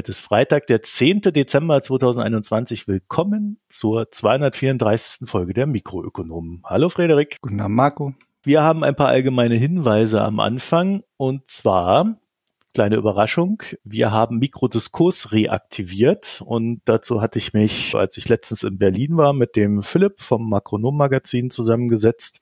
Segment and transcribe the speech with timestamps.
[0.00, 1.20] Heute ist Freitag, der 10.
[1.20, 2.88] Dezember 2021.
[2.88, 5.28] Willkommen zur 234.
[5.28, 6.62] Folge der Mikroökonomen.
[6.64, 7.36] Hallo Frederik.
[7.42, 8.14] Guten Abend, Marco.
[8.42, 12.18] Wir haben ein paar allgemeine Hinweise am Anfang und zwar
[12.72, 13.62] kleine Überraschung.
[13.84, 19.34] Wir haben Mikrodiskurs reaktiviert und dazu hatte ich mich, als ich letztens in Berlin war,
[19.34, 22.40] mit dem Philipp vom Makronom Magazin zusammengesetzt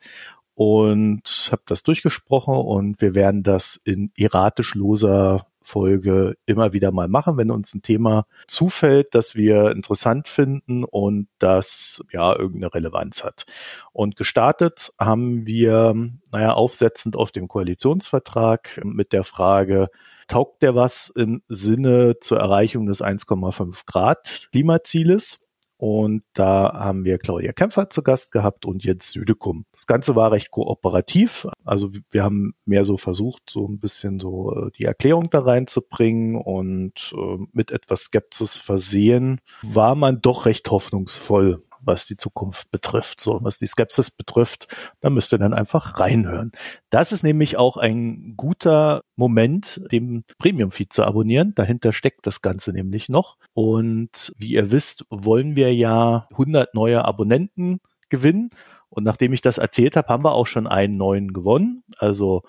[0.54, 7.08] und habe das durchgesprochen und wir werden das in erratisch loser Folge immer wieder mal
[7.08, 13.22] machen, wenn uns ein Thema zufällt, das wir interessant finden und das ja irgendeine Relevanz
[13.22, 13.44] hat.
[13.92, 15.94] Und gestartet haben wir,
[16.32, 19.88] naja, aufsetzend auf dem Koalitionsvertrag mit der Frage,
[20.26, 25.47] taugt der was im Sinne zur Erreichung des 1,5 Grad Klimazieles?
[25.78, 29.64] Und da haben wir Claudia Kämpfer zu Gast gehabt und Jens Südekum.
[29.72, 31.46] Das Ganze war recht kooperativ.
[31.64, 36.34] Also wir haben mehr so versucht, so ein bisschen so äh, die Erklärung da reinzubringen
[36.36, 43.20] und äh, mit etwas Skepsis versehen, war man doch recht hoffnungsvoll was die Zukunft betrifft.
[43.20, 44.68] So, was die Skepsis betrifft,
[45.00, 46.52] da müsst ihr dann einfach reinhören.
[46.90, 51.54] Das ist nämlich auch ein guter Moment, dem Premium-Feed zu abonnieren.
[51.56, 53.38] Dahinter steckt das Ganze nämlich noch.
[53.54, 58.50] Und wie ihr wisst, wollen wir ja 100 neue Abonnenten gewinnen.
[58.90, 61.82] Und nachdem ich das erzählt habe, haben wir auch schon einen neuen gewonnen.
[61.98, 62.42] Also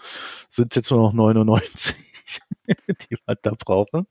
[0.50, 1.96] sind es jetzt nur noch 99,
[2.68, 4.08] die wir da brauchen,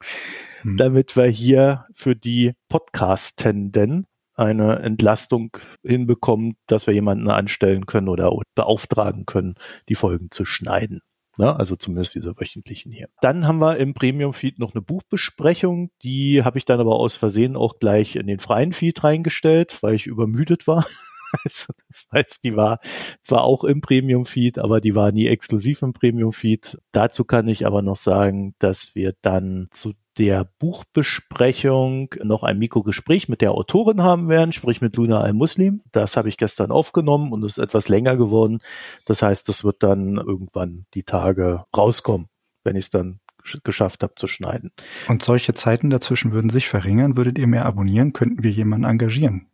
[0.63, 0.77] hm.
[0.77, 4.07] damit wir hier für die Podcastenden
[4.39, 9.55] eine Entlastung hinbekommen, dass wir jemanden anstellen können oder beauftragen können,
[9.89, 11.01] die Folgen zu schneiden.
[11.39, 11.55] Ne?
[11.57, 13.09] Also zumindest diese wöchentlichen hier.
[13.21, 15.91] Dann haben wir im Premium-Feed noch eine Buchbesprechung.
[16.03, 19.95] Die habe ich dann aber aus Versehen auch gleich in den freien Feed reingestellt, weil
[19.95, 20.85] ich übermüdet war.
[21.45, 22.79] Also das heißt, die war
[23.21, 26.79] zwar auch im Premium-Feed, aber die war nie exklusiv im Premium-Feed.
[26.93, 33.29] Dazu kann ich aber noch sagen, dass wir dann zu der Buchbesprechung noch ein Mikrogespräch
[33.29, 35.83] mit der Autorin haben werden, sprich mit Luna Al-Muslim.
[35.93, 38.59] Das habe ich gestern aufgenommen und ist etwas länger geworden.
[39.05, 42.29] Das heißt, das wird dann irgendwann die Tage rauskommen,
[42.65, 43.21] wenn ich es dann
[43.63, 44.73] geschafft habe zu schneiden.
[45.09, 47.17] Und solche Zeiten dazwischen würden sich verringern.
[47.17, 49.47] Würdet ihr mehr abonnieren, könnten wir jemanden engagieren.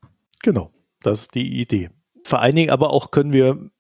[0.43, 1.91] Genau, das ist die Idee.
[2.25, 3.71] Vor allen Dingen aber auch können wir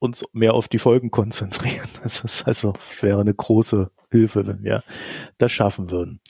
[0.00, 1.88] uns mehr auf die Folgen konzentrieren.
[2.02, 2.72] Das ist also
[3.02, 4.82] wäre eine große Hilfe, wenn wir
[5.38, 6.20] das schaffen würden.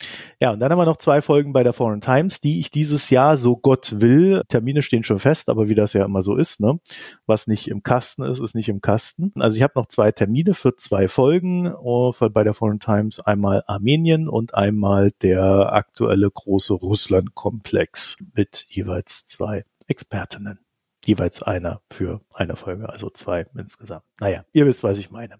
[0.41, 3.09] Ja, und dann haben wir noch zwei Folgen bei der Foreign Times, die ich dieses
[3.09, 6.61] Jahr, so Gott will, Termine stehen schon fest, aber wie das ja immer so ist,
[6.61, 6.81] ne?
[7.27, 9.33] Was nicht im Kasten ist, ist nicht im Kasten.
[9.39, 13.63] Also ich habe noch zwei Termine für zwei Folgen oh, bei der Foreign Times, einmal
[13.67, 20.59] Armenien und einmal der aktuelle große Russland-Komplex mit jeweils zwei Expertinnen
[21.11, 24.05] jeweils einer für eine Folge, also zwei insgesamt.
[24.21, 25.37] Naja, ihr wisst, was ich meine.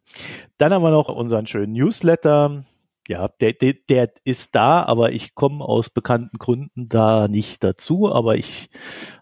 [0.59, 2.65] Dann haben wir noch unseren schönen Newsletter
[3.09, 8.13] ja, der, der, der ist da, aber ich komme aus bekannten Gründen da nicht dazu.
[8.13, 8.69] Aber ich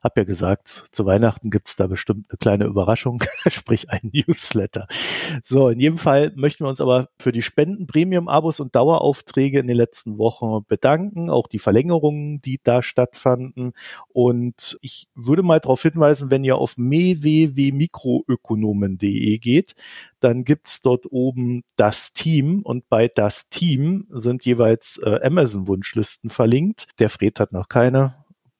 [0.02, 4.88] habe ja gesagt, zu Weihnachten gibt's da bestimmt eine kleine Überraschung, sprich ein Newsletter.
[5.42, 9.68] So, in jedem Fall möchten wir uns aber für die Spenden, Premium-Abos und Daueraufträge in
[9.68, 13.72] den letzten Wochen bedanken, auch die Verlängerungen, die da stattfanden.
[14.08, 19.74] Und ich würde mal darauf hinweisen, wenn ihr auf www.mikroökonomen.de geht,
[20.20, 26.86] dann gibt's dort oben das Team und bei das Team sind jeweils äh, Amazon-Wunschlisten verlinkt.
[26.98, 28.14] Der Fred hat noch keine,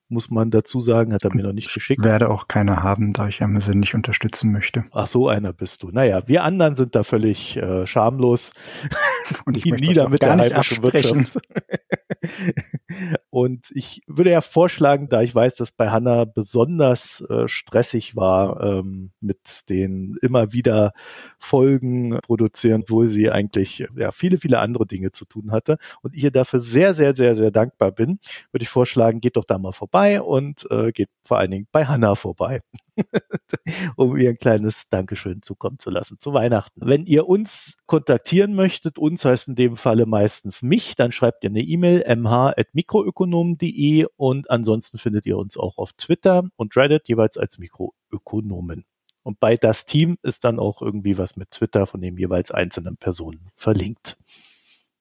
[0.08, 2.02] muss man dazu sagen, hat er mir noch nicht geschickt.
[2.02, 4.84] Werde auch keine haben, da ich Amazon nicht unterstützen möchte.
[4.92, 5.91] Ach so, einer bist du.
[5.91, 8.54] Naja, wir anderen sind da völlig äh, schamlos.
[9.44, 11.38] Und ich möchte nieder mit der heimischen Wirtschaft.
[13.31, 18.62] Und ich würde ja vorschlagen, da ich weiß, dass bei Hanna besonders äh, stressig war
[18.62, 20.93] ähm, mit den immer wieder
[21.38, 26.25] Folgen produzieren, obwohl sie eigentlich ja viele, viele andere Dinge zu tun hatte und ich
[26.25, 28.19] ihr dafür sehr, sehr, sehr, sehr dankbar bin,
[28.50, 31.87] würde ich vorschlagen, geht doch da mal vorbei und äh, geht vor allen Dingen bei
[31.87, 32.61] Hanna vorbei.
[33.97, 36.81] um ihr ein kleines Dankeschön zukommen zu lassen zu Weihnachten.
[36.85, 41.50] Wenn ihr uns kontaktieren möchtet, uns heißt in dem Falle meistens mich, dann schreibt ihr
[41.50, 47.59] eine E-Mail mh.mikroökonomen.de und ansonsten findet ihr uns auch auf Twitter und Reddit jeweils als
[47.59, 48.85] Mikroökonomen.
[49.23, 52.97] Und bei das Team ist dann auch irgendwie was mit Twitter von den jeweils einzelnen
[52.97, 54.17] Personen verlinkt.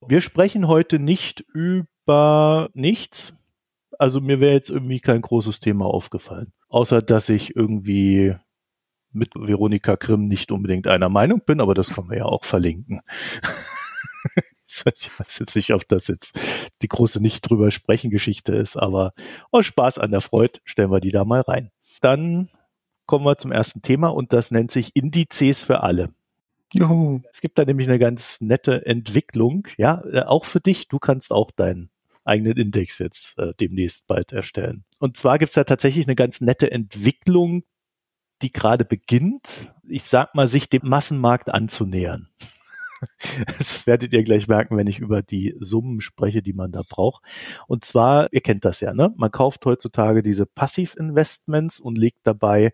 [0.06, 3.36] Wir sprechen heute nicht über nichts,
[4.00, 6.54] also mir wäre jetzt irgendwie kein großes Thema aufgefallen.
[6.70, 8.36] Außer dass ich irgendwie
[9.12, 13.02] mit Veronika Grimm nicht unbedingt einer Meinung bin, aber das können wir ja auch verlinken.
[14.68, 16.40] ich weiß jetzt nicht, ob das jetzt
[16.82, 19.14] die große nicht drüber sprechen Geschichte ist, aber
[19.52, 21.72] aus Spaß an der Freude stellen wir die da mal rein.
[22.02, 22.50] Dann
[23.06, 26.10] kommen wir zum ersten Thema und das nennt sich Indizes für alle.
[26.74, 27.22] Juhu.
[27.32, 30.90] Es gibt da nämlich eine ganz nette Entwicklung, ja, äh, auch für dich.
[30.90, 31.90] Du kannst auch dein
[32.28, 34.84] eigenen Index jetzt äh, demnächst bald erstellen.
[35.00, 37.64] Und zwar gibt's da tatsächlich eine ganz nette Entwicklung,
[38.42, 42.30] die gerade beginnt, ich sag mal, sich dem Massenmarkt anzunähern.
[43.60, 47.24] Das werdet ihr gleich merken, wenn ich über die Summen spreche, die man da braucht.
[47.68, 49.14] Und zwar, ihr kennt das ja, ne?
[49.18, 52.74] Man kauft heutzutage diese Passiv-Investments und legt dabei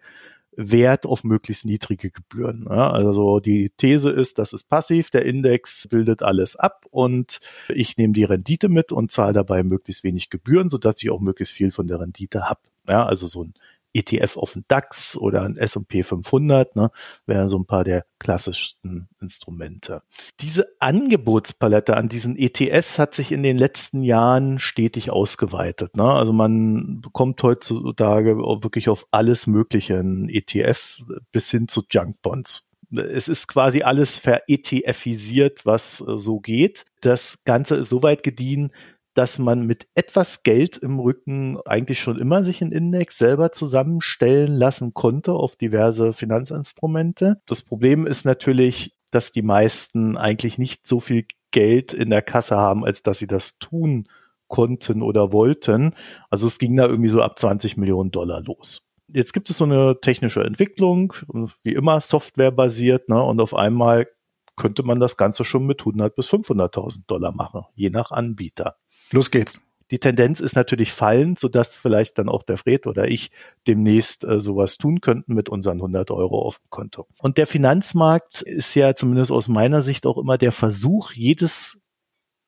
[0.56, 2.66] Wert auf möglichst niedrige Gebühren.
[2.70, 7.40] Ja, also die These ist, das ist passiv, der Index bildet alles ab und
[7.70, 11.54] ich nehme die Rendite mit und zahle dabei möglichst wenig Gebühren, sodass ich auch möglichst
[11.54, 12.62] viel von der Rendite habe.
[12.88, 13.54] Ja, also so ein
[13.94, 16.92] ETF auf den DAX oder ein S&P 500, ne,
[17.26, 20.02] wären so ein paar der klassischsten Instrumente.
[20.40, 25.96] Diese Angebotspalette an diesen ETFs hat sich in den letzten Jahren stetig ausgeweitet.
[25.96, 26.06] Ne?
[26.06, 32.66] Also man bekommt heutzutage wirklich auf alles Mögliche ein ETF bis hin zu Junkbonds
[32.96, 36.86] es ist quasi alles ver-ETFisiert, was so geht.
[37.02, 38.72] Das Ganze ist so weit gediehen,
[39.14, 44.54] dass man mit etwas Geld im Rücken eigentlich schon immer sich einen Index selber zusammenstellen
[44.54, 47.42] lassen konnte auf diverse Finanzinstrumente.
[47.46, 52.58] Das Problem ist natürlich, dass die meisten eigentlich nicht so viel Geld in der Kasse
[52.58, 54.08] haben, als dass sie das tun
[54.48, 55.96] konnten oder wollten.
[56.30, 58.82] Also es ging da irgendwie so ab 20 Millionen Dollar los.
[59.08, 61.14] Jetzt gibt es so eine technische Entwicklung,
[61.62, 63.22] wie immer softwarebasiert, ne?
[63.22, 64.08] und auf einmal
[64.56, 68.78] könnte man das Ganze schon mit 100 bis 500.000 Dollar machen, je nach Anbieter.
[69.14, 69.60] Los geht's.
[69.92, 73.30] Die Tendenz ist natürlich fallend, sodass vielleicht dann auch der Fred oder ich
[73.68, 77.08] demnächst äh, sowas tun könnten mit unseren 100 Euro auf dem Konto.
[77.22, 81.86] Und der Finanzmarkt ist ja zumindest aus meiner Sicht auch immer der Versuch, jedes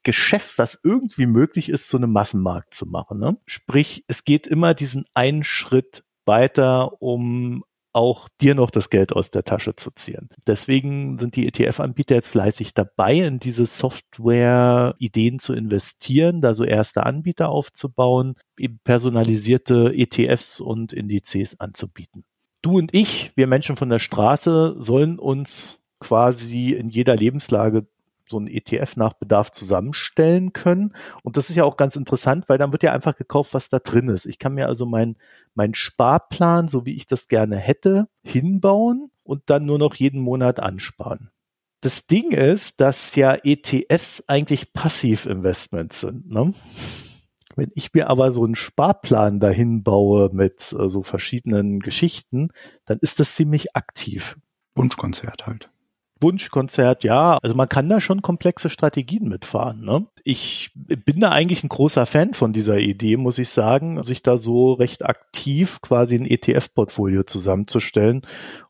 [0.01, 3.19] Geschäft, was irgendwie möglich ist, zu einem Massenmarkt zu machen.
[3.19, 3.37] Ne?
[3.45, 7.63] Sprich, es geht immer diesen einen Schritt weiter, um
[7.95, 10.29] auch dir noch das Geld aus der Tasche zu ziehen.
[10.45, 17.05] Deswegen sind die ETF-Anbieter jetzt fleißig dabei, in diese Software-Ideen zu investieren, da so erste
[17.05, 22.25] Anbieter aufzubauen, eben personalisierte ETFs und Indizes anzubieten.
[22.61, 27.87] Du und ich, wir Menschen von der Straße, sollen uns quasi in jeder Lebenslage
[28.27, 30.93] so ein ETF nach Bedarf zusammenstellen können.
[31.23, 33.79] Und das ist ja auch ganz interessant, weil dann wird ja einfach gekauft, was da
[33.79, 34.25] drin ist.
[34.25, 35.17] Ich kann mir also meinen
[35.53, 40.59] mein Sparplan, so wie ich das gerne hätte, hinbauen und dann nur noch jeden Monat
[40.59, 41.29] ansparen.
[41.81, 46.29] Das Ding ist, dass ja ETFs eigentlich Passivinvestments sind.
[46.29, 46.53] Ne?
[47.55, 52.49] Wenn ich mir aber so einen Sparplan dahin baue mit äh, so verschiedenen Geschichten,
[52.85, 54.37] dann ist das ziemlich aktiv.
[54.75, 55.69] Wunschkonzert halt.
[56.21, 57.37] Wunschkonzert, ja.
[57.41, 59.81] Also man kann da schon komplexe Strategien mitfahren.
[59.81, 60.05] Ne?
[60.23, 64.37] Ich bin da eigentlich ein großer Fan von dieser Idee, muss ich sagen, sich da
[64.37, 68.21] so recht aktiv quasi ein ETF-Portfolio zusammenzustellen,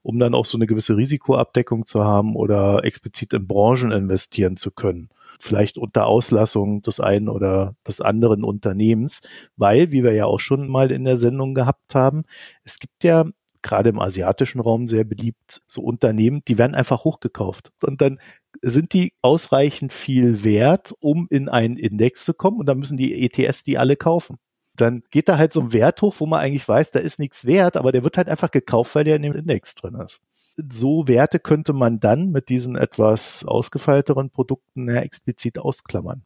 [0.01, 4.71] um dann auch so eine gewisse Risikoabdeckung zu haben oder explizit in Branchen investieren zu
[4.71, 5.09] können.
[5.39, 9.21] Vielleicht unter Auslassung des einen oder des anderen Unternehmens,
[9.55, 12.23] weil, wie wir ja auch schon mal in der Sendung gehabt haben,
[12.63, 13.25] es gibt ja
[13.65, 17.71] gerade im asiatischen Raum sehr beliebt, so Unternehmen, die werden einfach hochgekauft.
[17.81, 18.19] Und dann
[18.61, 23.23] sind die ausreichend viel wert, um in einen Index zu kommen und dann müssen die
[23.25, 24.37] ETS die alle kaufen.
[24.75, 27.45] Dann geht da halt so ein Wert hoch, wo man eigentlich weiß, da ist nichts
[27.45, 30.21] wert, aber der wird halt einfach gekauft, weil der in dem Index drin ist.
[30.57, 36.23] So Werte könnte man dann mit diesen etwas ausgefeilteren Produkten ja explizit ausklammern.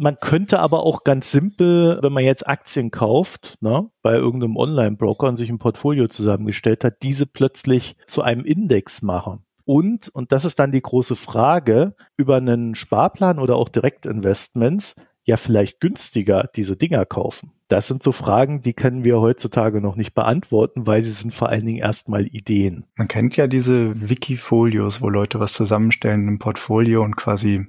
[0.00, 5.26] Man könnte aber auch ganz simpel, wenn man jetzt Aktien kauft, ne, bei irgendeinem Online-Broker
[5.26, 9.40] und sich ein Portfolio zusammengestellt hat, diese plötzlich zu einem Index machen.
[9.64, 15.36] Und, und das ist dann die große Frage, über einen Sparplan oder auch Direktinvestments ja
[15.36, 17.50] vielleicht günstiger diese Dinger kaufen.
[17.66, 21.50] Das sind so Fragen, die können wir heutzutage noch nicht beantworten, weil sie sind vor
[21.50, 22.84] allen Dingen erstmal Ideen.
[22.94, 27.66] Man kennt ja diese Wikifolios, wo Leute was zusammenstellen im Portfolio und quasi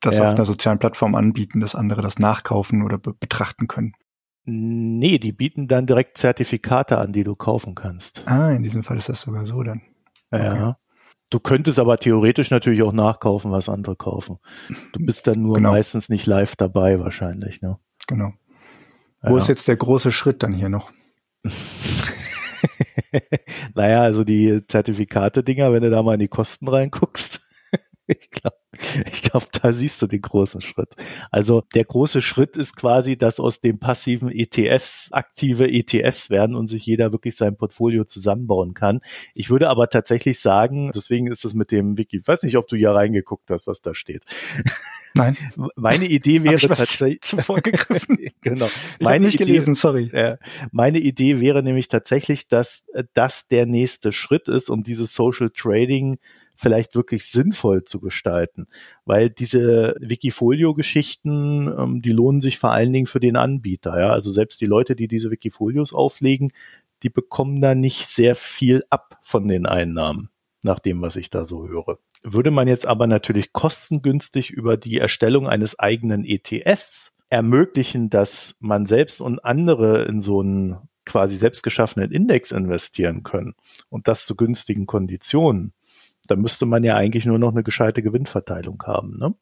[0.00, 0.26] das ja.
[0.26, 3.92] auf einer sozialen Plattform anbieten, dass andere das nachkaufen oder be betrachten können.
[4.44, 8.22] Nee, die bieten dann direkt Zertifikate an, die du kaufen kannst.
[8.26, 9.82] Ah, in diesem Fall ist das sogar so dann.
[10.32, 10.52] Ja.
[10.52, 10.74] Okay.
[11.30, 14.38] Du könntest aber theoretisch natürlich auch nachkaufen, was andere kaufen.
[14.92, 15.72] Du bist dann nur genau.
[15.72, 17.78] meistens nicht live dabei wahrscheinlich, ne?
[18.06, 18.32] Genau.
[19.22, 19.30] Ja.
[19.30, 20.90] Wo ist jetzt der große Schritt dann hier noch?
[23.74, 27.27] naja, also die Zertifikate-Dinger, wenn du da mal in die Kosten reinguckst,
[28.06, 28.56] ich glaube,
[29.12, 30.94] ich glaube, da siehst du den großen Schritt.
[31.30, 36.68] Also der große Schritt ist quasi, dass aus den passiven ETFs aktive ETFs werden und
[36.68, 39.00] sich jeder wirklich sein Portfolio zusammenbauen kann.
[39.34, 42.66] Ich würde aber tatsächlich sagen, deswegen ist es mit dem Wiki, ich weiß nicht, ob
[42.68, 44.24] du hier reingeguckt hast, was da steht.
[45.14, 45.36] Nein.
[45.76, 47.20] Meine Idee wäre tatsächlich
[48.40, 48.68] genau.
[49.00, 50.10] Meine nicht Idee, gelesen, sorry.
[50.12, 50.36] Äh,
[50.72, 52.84] meine Idee wäre nämlich tatsächlich, dass
[53.14, 56.18] das der nächste Schritt ist, um dieses Social Trading
[56.58, 58.66] vielleicht wirklich sinnvoll zu gestalten.
[59.04, 63.98] Weil diese Wikifolio-Geschichten, ähm, die lohnen sich vor allen Dingen für den Anbieter.
[63.98, 64.12] Ja?
[64.12, 66.48] Also selbst die Leute, die diese Wikifolios auflegen,
[67.04, 70.30] die bekommen da nicht sehr viel ab von den Einnahmen,
[70.62, 71.98] nach dem, was ich da so höre.
[72.24, 78.86] Würde man jetzt aber natürlich kostengünstig über die Erstellung eines eigenen ETFs ermöglichen, dass man
[78.86, 83.54] selbst und andere in so einen quasi selbst geschaffenen Index investieren können
[83.88, 85.72] und das zu günstigen Konditionen,
[86.28, 89.18] dann müsste man ja eigentlich nur noch eine gescheite Gewinnverteilung haben.
[89.18, 89.34] Ne?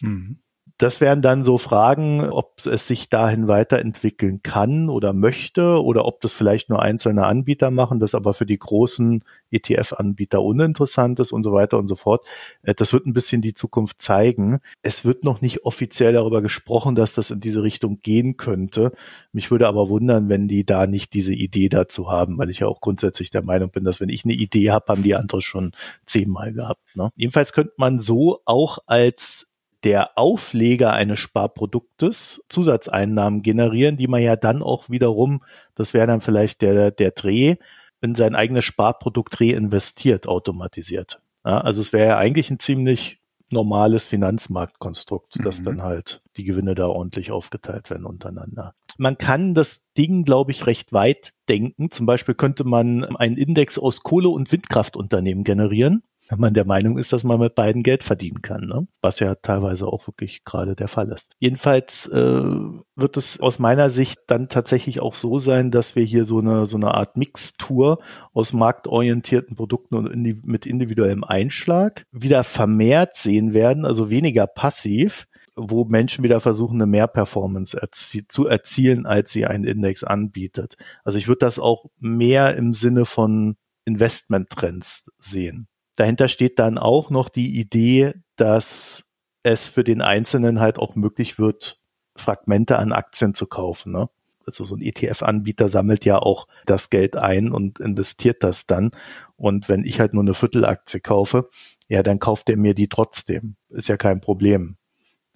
[0.00, 0.42] Mhm
[0.82, 6.20] das wären dann so Fragen, ob es sich dahin weiterentwickeln kann oder möchte oder ob
[6.20, 9.22] das vielleicht nur einzelne Anbieter machen, das aber für die großen
[9.52, 12.26] ETF-Anbieter uninteressant ist und so weiter und so fort.
[12.62, 14.58] Äh, das wird ein bisschen die Zukunft zeigen.
[14.82, 18.90] Es wird noch nicht offiziell darüber gesprochen, dass das in diese Richtung gehen könnte.
[19.30, 22.66] Mich würde aber wundern, wenn die da nicht diese Idee dazu haben, weil ich ja
[22.66, 25.70] auch grundsätzlich der Meinung bin, dass wenn ich eine Idee habe, haben die andere schon
[26.06, 26.96] zehnmal gehabt.
[26.96, 27.10] Ne?
[27.14, 29.51] Jedenfalls könnte man so auch als
[29.84, 35.42] der Aufleger eines Sparproduktes Zusatzeinnahmen generieren, die man ja dann auch wiederum,
[35.74, 37.56] das wäre dann vielleicht der, der Dreh,
[38.00, 41.20] in sein eigenes Sparprodukt reinvestiert, automatisiert.
[41.44, 43.20] Ja, also es wäre ja eigentlich ein ziemlich
[43.50, 45.44] normales Finanzmarktkonstrukt, mhm.
[45.44, 48.74] dass dann halt die Gewinne da ordentlich aufgeteilt werden untereinander.
[48.98, 51.90] Man kann das Ding, glaube ich, recht weit denken.
[51.90, 56.98] Zum Beispiel könnte man einen Index aus Kohle- und Windkraftunternehmen generieren wenn man der Meinung
[56.98, 58.86] ist, dass man mit beiden Geld verdienen kann, ne?
[59.00, 61.34] was ja teilweise auch wirklich gerade der Fall ist.
[61.38, 62.42] Jedenfalls äh,
[62.94, 66.66] wird es aus meiner Sicht dann tatsächlich auch so sein, dass wir hier so eine
[66.66, 67.98] so eine Art Mixtur
[68.32, 75.26] aus marktorientierten Produkten und indi mit individuellem Einschlag wieder vermehrt sehen werden, also weniger passiv
[75.54, 80.76] wo Menschen wieder versuchen, eine Mehrperformance erzie zu erzielen, als sie einen Index anbietet.
[81.04, 87.10] Also ich würde das auch mehr im Sinne von Investmenttrends sehen dahinter steht dann auch
[87.10, 89.04] noch die Idee, dass
[89.42, 91.80] es für den Einzelnen halt auch möglich wird,
[92.16, 93.92] Fragmente an Aktien zu kaufen.
[93.92, 94.08] Ne?
[94.46, 98.90] Also so ein ETF-Anbieter sammelt ja auch das Geld ein und investiert das dann.
[99.36, 101.48] Und wenn ich halt nur eine Viertelaktie kaufe,
[101.88, 103.56] ja, dann kauft er mir die trotzdem.
[103.70, 104.76] Ist ja kein Problem.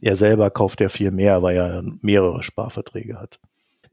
[0.01, 3.41] Er selber kauft ja viel mehr, weil er mehrere Sparverträge hat.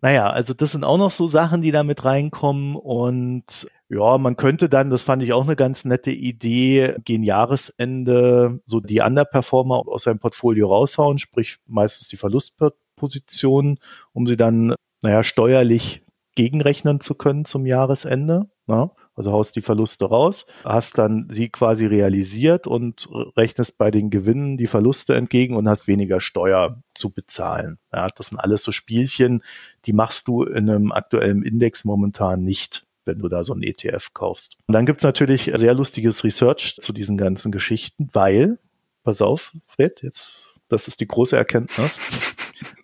[0.01, 4.35] Naja, also das sind auch noch so Sachen, die da mit reinkommen und ja, man
[4.35, 9.83] könnte dann, das fand ich auch eine ganz nette Idee, gegen Jahresende so die Underperformer
[9.87, 13.79] aus seinem Portfolio raushauen, sprich meistens die Verlustpositionen,
[14.11, 16.03] um sie dann, naja, steuerlich
[16.35, 18.49] gegenrechnen zu können zum Jahresende.
[18.65, 18.91] Na?
[19.15, 23.07] Also haust die Verluste raus, hast dann sie quasi realisiert und
[23.37, 27.77] rechnest bei den Gewinnen die Verluste entgegen und hast weniger Steuer zu bezahlen.
[27.93, 29.43] Ja, das sind alles so Spielchen,
[29.85, 34.13] die machst du in einem aktuellen Index momentan nicht wenn du da so ein ETF
[34.13, 34.57] kaufst.
[34.67, 38.59] Und dann gibt's natürlich sehr lustiges Research zu diesen ganzen Geschichten, weil,
[39.03, 41.99] pass auf, Fred, jetzt, das ist die große Erkenntnis.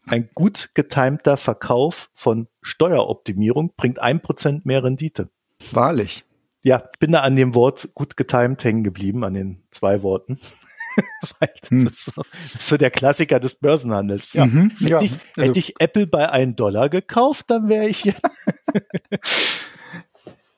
[0.08, 5.30] Ein gut getimter Verkauf von Steueroptimierung bringt ein Prozent mehr Rendite.
[5.72, 6.26] Wahrlich.
[6.64, 10.40] Ja, bin da an dem Wort gut getimed hängen geblieben, an den zwei Worten.
[11.40, 11.88] Weil das, hm.
[11.88, 14.34] ist so, das ist so der Klassiker des Börsenhandels.
[14.34, 15.02] Ja, mhm, hätte, ja.
[15.02, 18.12] Ich, hätte also, ich Apple bei einem Dollar gekauft, dann wäre ich.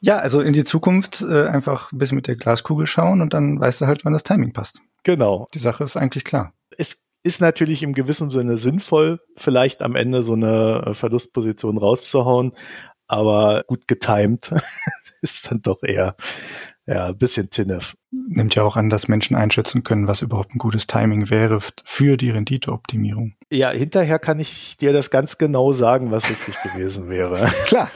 [0.02, 3.60] Ja, also in die Zukunft äh, einfach ein bisschen mit der Glaskugel schauen und dann
[3.60, 4.82] weißt du halt, wann das Timing passt.
[5.04, 5.48] Genau.
[5.54, 6.54] Die Sache ist eigentlich klar.
[6.76, 12.54] Es ist natürlich im gewissen Sinne sinnvoll, vielleicht am Ende so eine äh, Verlustposition rauszuhauen,
[13.08, 14.52] aber gut getimed
[15.22, 16.16] ist dann doch eher
[16.92, 17.96] ja, ein bisschen Tinnef.
[18.12, 22.18] Nimmt ja auch an, dass Menschen einschätzen können, was überhaupt ein gutes Timing wäre für
[22.18, 23.36] die Renditeoptimierung.
[23.50, 27.50] Ja, hinterher kann ich dir das ganz genau sagen, was richtig gewesen wäre.
[27.68, 27.90] Klar,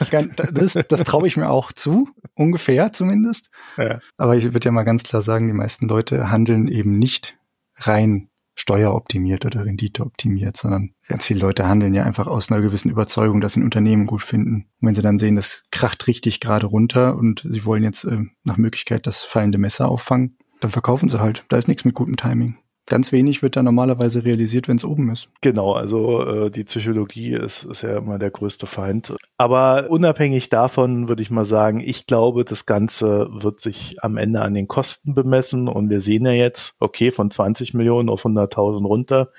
[0.52, 3.50] das, das traue ich mir auch zu, ungefähr zumindest.
[3.76, 4.00] Ja.
[4.16, 7.36] Aber ich würde ja mal ganz klar sagen, die meisten Leute handeln eben nicht
[7.76, 13.40] rein steueroptimiert oder renditeoptimiert, sondern ganz viele Leute handeln ja einfach aus einer gewissen Überzeugung,
[13.40, 14.66] dass sie ein Unternehmen gut finden.
[14.80, 18.24] Und wenn sie dann sehen, das kracht richtig gerade runter und sie wollen jetzt äh,
[18.42, 21.44] nach Möglichkeit das fallende Messer auffangen, dann verkaufen sie halt.
[21.48, 25.10] Da ist nichts mit gutem Timing ganz wenig wird da normalerweise realisiert, wenn es oben
[25.10, 25.28] ist.
[25.40, 29.14] Genau, also äh, die Psychologie ist, ist ja immer der größte Feind.
[29.36, 34.42] Aber unabhängig davon würde ich mal sagen, ich glaube, das Ganze wird sich am Ende
[34.42, 38.86] an den Kosten bemessen und wir sehen ja jetzt, okay, von 20 Millionen auf 100.000
[38.86, 39.32] runter.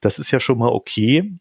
[0.00, 1.38] Das ist ja schon mal okay.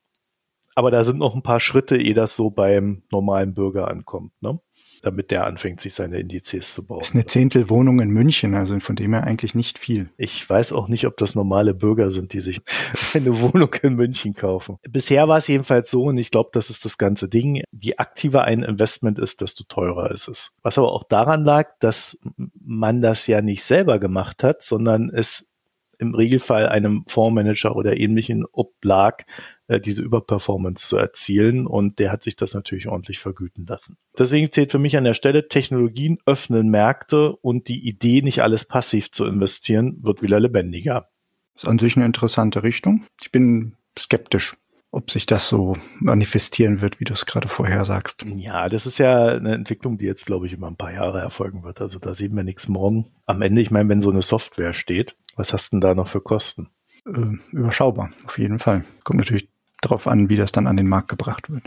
[0.76, 4.32] Aber da sind noch ein paar Schritte, ehe das so beim normalen Bürger ankommt.
[4.42, 4.60] Ne?
[5.02, 7.00] Damit der anfängt, sich seine Indizes zu bauen.
[7.00, 10.10] Das ist eine Zehntelwohnung in München, also von dem her eigentlich nicht viel.
[10.18, 12.62] Ich weiß auch nicht, ob das normale Bürger sind, die sich
[13.14, 14.78] eine Wohnung in München kaufen.
[14.90, 18.44] Bisher war es jedenfalls so, und ich glaube, das ist das ganze Ding, je aktiver
[18.44, 20.56] ein Investment ist, desto teurer ist es.
[20.62, 22.20] Was aber auch daran lag, dass
[22.60, 25.51] man das ja nicht selber gemacht hat, sondern es
[26.02, 29.24] im Regelfall einem Fondsmanager oder ähnlichen oblag,
[29.68, 31.68] äh, diese Überperformance zu erzielen.
[31.68, 33.98] Und der hat sich das natürlich ordentlich vergüten lassen.
[34.18, 38.66] Deswegen zählt für mich an der Stelle, Technologien öffnen Märkte und die Idee, nicht alles
[38.66, 41.08] passiv zu investieren, wird wieder lebendiger.
[41.54, 43.06] Das ist an sich eine interessante Richtung.
[43.22, 44.56] Ich bin skeptisch
[44.92, 48.26] ob sich das so manifestieren wird, wie du es gerade vorher sagst.
[48.36, 51.64] Ja, das ist ja eine Entwicklung, die jetzt, glaube ich, über ein paar Jahre erfolgen
[51.64, 51.80] wird.
[51.80, 53.08] Also da sehen wir nichts morgen.
[53.26, 56.08] Am Ende, ich meine, wenn so eine Software steht, was hast du denn da noch
[56.08, 56.70] für Kosten?
[57.06, 58.86] Äh, überschaubar, auf jeden Fall.
[59.04, 59.50] Kommt natürlich
[59.82, 61.64] darauf an, wie das dann an den Markt gebracht wird.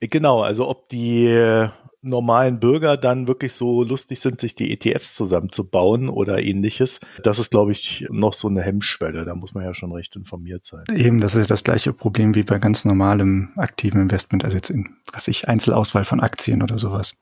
[0.00, 1.68] Genau, also ob die
[2.04, 7.00] normalen Bürger dann wirklich so lustig sind, sich die ETFs zusammenzubauen oder ähnliches.
[7.22, 9.24] Das ist, glaube ich, noch so eine Hemmschwelle.
[9.24, 10.84] Da muss man ja schon recht informiert sein.
[10.94, 14.96] Eben, das ist das gleiche Problem wie bei ganz normalem aktiven Investment, also jetzt in,
[15.12, 17.14] was ich, Einzelauswahl von Aktien oder sowas.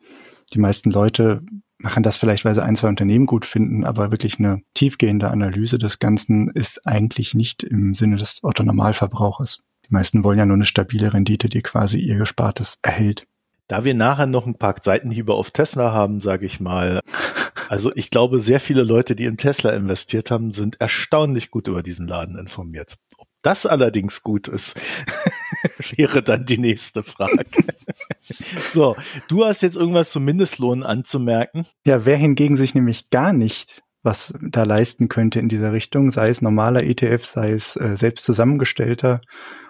[0.53, 1.43] Die meisten Leute
[1.79, 5.79] machen das vielleicht, weil sie ein, zwei Unternehmen gut finden, aber wirklich eine tiefgehende Analyse
[5.79, 9.63] des Ganzen ist eigentlich nicht im Sinne des Otto-Normalverbrauchers.
[9.89, 13.27] Die meisten wollen ja nur eine stabile Rendite, die quasi ihr Gespartes erhält.
[13.69, 17.01] Da wir nachher noch ein paar Seitenhiebe auf Tesla haben, sage ich mal,
[17.69, 21.83] also ich glaube, sehr viele Leute, die in Tesla investiert haben, sind erstaunlich gut über
[21.83, 22.97] diesen Laden informiert.
[23.17, 24.79] Ob das allerdings gut ist,
[25.97, 27.47] wäre dann die nächste Frage.
[28.73, 28.97] so,
[29.29, 31.67] du hast jetzt irgendwas zum Mindestlohn anzumerken.
[31.87, 36.29] Ja, wer hingegen sich nämlich gar nicht was da leisten könnte in dieser Richtung, sei
[36.29, 39.21] es normaler ETF, sei es äh, selbst zusammengestellter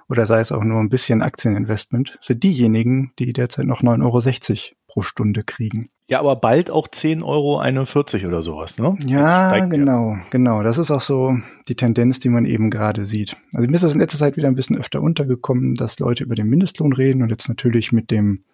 [0.08, 4.76] oder sei es auch nur ein bisschen Aktieninvestment, sind diejenigen, die derzeit noch 9,60 Euro
[4.86, 5.90] pro Stunde kriegen.
[6.08, 8.96] Ja, aber bald auch 10,41 Euro oder sowas, ne?
[9.06, 10.22] Ja, genau, ja.
[10.30, 10.62] genau.
[10.62, 11.36] Das ist auch so
[11.68, 13.36] die Tendenz, die man eben gerade sieht.
[13.54, 16.34] Also mir ist das in letzter Zeit wieder ein bisschen öfter untergekommen, dass Leute über
[16.34, 18.44] den Mindestlohn reden und jetzt natürlich mit dem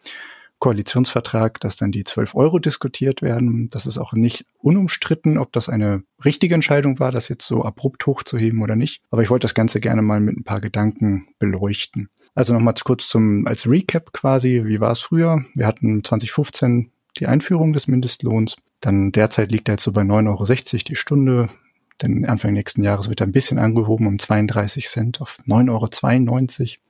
[0.59, 3.69] Koalitionsvertrag, dass dann die 12 Euro diskutiert werden.
[3.71, 8.07] Das ist auch nicht unumstritten, ob das eine richtige Entscheidung war, das jetzt so abrupt
[8.07, 9.03] hochzuheben oder nicht.
[9.11, 12.09] Aber ich wollte das Ganze gerne mal mit ein paar Gedanken beleuchten.
[12.35, 14.63] Also nochmal kurz zum, als Recap quasi.
[14.65, 15.45] Wie war es früher?
[15.55, 18.57] Wir hatten 2015 die Einführung des Mindestlohns.
[18.81, 21.49] Dann derzeit liegt er jetzt so bei 9,60 Euro die Stunde.
[22.01, 26.89] Denn Anfang nächsten Jahres wird er ein bisschen angehoben um 32 Cent auf 9,92 Euro.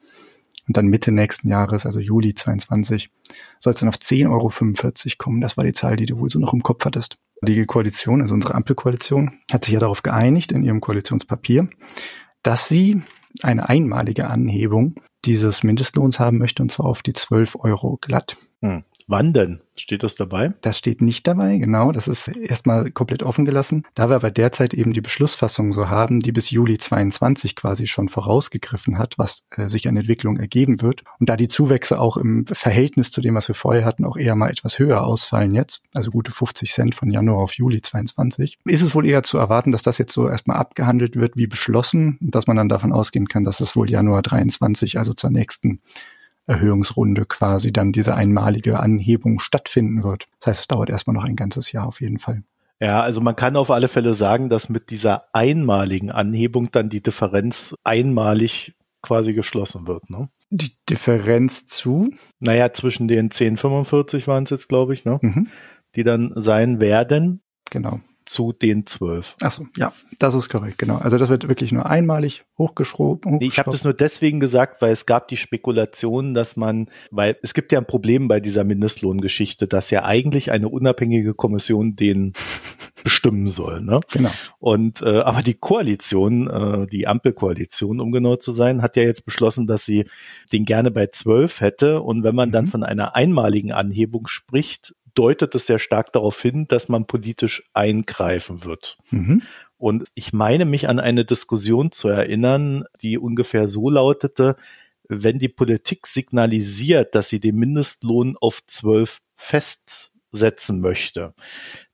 [0.69, 3.11] Und dann Mitte nächsten Jahres, also Juli 22,
[3.59, 5.41] soll es dann auf 10,45 Euro kommen.
[5.41, 7.17] Das war die Zahl, die du wohl so noch im Kopf hattest.
[7.41, 11.69] Die Koalition, also unsere Ampelkoalition, hat sich ja darauf geeinigt in ihrem Koalitionspapier,
[12.43, 13.03] dass sie
[13.43, 18.37] eine einmalige Anhebung dieses Mindestlohns haben möchte, und zwar auf die 12 Euro glatt.
[18.61, 18.85] Hm.
[19.09, 19.61] Wann denn?
[19.75, 20.53] Steht das dabei?
[20.61, 21.93] Das steht nicht dabei, genau.
[21.93, 23.85] Das ist erstmal komplett offen gelassen.
[23.95, 28.11] Da wir aber derzeit eben die Beschlussfassung so haben, die bis Juli 22 quasi schon
[28.11, 31.05] vorausgegriffen hat, was äh, sich an Entwicklung ergeben wird.
[31.19, 34.37] Und da die Zuwächse auch im Verhältnis zu dem, was wir vorher hatten, auch eher
[34.37, 38.83] mal etwas höher ausfallen jetzt, also gute 50 Cent von Januar auf Juli 22, ist
[38.83, 42.47] es wohl eher zu erwarten, dass das jetzt so erstmal abgehandelt wird wie beschlossen dass
[42.47, 45.81] man dann davon ausgehen kann, dass es wohl Januar 23, also zur nächsten
[46.49, 50.27] Erhöhungsrunde quasi dann diese einmalige Anhebung stattfinden wird.
[50.41, 52.43] Das heißt, es dauert erstmal noch ein ganzes Jahr auf jeden Fall.
[52.81, 57.03] Ja, also man kann auf alle Fälle sagen, dass mit dieser einmaligen Anhebung dann die
[57.03, 60.29] Differenz einmalig quasi geschlossen wird, ne?
[60.51, 62.11] Die Differenz zu?
[62.39, 65.19] Naja, zwischen den 10,45 waren es jetzt, glaube ich, ne?
[65.21, 65.49] Mhm.
[65.95, 67.43] Die dann sein werden.
[67.71, 69.37] Genau zu den zwölf.
[69.41, 70.99] Achso, ja, das ist korrekt, genau.
[70.99, 73.27] Also das wird wirklich nur einmalig hochgeschraubt.
[73.27, 77.37] Nee, ich habe das nur deswegen gesagt, weil es gab die Spekulation, dass man, weil
[77.43, 82.33] es gibt ja ein Problem bei dieser Mindestlohngeschichte, dass ja eigentlich eine unabhängige Kommission den
[83.03, 83.81] bestimmen soll.
[83.81, 84.01] Ne?
[84.13, 84.31] Genau.
[84.59, 89.25] Und äh, aber die Koalition, äh, die Ampelkoalition, um genau zu sein, hat ja jetzt
[89.25, 90.07] beschlossen, dass sie
[90.53, 92.03] den gerne bei zwölf hätte.
[92.03, 92.53] Und wenn man mhm.
[92.53, 97.69] dann von einer einmaligen Anhebung spricht, deutet es sehr stark darauf hin, dass man politisch
[97.73, 98.99] eingreifen wird.
[99.11, 99.43] Mhm.
[99.77, 104.57] Und ich meine mich an eine Diskussion zu erinnern, die ungefähr so lautete,
[105.09, 111.33] wenn die Politik signalisiert, dass sie den Mindestlohn auf zwölf festsetzen möchte,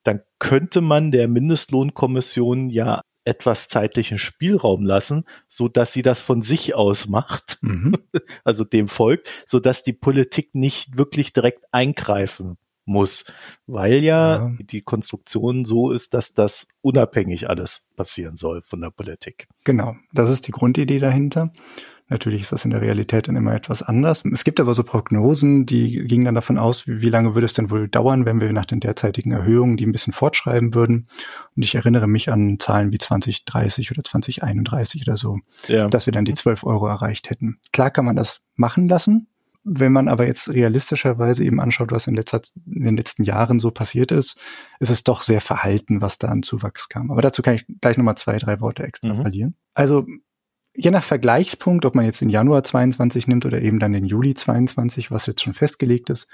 [0.03, 6.43] dann könnte man der Mindestlohnkommission ja etwas zeitlichen Spielraum lassen, so dass sie das von
[6.43, 7.95] sich aus macht, mhm.
[8.45, 13.25] also dem Volk, so dass die Politik nicht wirklich direkt eingreifen muss,
[13.67, 18.91] weil ja, ja, die Konstruktion so ist, dass das unabhängig alles passieren soll von der
[18.91, 19.49] Politik.
[19.65, 21.53] Genau, das ist die Grundidee dahinter.
[22.09, 24.25] Natürlich ist das in der Realität dann immer etwas anders.
[24.31, 27.55] Es gibt aber so Prognosen, die gingen dann davon aus, wie, wie lange würde es
[27.55, 31.09] denn wohl dauern, wenn wir nach den derzeitigen Erhöhungen die ein bisschen fortschreiben würden.
[31.57, 35.89] Und ich erinnere mich an Zahlen wie 2030 oder 2031 oder so, ja.
[35.89, 37.59] dass wir dann die 12 Euro erreicht hätten.
[37.73, 39.29] Klar kann man das machen lassen.
[39.65, 43.71] Wenn man aber jetzt realistischerweise eben anschaut, was in, letzter, in den letzten Jahren so
[43.71, 44.39] passiert ist,
[44.79, 47.11] ist es doch sehr verhalten, was da an Zuwachs kam.
[47.11, 49.23] Aber dazu kann ich gleich nochmal zwei, drei Worte extra mhm.
[49.23, 49.55] verlieren.
[49.73, 50.07] Also
[50.77, 54.35] je nach Vergleichspunkt, ob man jetzt den Januar 22 nimmt oder eben dann den Juli
[54.35, 56.27] 22, was jetzt schon festgelegt ist,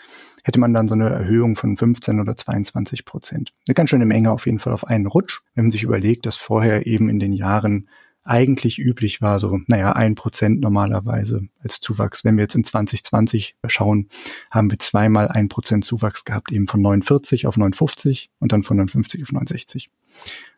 [0.43, 3.53] hätte man dann so eine Erhöhung von 15 oder 22 Prozent.
[3.69, 6.37] Eine ganz schöne Menge auf jeden Fall auf einen Rutsch, wenn man sich überlegt, dass
[6.37, 7.89] vorher eben in den Jahren
[8.31, 12.25] eigentlich üblich war, so, naja, ein Prozent normalerweise als Zuwachs.
[12.25, 14.09] Wenn wir jetzt in 2020 schauen,
[14.53, 18.77] haben wir zweimal ein Prozent Zuwachs gehabt, eben von 49 auf 59 und dann von
[18.77, 19.91] 59 auf 69.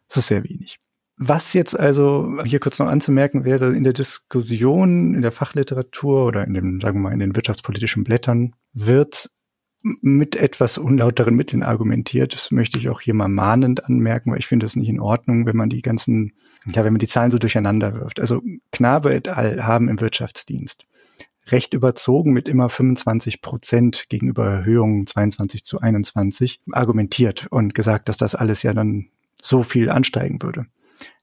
[0.07, 0.81] Das ist sehr wenig.
[1.17, 6.45] Was jetzt also hier kurz noch anzumerken wäre, in der Diskussion, in der Fachliteratur oder
[6.47, 9.31] in dem, sagen wir mal, in den wirtschaftspolitischen Blättern wird
[9.83, 12.35] mit etwas unlauteren Mitteln argumentiert.
[12.35, 15.47] Das möchte ich auch hier mal mahnend anmerken, weil ich finde es nicht in Ordnung,
[15.47, 16.33] wenn man die ganzen,
[16.67, 18.21] ja, wenn man die Zahlen so durcheinander wirft.
[18.21, 19.65] Also Knabe et al.
[19.65, 20.87] haben im Wirtschaftsdienst
[21.49, 28.17] recht überzogen mit immer 25 Prozent gegenüber Erhöhungen 22 zu 21 argumentiert und gesagt, dass
[28.17, 29.09] das alles ja dann
[29.41, 30.67] so viel ansteigen würde.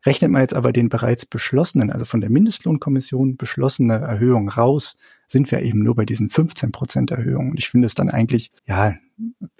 [0.05, 4.97] Rechnet man jetzt aber den bereits beschlossenen, also von der Mindestlohnkommission beschlossene Erhöhung raus,
[5.29, 7.51] sind wir eben nur bei diesen 15 Prozent Erhöhungen.
[7.51, 8.95] Und ich finde es dann eigentlich, ja,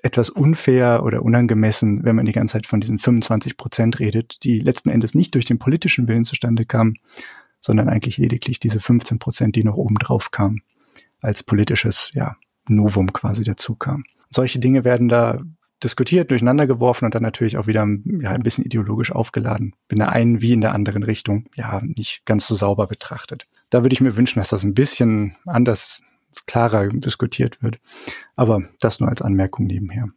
[0.02, 4.60] etwas unfair oder unangemessen, wenn man die ganze Zeit von diesen 25 Prozent redet, die
[4.60, 6.96] letzten Endes nicht durch den politischen Willen zustande kamen,
[7.60, 10.62] sondern eigentlich lediglich diese 15 Prozent, die noch oben drauf kamen,
[11.22, 12.36] als politisches, ja,
[12.68, 14.04] Novum quasi dazu kam.
[14.30, 15.42] Solche Dinge werden da
[15.84, 17.88] diskutiert, durcheinander geworfen und dann natürlich auch wieder
[18.22, 19.76] ja, ein bisschen ideologisch aufgeladen.
[19.90, 23.48] In der einen wie in der anderen Richtung, ja, nicht ganz so sauber betrachtet.
[23.70, 26.02] Da würde ich mir wünschen, dass das ein bisschen anders,
[26.46, 27.80] klarer diskutiert wird.
[28.36, 30.10] Aber das nur als Anmerkung nebenher.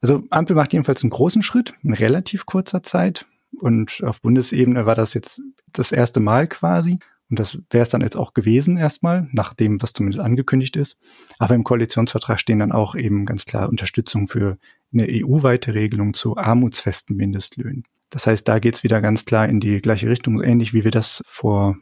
[0.00, 3.26] Also Ampel macht jedenfalls einen großen Schritt in relativ kurzer Zeit.
[3.58, 6.98] Und auf Bundesebene war das jetzt das erste Mal quasi.
[7.28, 10.98] Und das wäre es dann jetzt auch gewesen erstmal, nach dem, was zumindest angekündigt ist.
[11.38, 14.58] Aber im Koalitionsvertrag stehen dann auch eben ganz klar Unterstützung für
[14.92, 17.84] eine EU-weite Regelung zu armutsfesten Mindestlöhnen.
[18.08, 21.22] Das heißt, da geht's wieder ganz klar in die gleiche Richtung, ähnlich wie wir das
[21.28, 21.76] vor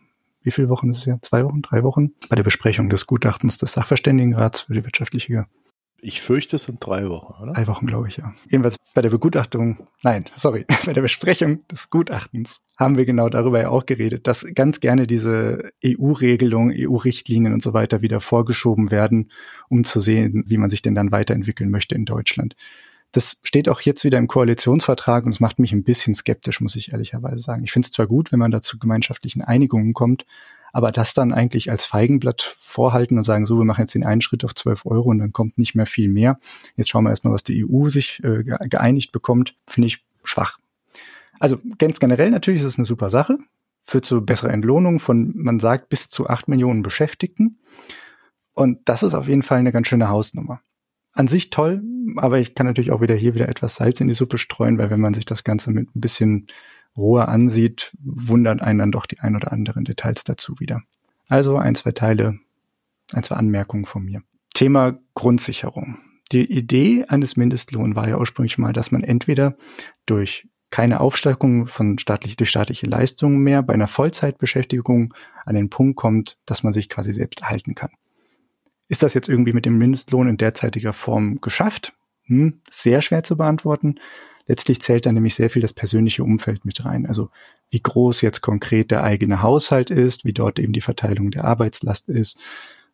[0.49, 1.19] wie viele Wochen ist es ja?
[1.21, 2.13] Zwei Wochen, drei Wochen?
[2.31, 5.47] Bei der Besprechung des Gutachtens des Sachverständigenrats für die wirtschaftliche
[6.01, 7.53] ich fürchte, es sind drei Wochen, oder?
[7.55, 8.33] Drei Wochen, glaube ich, ja.
[8.49, 13.61] Jedenfalls bei der Begutachtung, nein, sorry, bei der Besprechung des Gutachtens haben wir genau darüber
[13.61, 19.33] ja auch geredet, dass ganz gerne diese EU-Regelungen, EU-Richtlinien und so weiter wieder vorgeschoben werden,
[19.69, 22.55] um zu sehen, wie man sich denn dann weiterentwickeln möchte in Deutschland.
[23.13, 26.77] Das steht auch jetzt wieder im Koalitionsvertrag und es macht mich ein bisschen skeptisch, muss
[26.77, 27.65] ich ehrlicherweise sagen.
[27.65, 30.27] Ich finde es zwar gut, wenn man da zu gemeinschaftlichen Einigungen kommt,
[30.73, 34.21] aber das dann eigentlich als Feigenblatt vorhalten und sagen, so, wir machen jetzt den einen
[34.21, 36.39] Schritt auf 12 Euro und dann kommt nicht mehr viel mehr.
[36.77, 40.59] Jetzt schauen wir erstmal, was die EU sich äh, geeinigt bekommt, finde ich schwach.
[41.39, 43.39] Also ganz generell natürlich ist es eine super Sache,
[43.85, 47.59] führt zu besserer Entlohnung von, man sagt, bis zu acht Millionen Beschäftigten.
[48.55, 50.61] Und das ist auf jeden Fall eine ganz schöne Hausnummer.
[51.15, 51.83] An sich toll,
[52.17, 54.91] aber ich kann natürlich auch wieder hier wieder etwas Salz in die Suppe streuen, weil
[54.91, 56.47] wenn man sich das Ganze mit ein bisschen
[56.97, 60.83] roher ansieht, wundern einen dann doch die ein oder anderen Details dazu wieder.
[61.29, 62.39] Also ein, zwei Teile,
[63.13, 64.23] ein, zwei Anmerkungen von mir.
[64.55, 65.99] Thema Grundsicherung.
[66.33, 69.57] Die Idee eines Mindestlohns war ja ursprünglich mal, dass man entweder
[70.07, 75.15] durch keine Aufstockung von staatlich, durch staatliche Leistungen mehr bei einer Vollzeitbeschäftigung
[75.47, 77.91] an den Punkt kommt, dass man sich quasi selbst erhalten kann.
[78.89, 81.95] Ist das jetzt irgendwie mit dem Mindestlohn in derzeitiger Form geschafft?
[82.25, 84.01] Hm, sehr schwer zu beantworten.
[84.47, 87.07] Letztlich zählt da nämlich sehr viel das persönliche Umfeld mit rein.
[87.07, 87.29] Also
[87.71, 92.09] wie groß jetzt konkret der eigene Haushalt ist, wie dort eben die Verteilung der Arbeitslast
[92.09, 92.39] ist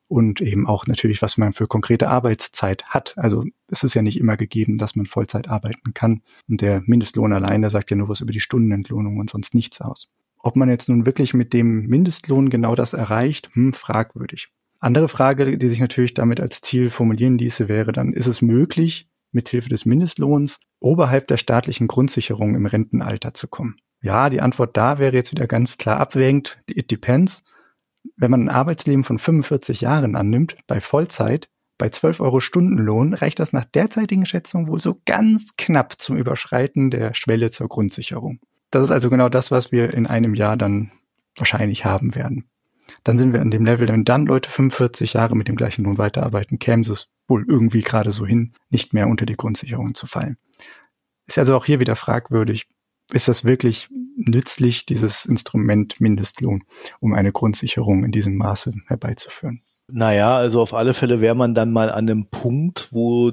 [0.09, 3.16] und eben auch natürlich, was man für konkrete Arbeitszeit hat.
[3.16, 6.22] Also es ist ja nicht immer gegeben, dass man Vollzeit arbeiten kann.
[6.48, 9.80] Und der Mindestlohn allein, der sagt ja nur was über die Stundenentlohnung und sonst nichts
[9.80, 10.09] aus.
[10.38, 14.50] Ob man jetzt nun wirklich mit dem Mindestlohn genau das erreicht, hm, fragwürdig.
[14.80, 19.08] Andere Frage, die sich natürlich damit als Ziel formulieren ließe, wäre dann, ist es möglich,
[19.32, 23.76] mithilfe des Mindestlohns oberhalb der staatlichen Grundsicherung im Rentenalter zu kommen?
[24.02, 26.58] Ja, die Antwort da wäre jetzt wieder ganz klar abwägend.
[26.68, 27.42] It depends.
[28.16, 33.38] Wenn man ein Arbeitsleben von 45 Jahren annimmt, bei Vollzeit, bei 12 Euro Stundenlohn, reicht
[33.38, 38.40] das nach derzeitigen Schätzung wohl so ganz knapp zum Überschreiten der Schwelle zur Grundsicherung.
[38.70, 40.92] Das ist also genau das, was wir in einem Jahr dann
[41.37, 42.44] wahrscheinlich haben werden.
[43.03, 45.99] Dann sind wir an dem Level, wenn dann Leute 45 Jahre mit dem gleichen Lohn
[45.99, 50.37] weiterarbeiten, kämen es wohl irgendwie gerade so hin, nicht mehr unter die Grundsicherung zu fallen.
[51.27, 52.66] Ist also auch hier wieder fragwürdig,
[53.12, 56.64] ist das wirklich nützlich, dieses Instrument Mindestlohn,
[57.01, 59.62] um eine Grundsicherung in diesem Maße herbeizuführen?
[59.88, 63.33] Naja, also auf alle Fälle wäre man dann mal an einem Punkt, wo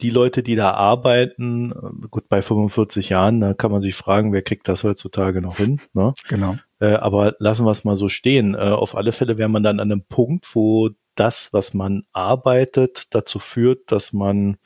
[0.00, 1.74] die Leute, die da arbeiten,
[2.10, 5.80] gut, bei 45 Jahren, da kann man sich fragen, wer kriegt das heutzutage noch hin?
[5.92, 6.14] Ne?
[6.28, 6.56] Genau.
[6.80, 8.54] Äh, aber lassen wir es mal so stehen.
[8.54, 13.14] Äh, auf alle Fälle wäre man dann an einem Punkt, wo das, was man arbeitet,
[13.14, 14.56] dazu führt, dass man,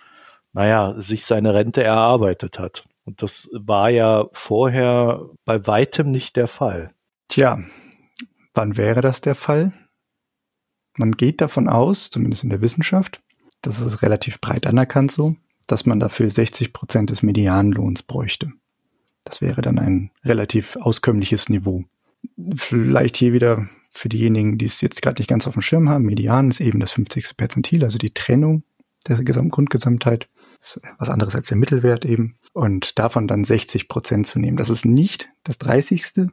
[0.52, 2.84] naja, sich seine Rente erarbeitet hat.
[3.04, 6.90] Und das war ja vorher bei weitem nicht der Fall.
[7.28, 7.58] Tja,
[8.54, 9.72] wann wäre das der Fall?
[10.96, 13.20] Man geht davon aus, zumindest in der Wissenschaft,
[13.62, 18.52] das ist relativ breit anerkannt so, dass man dafür 60 Prozent des Medianlohns bräuchte.
[19.24, 21.84] Das wäre dann ein relativ auskömmliches Niveau.
[22.54, 26.04] Vielleicht hier wieder für diejenigen, die es jetzt gerade nicht ganz auf dem Schirm haben,
[26.04, 27.36] Median ist eben das 50.
[27.36, 28.64] Perzentil, also die Trennung
[29.06, 30.28] der Gesamt Grundgesamtheit.
[30.58, 32.38] Das ist was anderes als der Mittelwert eben.
[32.52, 34.56] Und davon dann 60 Prozent zu nehmen.
[34.56, 36.30] Das ist nicht das 30.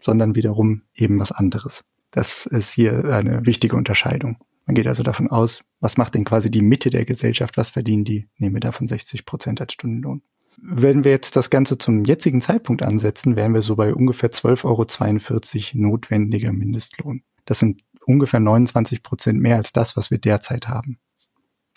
[0.00, 1.84] sondern wiederum eben was anderes.
[2.10, 4.36] Das ist hier eine wichtige Unterscheidung.
[4.66, 8.04] Man geht also davon aus, was macht denn quasi die Mitte der Gesellschaft, was verdienen
[8.04, 8.28] die?
[8.36, 10.22] Nehmen wir davon 60 Prozent als Stundenlohn.
[10.64, 15.74] Wenn wir jetzt das Ganze zum jetzigen Zeitpunkt ansetzen, wären wir so bei ungefähr 12,42
[15.74, 17.24] Euro notwendiger Mindestlohn.
[17.46, 21.00] Das sind ungefähr 29 Prozent mehr als das, was wir derzeit haben.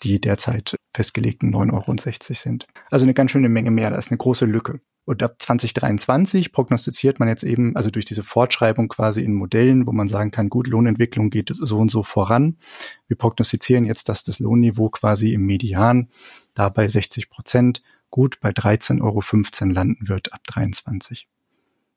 [0.04, 2.66] Die derzeit festgelegten 9,60 Euro sind.
[2.88, 3.90] Also eine ganz schöne Menge mehr.
[3.90, 4.80] Da ist eine große Lücke.
[5.04, 9.92] Und ab 2023 prognostiziert man jetzt eben, also durch diese Fortschreibung quasi in Modellen, wo
[9.92, 12.58] man sagen kann, gut, Lohnentwicklung geht so und so voran.
[13.08, 16.08] Wir prognostizieren jetzt, dass das Lohnniveau quasi im Median
[16.54, 17.82] dabei 60 Prozent
[18.16, 21.28] gut bei 13,15 Euro landen wird ab 23.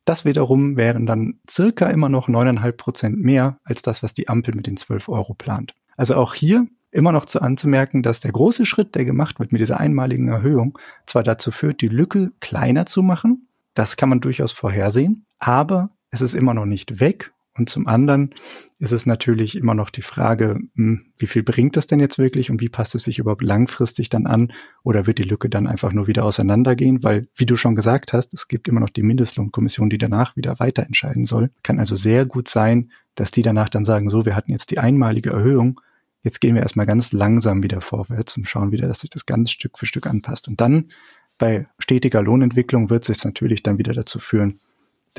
[0.03, 4.53] Das wiederum wären dann circa immer noch 9,5 Prozent mehr als das, was die Ampel
[4.53, 5.75] mit den 12 Euro plant.
[5.95, 9.61] Also auch hier immer noch zu anzumerken, dass der große Schritt, der gemacht wird mit
[9.61, 14.51] dieser einmaligen Erhöhung, zwar dazu führt, die Lücke kleiner zu machen, das kann man durchaus
[14.51, 17.31] vorhersehen, aber es ist immer noch nicht weg.
[17.59, 18.33] Und zum anderen
[18.79, 22.49] ist es natürlich immer noch die Frage, hm, wie viel bringt das denn jetzt wirklich
[22.49, 24.51] und wie passt es sich überhaupt langfristig dann an
[24.83, 27.03] oder wird die Lücke dann einfach nur wieder auseinandergehen?
[27.03, 30.59] Weil, wie du schon gesagt hast, es gibt immer noch die Mindestlohnkommission, die danach wieder
[30.59, 31.51] weiter entscheiden soll.
[31.61, 34.79] Kann also sehr gut sein, dass die danach dann sagen, so, wir hatten jetzt die
[34.79, 35.79] einmalige Erhöhung,
[36.21, 39.51] Jetzt gehen wir erstmal ganz langsam wieder vorwärts und schauen wieder, dass sich das ganz
[39.51, 40.49] Stück für Stück anpasst.
[40.49, 40.89] Und dann
[41.37, 44.59] bei stetiger Lohnentwicklung wird es natürlich dann wieder dazu führen,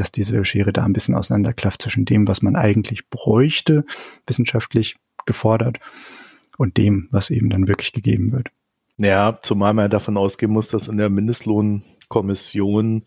[0.00, 3.84] dass diese Schere da ein bisschen auseinanderklafft zwischen dem, was man eigentlich bräuchte,
[4.26, 5.78] wissenschaftlich gefordert,
[6.56, 8.48] und dem, was eben dann wirklich gegeben wird.
[8.98, 13.04] Ja, zumal man ja davon ausgehen muss, dass in der Mindestlohnkommission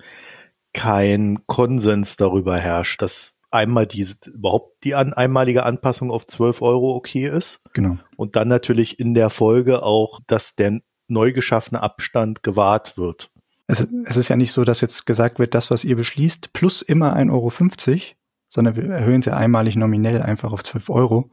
[0.73, 6.95] kein Konsens darüber herrscht, dass einmal diese, überhaupt die an, einmalige Anpassung auf 12 Euro
[6.95, 7.61] okay ist.
[7.73, 7.97] Genau.
[8.17, 13.29] Und dann natürlich in der Folge auch, dass der neu geschaffene Abstand gewahrt wird.
[13.67, 16.81] Es, es ist ja nicht so, dass jetzt gesagt wird, das, was ihr beschließt, plus
[16.81, 18.01] immer 1,50 Euro,
[18.49, 21.31] sondern wir erhöhen sie einmalig nominell einfach auf 12 Euro.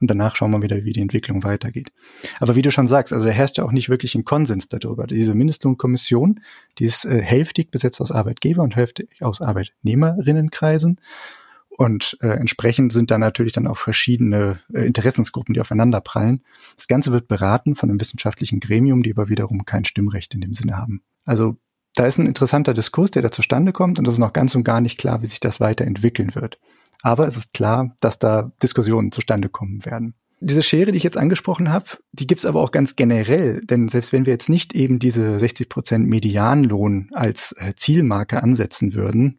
[0.00, 1.92] Und danach schauen wir wieder, wie die Entwicklung weitergeht.
[2.40, 5.06] Aber wie du schon sagst, also da herrscht ja auch nicht wirklich ein Konsens darüber.
[5.06, 6.40] Diese Mindestlohnkommission,
[6.78, 11.00] die ist äh, hälftig besetzt aus Arbeitgeber und hälftig aus Arbeitnehmerinnenkreisen.
[11.68, 16.42] Und äh, entsprechend sind da natürlich dann auch verschiedene äh, Interessensgruppen, die aufeinander prallen.
[16.76, 20.54] Das Ganze wird beraten von einem wissenschaftlichen Gremium, die aber wiederum kein Stimmrecht in dem
[20.54, 21.02] Sinne haben.
[21.24, 21.56] Also
[21.94, 24.64] da ist ein interessanter Diskurs, der da zustande kommt und es ist noch ganz und
[24.64, 26.58] gar nicht klar, wie sich das weiterentwickeln wird.
[27.02, 30.14] Aber es ist klar, dass da Diskussionen zustande kommen werden.
[30.40, 34.12] Diese Schere, die ich jetzt angesprochen habe, die gibt's aber auch ganz generell, denn selbst
[34.12, 39.38] wenn wir jetzt nicht eben diese 60 Prozent Medianlohn als äh, Zielmarke ansetzen würden,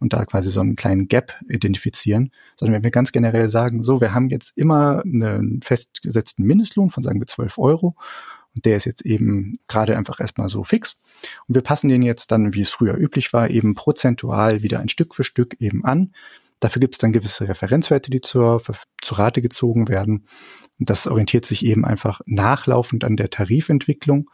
[0.00, 4.00] und da quasi so einen kleinen Gap identifizieren, sondern wenn wir ganz generell sagen, so,
[4.00, 7.96] wir haben jetzt immer einen festgesetzten Mindestlohn von sagen wir 12 Euro
[8.54, 10.98] und der ist jetzt eben gerade einfach erstmal so fix
[11.46, 14.88] und wir passen den jetzt dann, wie es früher üblich war, eben prozentual wieder ein
[14.88, 16.12] Stück für Stück eben an.
[16.60, 18.60] Dafür gibt es dann gewisse Referenzwerte, die zur,
[19.00, 20.26] zur Rate gezogen werden.
[20.78, 24.28] Und das orientiert sich eben einfach nachlaufend an der Tarifentwicklung.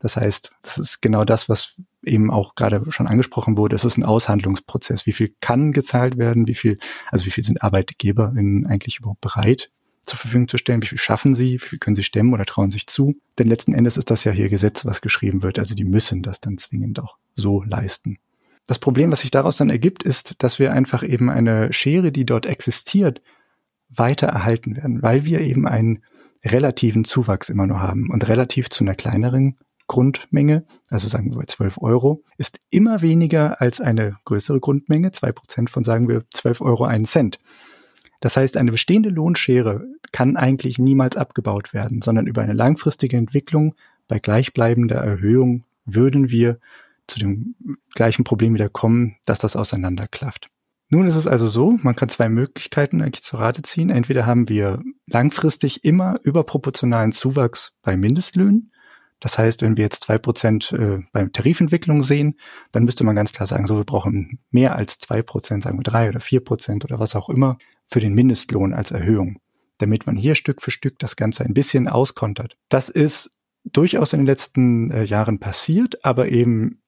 [0.00, 3.76] Das heißt, das ist genau das, was eben auch gerade schon angesprochen wurde.
[3.76, 5.06] Es ist ein Aushandlungsprozess.
[5.06, 6.46] Wie viel kann gezahlt werden?
[6.46, 6.78] Wie viel,
[7.10, 9.70] also wie viel sind ArbeitgeberInnen eigentlich überhaupt bereit
[10.08, 10.82] zur Verfügung zu stellen?
[10.82, 11.54] Wie viel schaffen sie?
[11.54, 13.16] Wie viel können sie stemmen oder trauen sich zu?
[13.38, 15.58] Denn letzten Endes ist das ja hier Gesetz, was geschrieben wird.
[15.58, 18.18] Also die müssen das dann zwingend auch so leisten.
[18.66, 22.26] Das Problem, was sich daraus dann ergibt, ist, dass wir einfach eben eine Schere, die
[22.26, 23.22] dort existiert,
[23.88, 26.02] weiter erhalten werden, weil wir eben einen
[26.44, 31.78] relativen Zuwachs immer nur haben und relativ zu einer kleineren Grundmenge, also sagen wir 12
[31.80, 36.84] Euro, ist immer weniger als eine größere Grundmenge, zwei Prozent von sagen wir 12 Euro
[36.84, 37.40] einen Cent.
[38.20, 43.74] Das heißt, eine bestehende Lohnschere kann eigentlich niemals abgebaut werden, sondern über eine langfristige Entwicklung
[44.08, 46.58] bei gleichbleibender Erhöhung würden wir
[47.06, 47.54] zu dem
[47.94, 50.50] gleichen Problem wieder kommen, dass das auseinanderklafft.
[50.90, 53.90] Nun ist es also so, man kann zwei Möglichkeiten eigentlich zur Rate ziehen.
[53.90, 58.72] Entweder haben wir langfristig immer überproportionalen Zuwachs bei Mindestlöhnen.
[59.20, 62.38] Das heißt, wenn wir jetzt zwei Prozent äh, bei Tarifentwicklung sehen,
[62.72, 65.82] dann müsste man ganz klar sagen, so wir brauchen mehr als zwei Prozent, sagen wir
[65.82, 69.40] drei oder vier Prozent oder was auch immer für den Mindestlohn als Erhöhung,
[69.78, 72.56] damit man hier Stück für Stück das Ganze ein bisschen auskontert.
[72.68, 73.30] Das ist
[73.64, 76.80] durchaus in den letzten äh, Jahren passiert, aber eben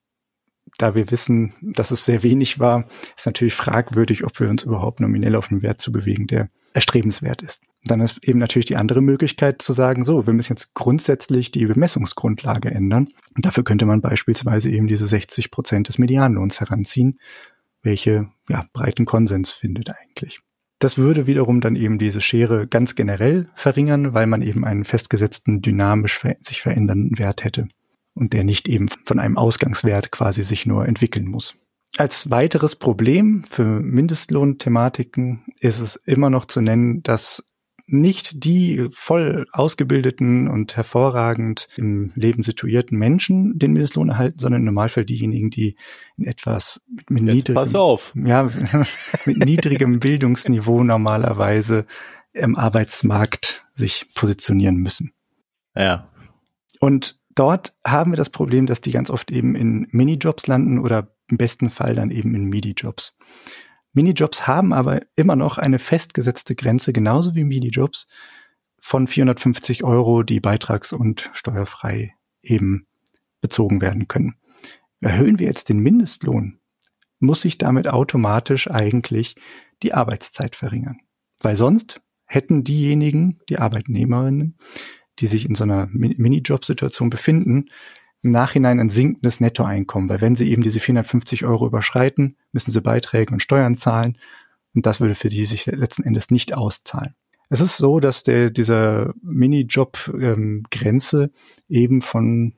[0.77, 2.87] da wir wissen, dass es sehr wenig war,
[3.17, 7.41] ist natürlich fragwürdig, ob wir uns überhaupt nominell auf einen Wert zu bewegen, der erstrebenswert
[7.41, 7.61] ist.
[7.83, 11.65] Dann ist eben natürlich die andere Möglichkeit zu sagen, so, wir müssen jetzt grundsätzlich die
[11.65, 13.09] Bemessungsgrundlage ändern.
[13.35, 17.19] Dafür könnte man beispielsweise eben diese 60 Prozent des Medianlohns heranziehen,
[17.81, 20.41] welche ja, breiten Konsens findet eigentlich.
[20.81, 25.61] Das würde wiederum dann eben diese Schere ganz generell verringern, weil man eben einen festgesetzten,
[25.61, 27.67] dynamisch sich verändernden Wert hätte
[28.15, 31.53] und der nicht eben von einem Ausgangswert quasi sich nur entwickeln muss.
[31.97, 37.45] Als weiteres Problem für Mindestlohnthematiken ist es immer noch zu nennen, dass
[37.91, 44.65] nicht die voll ausgebildeten und hervorragend im Leben situierten Menschen den Mindestlohn erhalten, sondern im
[44.65, 45.75] Normalfall diejenigen, die
[46.17, 48.13] in etwas mit, niedrigem, pass auf.
[48.15, 48.49] Ja,
[49.25, 51.85] mit niedrigem Bildungsniveau normalerweise
[52.33, 55.11] im Arbeitsmarkt sich positionieren müssen.
[55.75, 56.09] Ja.
[56.79, 61.13] Und dort haben wir das Problem, dass die ganz oft eben in Minijobs landen oder
[61.27, 63.17] im besten Fall dann eben in Midi-Jobs.
[63.93, 68.07] Minijobs haben aber immer noch eine festgesetzte Grenze, genauso wie Minijobs,
[68.79, 72.87] von 450 Euro, die beitrags- und steuerfrei eben
[73.41, 74.35] bezogen werden können.
[75.01, 76.59] Erhöhen wir jetzt den Mindestlohn,
[77.19, 79.35] muss sich damit automatisch eigentlich
[79.83, 80.99] die Arbeitszeit verringern.
[81.39, 84.57] Weil sonst hätten diejenigen, die Arbeitnehmerinnen,
[85.19, 87.65] die sich in so einer Minijob-Situation befinden,
[88.23, 92.81] im Nachhinein ein sinkendes Nettoeinkommen, weil wenn sie eben diese 450 Euro überschreiten, müssen sie
[92.81, 94.17] Beiträge und Steuern zahlen
[94.73, 97.15] und das würde für die sich letzten Endes nicht auszahlen.
[97.49, 101.31] Es ist so, dass der, dieser Minijob-Grenze ähm,
[101.67, 102.53] eben von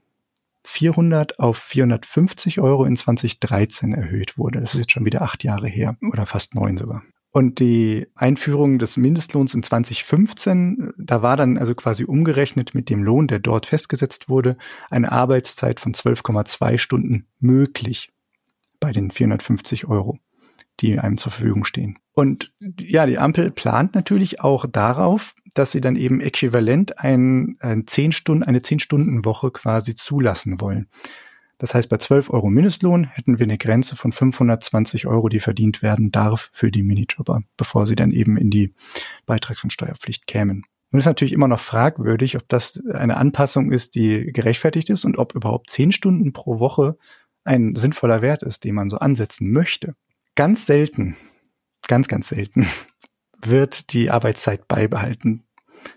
[0.66, 4.62] 400 auf 450 Euro in 2013 erhöht wurde.
[4.62, 7.04] Das ist jetzt schon wieder acht Jahre her oder fast neun sogar.
[7.34, 13.02] Und die Einführung des Mindestlohns in 2015, da war dann also quasi umgerechnet mit dem
[13.04, 14.56] Lohn, der dort festgesetzt wurde,
[14.92, 18.12] eine Arbeitszeit von 12,2 Stunden möglich
[18.80, 20.20] bei den 450 Euro,
[20.80, 21.98] die einem zur Verfügung stehen.
[22.14, 27.88] Und ja, die Ampel plant natürlich auch darauf, dass sie dann eben äquivalent ein, ein
[27.88, 30.88] 10 Stunden, eine 10-Stunden-Woche quasi zulassen wollen.
[31.58, 35.82] Das heißt, bei 12 Euro Mindestlohn hätten wir eine Grenze von 520 Euro, die verdient
[35.82, 38.74] werden darf für die Minijobber, bevor sie dann eben in die
[39.26, 40.66] Beitrags- und Steuerpflicht kämen.
[40.92, 45.18] Nun ist natürlich immer noch fragwürdig, ob das eine Anpassung ist, die gerechtfertigt ist und
[45.18, 46.98] ob überhaupt 10 Stunden pro Woche
[47.44, 49.96] ein sinnvoller Wert ist, den man so ansetzen möchte.
[50.36, 51.18] Ganz selten,
[51.88, 52.68] ganz, ganz selten
[53.42, 55.44] wird die Arbeitszeit beibehalten.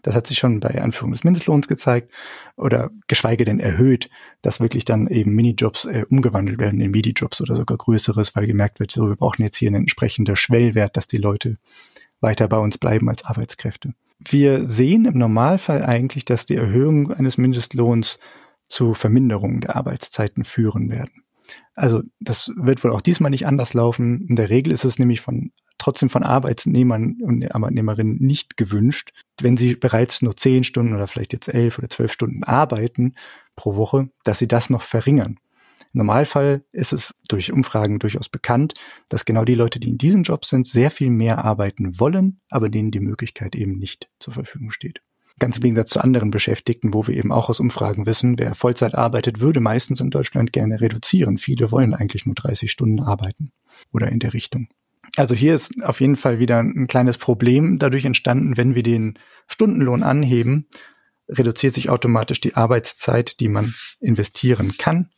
[0.02, 2.12] Das hat sich schon bei Anführung des Mindestlohns gezeigt
[2.56, 4.08] oder geschweige denn erhöht,
[4.42, 8.80] dass wirklich dann eben Minijobs äh, umgewandelt werden in Midi-Jobs oder sogar größeres, weil gemerkt
[8.80, 11.58] wird, so wir brauchen jetzt hier einen entsprechenden Schwellwert, dass die Leute
[12.20, 13.94] weiter bei uns bleiben als Arbeitskräfte.
[14.18, 18.18] Wir sehen im Normalfall eigentlich, dass die Erhöhung eines Mindestlohns
[18.68, 21.22] zu Verminderungen der Arbeitszeiten führen werden.
[21.74, 24.26] Also das wird wohl auch diesmal nicht anders laufen.
[24.26, 29.56] In der Regel ist es nämlich von trotzdem von Arbeitsnehmern und Arbeitnehmerinnen nicht gewünscht, wenn
[29.56, 33.14] sie bereits nur zehn Stunden oder vielleicht jetzt elf oder zwölf Stunden arbeiten
[33.54, 35.38] pro Woche, dass sie das noch verringern.
[35.92, 38.74] Im Normalfall ist es durch Umfragen durchaus bekannt,
[39.08, 42.68] dass genau die Leute, die in diesem Job sind, sehr viel mehr arbeiten wollen, aber
[42.68, 45.00] denen die Möglichkeit eben nicht zur Verfügung steht.
[45.38, 48.94] Ganz im Gegensatz zu anderen Beschäftigten, wo wir eben auch aus Umfragen wissen, wer Vollzeit
[48.94, 51.36] arbeitet, würde meistens in Deutschland gerne reduzieren.
[51.36, 53.52] Viele wollen eigentlich nur 30 Stunden arbeiten
[53.92, 54.68] oder in der Richtung.
[55.16, 59.18] Also hier ist auf jeden Fall wieder ein kleines Problem dadurch entstanden, wenn wir den
[59.46, 60.66] Stundenlohn anheben,
[61.28, 65.10] reduziert sich automatisch die Arbeitszeit, die man investieren kann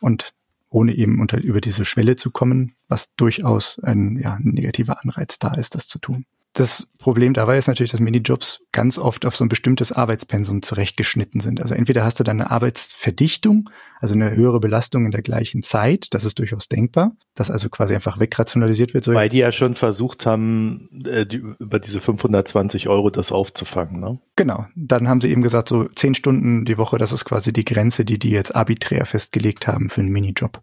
[0.00, 0.34] und
[0.68, 5.38] ohne eben unter, über diese Schwelle zu kommen, was durchaus ein, ja, ein negativer Anreiz
[5.38, 6.26] da ist, das zu tun.
[6.54, 11.40] Das Problem dabei ist natürlich, dass Minijobs ganz oft auf so ein bestimmtes Arbeitspensum zurechtgeschnitten
[11.40, 11.60] sind.
[11.60, 13.70] Also entweder hast du dann eine Arbeitsverdichtung,
[14.00, 17.94] also eine höhere Belastung in der gleichen Zeit, das ist durchaus denkbar, dass also quasi
[17.94, 19.06] einfach wegrationalisiert wird.
[19.06, 24.18] Weil die ja schon versucht haben, äh, die, über diese 520 Euro das aufzufangen, ne?
[24.34, 24.66] Genau.
[24.74, 28.04] Dann haben sie eben gesagt, so zehn Stunden die Woche, das ist quasi die Grenze,
[28.04, 30.60] die die jetzt arbiträr festgelegt haben für einen Minijob.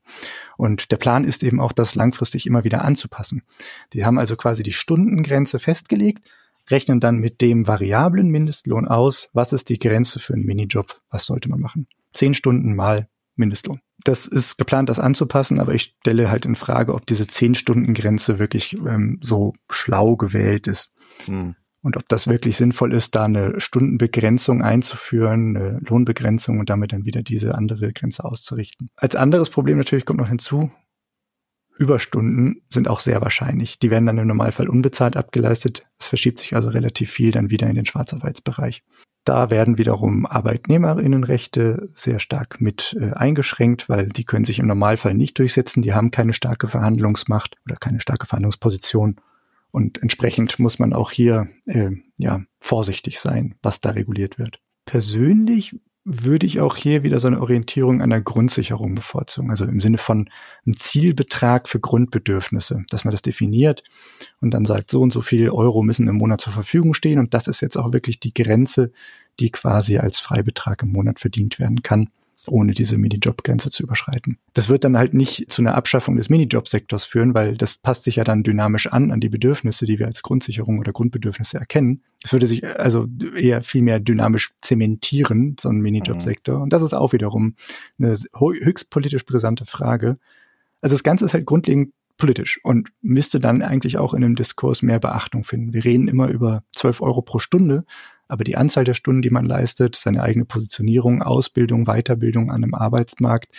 [0.57, 3.43] Und der Plan ist eben auch, das langfristig immer wieder anzupassen.
[3.93, 6.27] Die haben also quasi die Stundengrenze festgelegt,
[6.69, 11.25] rechnen dann mit dem variablen Mindestlohn aus, was ist die Grenze für einen Minijob, was
[11.25, 11.87] sollte man machen.
[12.13, 13.81] Zehn Stunden mal Mindestlohn.
[14.03, 18.73] Das ist geplant, das anzupassen, aber ich stelle halt in Frage, ob diese 10-Stunden-Grenze wirklich
[18.73, 20.93] ähm, so schlau gewählt ist.
[21.25, 21.55] Hm.
[21.85, 27.05] Und ob das wirklich sinnvoll ist, da eine Stundenbegrenzung einzuführen, eine Lohnbegrenzung und damit dann
[27.05, 28.89] wieder diese andere Grenze auszurichten.
[28.95, 30.71] Als anderes Problem natürlich kommt noch hinzu,
[31.77, 33.77] Überstunden sind auch sehr wahrscheinlich.
[33.77, 35.85] Die werden dann im Normalfall unbezahlt abgeleistet.
[35.99, 38.81] Es verschiebt sich also relativ viel dann wieder in den Schwarzarbeitsbereich.
[39.23, 45.13] Da werden wiederum Arbeitnehmerinnenrechte sehr stark mit äh, eingeschränkt, weil die können sich im Normalfall
[45.13, 45.83] nicht durchsetzen.
[45.83, 49.17] Die haben keine starke Verhandlungsmacht oder keine starke Verhandlungsposition.
[49.75, 54.61] Und entsprechend muss man auch hier äh, ja vorsichtig sein, was da reguliert wird.
[54.85, 59.49] Persönlich würde ich auch hier wieder so eine Orientierung der Grundsicherung bevorzugen.
[59.49, 60.29] Also im Sinne von
[60.65, 63.83] einem Zielbetrag für Grundbedürfnisse, dass man das definiert
[64.39, 67.33] und dann sagt, so und so viel Euro müssen im Monat zur Verfügung stehen und
[67.33, 68.93] das ist jetzt auch wirklich die Grenze,
[69.41, 72.11] die quasi als Freibetrag im Monat verdient werden kann
[72.47, 74.37] ohne diese Minijob-Grenze zu überschreiten.
[74.53, 78.17] Das wird dann halt nicht zu einer Abschaffung des Minijob-Sektors führen, weil das passt sich
[78.17, 82.03] ja dann dynamisch an, an die Bedürfnisse, die wir als Grundsicherung oder Grundbedürfnisse erkennen.
[82.23, 86.61] Es würde sich also eher viel mehr dynamisch zementieren, so ein Minijob-Sektor.
[86.61, 87.55] Und das ist auch wiederum
[87.99, 90.17] eine höchst politisch brisante Frage.
[90.81, 94.81] Also das Ganze ist halt grundlegend politisch und müsste dann eigentlich auch in einem Diskurs
[94.81, 95.73] mehr Beachtung finden.
[95.73, 97.85] Wir reden immer über 12 Euro pro Stunde,
[98.27, 102.73] aber die Anzahl der Stunden, die man leistet, seine eigene Positionierung, Ausbildung, Weiterbildung an einem
[102.73, 103.51] Arbeitsmarkt,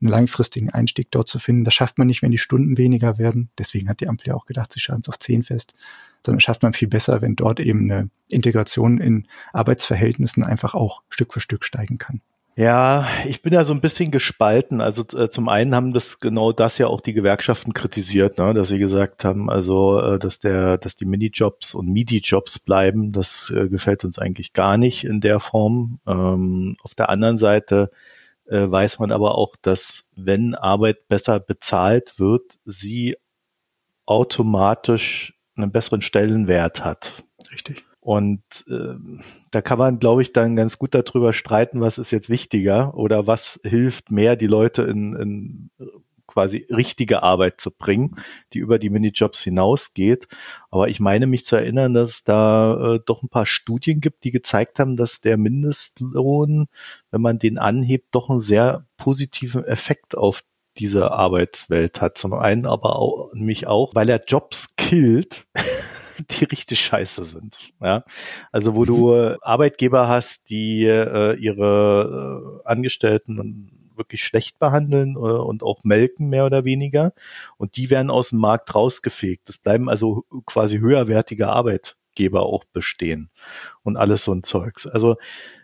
[0.00, 3.50] einen langfristigen Einstieg dort zu finden, das schafft man nicht, wenn die Stunden weniger werden.
[3.58, 5.74] Deswegen hat die Ampel ja auch gedacht, sie schaffen es auf zehn fest,
[6.24, 11.34] sondern schafft man viel besser, wenn dort eben eine Integration in Arbeitsverhältnissen einfach auch Stück
[11.34, 12.22] für Stück steigen kann.
[12.60, 14.82] Ja, ich bin ja so ein bisschen gespalten.
[14.82, 18.52] Also äh, zum einen haben das genau das ja auch die Gewerkschaften kritisiert, ne?
[18.52, 23.50] dass sie gesagt haben, also äh, dass der, dass die Minijobs und Midi-Jobs bleiben, das
[23.56, 26.00] äh, gefällt uns eigentlich gar nicht in der Form.
[26.06, 27.90] Ähm, auf der anderen Seite
[28.44, 33.16] äh, weiß man aber auch, dass wenn Arbeit besser bezahlt wird, sie
[34.04, 37.24] automatisch einen besseren Stellenwert hat.
[37.50, 37.86] Richtig.
[38.10, 38.96] Und äh,
[39.52, 43.28] da kann man, glaube ich, dann ganz gut darüber streiten, was ist jetzt wichtiger oder
[43.28, 45.70] was hilft mehr, die Leute in, in
[46.26, 48.16] quasi richtige Arbeit zu bringen,
[48.52, 50.26] die über die Minijobs hinausgeht.
[50.72, 54.24] Aber ich meine mich zu erinnern, dass es da äh, doch ein paar Studien gibt,
[54.24, 56.66] die gezeigt haben, dass der Mindestlohn,
[57.12, 60.42] wenn man den anhebt, doch einen sehr positiven Effekt auf
[60.78, 62.18] diese Arbeitswelt hat.
[62.18, 65.46] Zum einen aber auch, nämlich auch, weil er Jobs killt.
[66.30, 67.58] die richtig scheiße sind.
[67.80, 68.04] Ja?
[68.52, 69.10] Also wo du.
[69.42, 76.46] Arbeitgeber hast, die äh, ihre äh, Angestellten wirklich schlecht behandeln äh, und auch melken, mehr
[76.46, 77.12] oder weniger.
[77.56, 79.48] Und die werden aus dem Markt rausgefegt.
[79.48, 83.30] Es bleiben also quasi höherwertige Arbeitgeber auch bestehen
[83.82, 84.86] und alles so ein Zeugs.
[84.86, 85.16] Also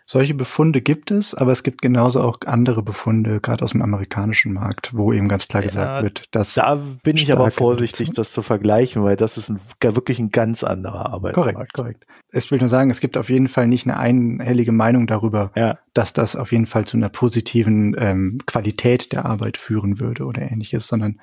[0.09, 4.53] solche Befunde gibt es, aber es gibt genauso auch andere Befunde, gerade aus dem amerikanischen
[4.53, 6.53] Markt, wo eben ganz klar gesagt ja, wird, dass.
[6.53, 10.63] Da bin ich aber vorsichtig, das zu vergleichen, weil das ist ein, wirklich ein ganz
[10.63, 11.53] anderer Arbeitsmarkt.
[11.53, 12.07] Korrekt, korrekt.
[12.31, 15.77] Ich will nur sagen, es gibt auf jeden Fall nicht eine einhellige Meinung darüber, ja.
[15.93, 20.41] dass das auf jeden Fall zu einer positiven ähm, Qualität der Arbeit führen würde oder
[20.41, 21.21] ähnliches, sondern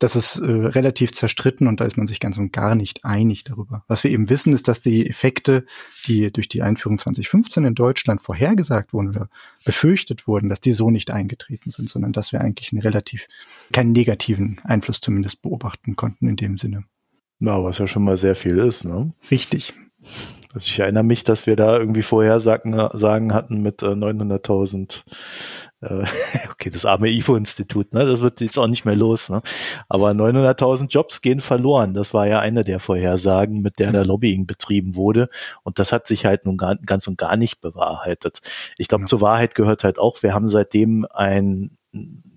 [0.00, 3.44] das ist äh, relativ zerstritten und da ist man sich ganz und gar nicht einig
[3.44, 3.84] darüber.
[3.86, 5.66] Was wir eben wissen, ist, dass die Effekte,
[6.06, 9.28] die durch die Einführung 2015 in Deutschland vorhergesagt wurden oder
[9.64, 13.28] befürchtet wurden, dass die so nicht eingetreten sind, sondern dass wir eigentlich einen relativ
[13.72, 16.84] keinen negativen Einfluss zumindest beobachten konnten in dem Sinne.
[17.38, 19.12] Na, was ja schon mal sehr viel ist, ne?
[19.30, 19.72] Richtig.
[20.52, 25.02] Also ich erinnere mich, dass wir da irgendwie Vorhersagen sagen hatten mit äh, 900.000.
[25.80, 26.04] Äh,
[26.50, 28.04] okay, das arme IFO-Institut, ne?
[28.04, 29.42] Das wird jetzt auch nicht mehr los, ne?
[29.88, 31.94] Aber 900.000 Jobs gehen verloren.
[31.94, 35.28] Das war ja eine der Vorhersagen, mit der der Lobbying betrieben wurde.
[35.62, 38.40] Und das hat sich halt nun gar, ganz und gar nicht bewahrheitet.
[38.76, 39.06] Ich glaube, ja.
[39.06, 41.76] zur Wahrheit gehört halt auch, wir haben seitdem ein,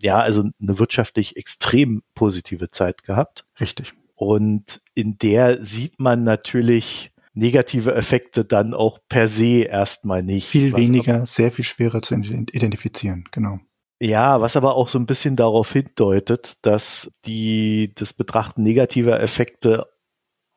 [0.02, 3.44] ja, also eine wirtschaftlich extrem positive Zeit gehabt.
[3.60, 3.94] Richtig.
[4.16, 10.48] Und in der sieht man natürlich negative Effekte dann auch per se erstmal nicht.
[10.48, 13.60] Viel weniger, aber, sehr viel schwerer zu identifizieren, genau.
[14.02, 19.88] Ja, was aber auch so ein bisschen darauf hindeutet, dass die, das Betrachten negativer Effekte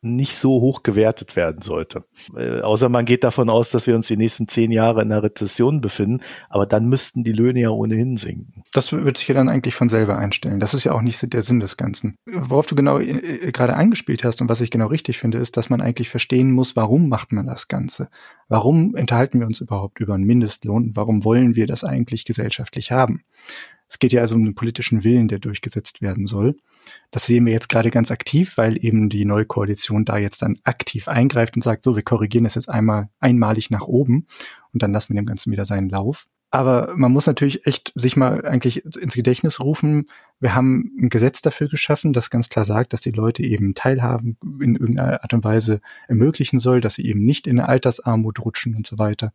[0.03, 2.05] nicht so hoch gewertet werden sollte.
[2.37, 5.23] Äh, außer man geht davon aus, dass wir uns die nächsten zehn Jahre in einer
[5.23, 8.63] Rezession befinden, aber dann müssten die Löhne ja ohnehin sinken.
[8.73, 10.61] Das wird sich ja dann eigentlich von selber einstellen.
[10.61, 12.17] Das ist ja auch nicht der Sinn des Ganzen.
[12.31, 15.57] Worauf du genau äh, äh, gerade eingespielt hast und was ich genau richtig finde, ist,
[15.57, 18.09] dass man eigentlich verstehen muss, warum macht man das Ganze?
[18.49, 20.93] Warum enthalten wir uns überhaupt über einen Mindestlohn?
[20.95, 23.23] Warum wollen wir das eigentlich gesellschaftlich haben?
[23.89, 26.57] Es geht ja also um den politischen Willen, der durchgesetzt werden soll.
[27.11, 30.59] Das sehen wir jetzt gerade ganz aktiv, weil eben die neue Koalition da jetzt dann
[30.65, 34.27] aktiv eingreift und sagt, so, wir korrigieren das jetzt einmal einmalig nach oben
[34.73, 36.27] und dann lassen wir dem Ganzen wieder seinen Lauf.
[36.51, 40.07] Aber man muss natürlich echt sich mal eigentlich ins Gedächtnis rufen,
[40.39, 44.37] wir haben ein Gesetz dafür geschaffen, das ganz klar sagt, dass die Leute eben Teilhaben
[44.61, 48.75] in irgendeiner Art und Weise ermöglichen soll, dass sie eben nicht in eine Altersarmut rutschen
[48.75, 49.33] und so weiter.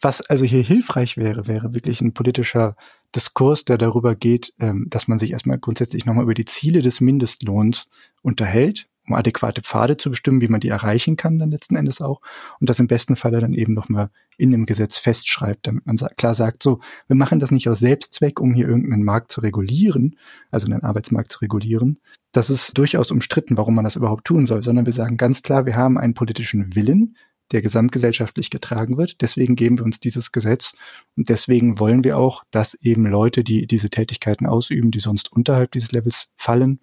[0.00, 2.76] Was also hier hilfreich wäre, wäre wirklich ein politischer
[3.14, 7.00] Diskurs, der darüber geht, ähm, dass man sich erstmal grundsätzlich nochmal über die Ziele des
[7.00, 7.88] Mindestlohns
[8.22, 12.20] unterhält, um adäquate Pfade zu bestimmen, wie man die erreichen kann dann letzten Endes auch.
[12.60, 16.34] Und das im besten Falle dann eben nochmal in dem Gesetz festschreibt, damit man klar
[16.34, 20.16] sagt, so, wir machen das nicht aus Selbstzweck, um hier irgendeinen Markt zu regulieren,
[20.50, 21.98] also einen Arbeitsmarkt zu regulieren.
[22.32, 25.66] Das ist durchaus umstritten, warum man das überhaupt tun soll, sondern wir sagen ganz klar,
[25.66, 27.16] wir haben einen politischen Willen,
[27.52, 29.20] der gesamtgesellschaftlich getragen wird.
[29.20, 30.76] Deswegen geben wir uns dieses Gesetz
[31.16, 35.72] und deswegen wollen wir auch, dass eben Leute, die diese Tätigkeiten ausüben, die sonst unterhalb
[35.72, 36.80] dieses Levels fallen,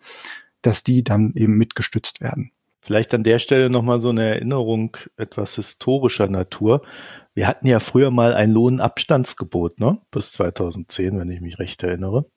[0.62, 2.52] dass die dann eben mitgestützt werden.
[2.82, 6.84] Vielleicht an der Stelle nochmal so eine Erinnerung etwas historischer Natur.
[7.34, 10.00] Wir hatten ja früher mal ein Lohnabstandsgebot, ne?
[10.10, 12.28] Bis 2010, wenn ich mich recht erinnere.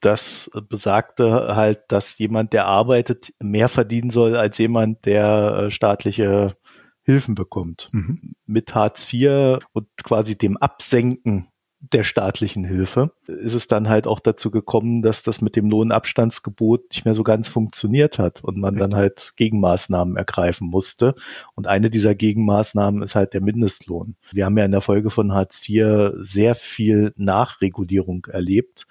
[0.00, 6.54] Das besagte halt, dass jemand, der arbeitet, mehr verdienen soll als jemand, der äh, staatliche
[7.04, 7.90] Hilfen bekommt.
[7.92, 8.34] Mhm.
[8.46, 11.48] Mit Hartz IV und quasi dem Absenken
[11.92, 16.90] der staatlichen Hilfe ist es dann halt auch dazu gekommen, dass das mit dem Lohnabstandsgebot
[16.90, 18.90] nicht mehr so ganz funktioniert hat und man Richtig.
[18.90, 21.14] dann halt Gegenmaßnahmen ergreifen musste.
[21.54, 24.16] Und eine dieser Gegenmaßnahmen ist halt der Mindestlohn.
[24.32, 28.86] Wir haben ja in der Folge von Hartz IV sehr viel Nachregulierung erlebt,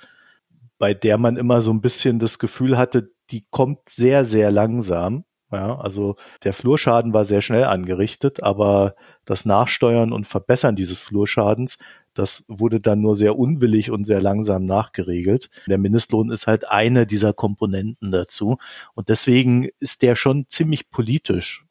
[0.77, 5.25] bei der man immer so ein bisschen das Gefühl hatte, die kommt sehr, sehr langsam
[5.57, 8.95] ja, also der Flurschaden war sehr schnell angerichtet, aber
[9.25, 11.77] das Nachsteuern und Verbessern dieses Flurschadens,
[12.13, 15.49] das wurde dann nur sehr unwillig und sehr langsam nachgeregelt.
[15.67, 18.57] Der Mindestlohn ist halt eine dieser Komponenten dazu.
[18.93, 21.65] Und deswegen ist der schon ziemlich politisch,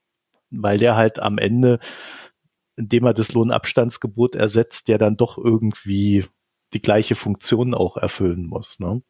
[0.51, 1.79] weil der halt am Ende,
[2.77, 6.25] indem er das Lohnabstandsgebot ersetzt, ja dann doch irgendwie
[6.73, 8.81] die gleiche Funktion auch erfüllen muss.
[8.81, 9.03] Ne?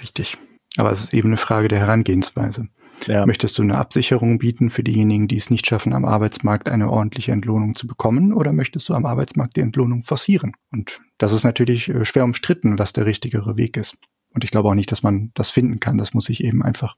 [0.00, 0.38] Richtig.
[0.78, 2.68] Aber es ist eben eine Frage der Herangehensweise.
[3.06, 3.26] Ja.
[3.26, 7.32] Möchtest du eine Absicherung bieten für diejenigen, die es nicht schaffen, am Arbeitsmarkt eine ordentliche
[7.32, 10.52] Entlohnung zu bekommen, oder möchtest du am Arbeitsmarkt die Entlohnung forcieren?
[10.72, 13.96] Und das ist natürlich äh, schwer umstritten, was der richtigere Weg ist.
[14.30, 15.98] Und ich glaube auch nicht, dass man das finden kann.
[15.98, 16.96] Das muss sich eben einfach,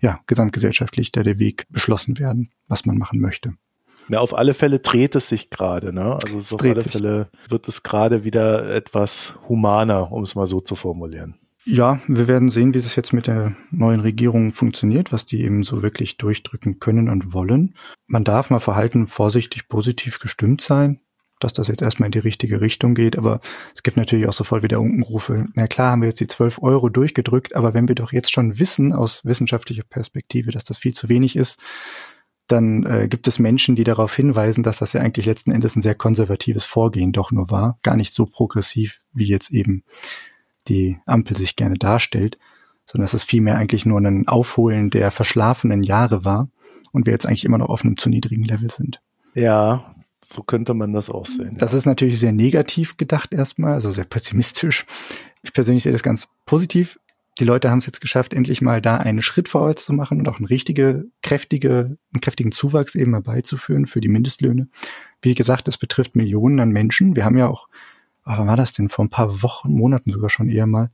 [0.00, 3.54] ja, gesamtgesellschaftlich der, der Weg beschlossen werden, was man machen möchte.
[4.08, 6.18] Ja, auf alle Fälle dreht es sich gerade, ne?
[6.22, 6.92] Also auf alle sich.
[6.92, 11.36] Fälle wird es gerade wieder etwas humaner, um es mal so zu formulieren.
[11.68, 15.64] Ja, wir werden sehen, wie es jetzt mit der neuen Regierung funktioniert, was die eben
[15.64, 17.74] so wirklich durchdrücken können und wollen.
[18.06, 21.00] Man darf mal verhalten vorsichtig positiv gestimmt sein,
[21.40, 23.40] dass das jetzt erstmal in die richtige Richtung geht, aber
[23.74, 25.48] es gibt natürlich auch sofort wieder Unkenrufe.
[25.54, 28.60] Na klar, haben wir jetzt die 12 Euro durchgedrückt, aber wenn wir doch jetzt schon
[28.60, 31.60] wissen aus wissenschaftlicher Perspektive, dass das viel zu wenig ist,
[32.46, 35.82] dann äh, gibt es Menschen, die darauf hinweisen, dass das ja eigentlich letzten Endes ein
[35.82, 39.82] sehr konservatives Vorgehen doch nur war, gar nicht so progressiv wie jetzt eben
[40.68, 42.38] die Ampel sich gerne darstellt,
[42.86, 46.48] sondern dass es vielmehr eigentlich nur ein Aufholen der verschlafenen Jahre war
[46.92, 49.00] und wir jetzt eigentlich immer noch auf einem zu niedrigen Level sind.
[49.34, 49.94] Ja,
[50.24, 51.56] so könnte man das auch sehen.
[51.58, 51.78] Das ja.
[51.78, 54.86] ist natürlich sehr negativ gedacht erstmal, also sehr pessimistisch.
[55.42, 56.98] Ich persönlich sehe das ganz positiv.
[57.38, 60.28] Die Leute haben es jetzt geschafft, endlich mal da einen Schritt vorwärts zu machen und
[60.28, 64.68] auch einen richtige, kräftige, einen kräftigen Zuwachs eben herbeizuführen für die Mindestlöhne.
[65.20, 67.14] Wie gesagt, es betrifft Millionen an Menschen.
[67.14, 67.68] Wir haben ja auch
[68.26, 68.88] aber wann war das denn?
[68.88, 70.90] Vor ein paar Wochen, Monaten sogar schon eher mal,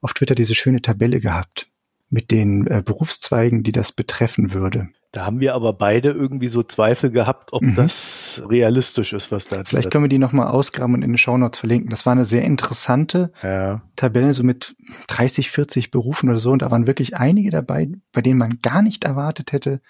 [0.00, 1.68] auf Twitter diese schöne Tabelle gehabt
[2.10, 4.88] mit den äh, Berufszweigen, die das betreffen würde.
[5.12, 7.74] Da haben wir aber beide irgendwie so Zweifel gehabt, ob mhm.
[7.74, 9.62] das realistisch ist, was da.
[9.62, 11.90] Vielleicht können wir die nochmal ausgraben und in den Shownotes verlinken.
[11.90, 13.82] Das war eine sehr interessante ja.
[13.94, 14.74] Tabelle, so mit
[15.08, 16.50] 30, 40 Berufen oder so.
[16.50, 19.82] Und da waren wirklich einige dabei, bei denen man gar nicht erwartet hätte.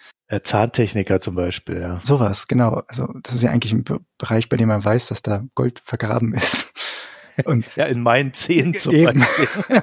[0.42, 2.00] Zahntechniker zum Beispiel, ja.
[2.02, 2.82] Sowas, genau.
[2.88, 3.84] Also das ist ja eigentlich ein
[4.18, 6.72] Bereich, bei dem man weiß, dass da Gold vergraben ist.
[7.44, 9.20] Und ja, in meinen Zehen zum eben.
[9.20, 9.82] Beispiel.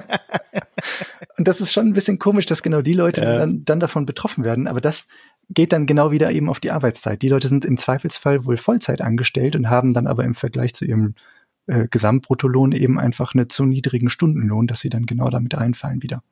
[1.38, 3.38] und das ist schon ein bisschen komisch, dass genau die Leute ja.
[3.38, 4.68] dann, dann davon betroffen werden.
[4.68, 5.06] Aber das
[5.50, 7.22] geht dann genau wieder eben auf die Arbeitszeit.
[7.22, 10.84] Die Leute sind im Zweifelsfall wohl Vollzeit angestellt und haben dann aber im Vergleich zu
[10.84, 11.14] ihrem
[11.66, 16.22] äh, Gesamtbruttolohn eben einfach einen zu niedrigen Stundenlohn, dass sie dann genau damit einfallen wieder.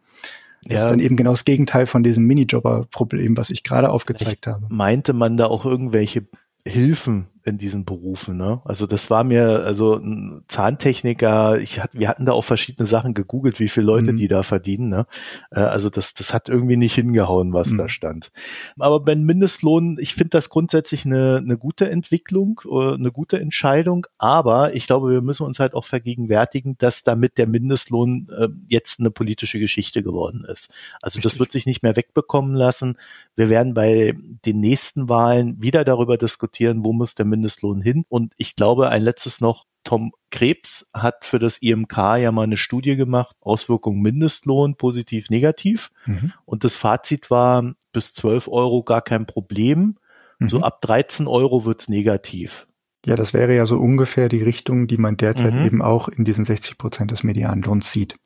[0.64, 0.78] Das ja.
[0.84, 4.66] ist dann eben genau das Gegenteil von diesem Minijobber-Problem, was ich gerade aufgezeigt ich habe.
[4.68, 6.26] Meinte man da auch irgendwelche
[6.66, 8.36] Hilfen in diesen Berufen.
[8.36, 8.60] Ne?
[8.64, 13.14] Also das war mir, also ein Zahntechniker, ich hat, wir hatten da auch verschiedene Sachen
[13.14, 14.18] gegoogelt, wie viele Leute mhm.
[14.18, 14.88] die da verdienen.
[14.88, 15.06] Ne?
[15.50, 17.78] Äh, also das, das hat irgendwie nicht hingehauen, was mhm.
[17.78, 18.30] da stand.
[18.78, 24.06] Aber beim Mindestlohn, ich finde das grundsätzlich eine, eine gute Entwicklung, äh, eine gute Entscheidung.
[24.18, 29.00] Aber ich glaube, wir müssen uns halt auch vergegenwärtigen, dass damit der Mindestlohn äh, jetzt
[29.00, 30.70] eine politische Geschichte geworden ist.
[31.02, 31.22] Also Richtig.
[31.22, 32.96] das wird sich nicht mehr wegbekommen lassen.
[33.34, 38.04] Wir werden bei den nächsten Wahlen wieder darüber diskutieren, wo muss der Mindestlohn Mindestlohn hin.
[38.08, 42.56] Und ich glaube, ein letztes noch, Tom Krebs hat für das IMK ja mal eine
[42.56, 45.90] Studie gemacht, Auswirkungen Mindestlohn, positiv, negativ.
[46.06, 46.32] Mhm.
[46.44, 49.96] Und das Fazit war, bis 12 Euro gar kein Problem.
[50.38, 50.48] Mhm.
[50.48, 52.66] So ab 13 Euro wird's negativ.
[53.06, 55.64] Ja, das wäre ja so ungefähr die Richtung, die man derzeit mhm.
[55.64, 58.16] eben auch in diesen 60 Prozent des Medianlohns sieht.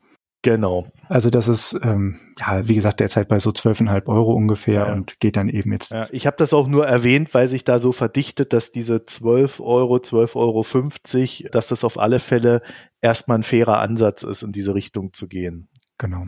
[0.43, 0.87] Genau.
[1.07, 4.93] Also das ist, ähm, ja, wie gesagt, derzeit bei so 12,5 Euro ungefähr ja.
[4.93, 5.91] und geht dann eben jetzt.
[5.91, 9.61] Ja, ich habe das auch nur erwähnt, weil sich da so verdichtet, dass diese 12
[9.61, 12.61] Euro, 12,50 Euro, dass das auf alle Fälle
[13.01, 15.69] erstmal ein fairer Ansatz ist, in diese Richtung zu gehen.
[15.97, 16.25] Genau.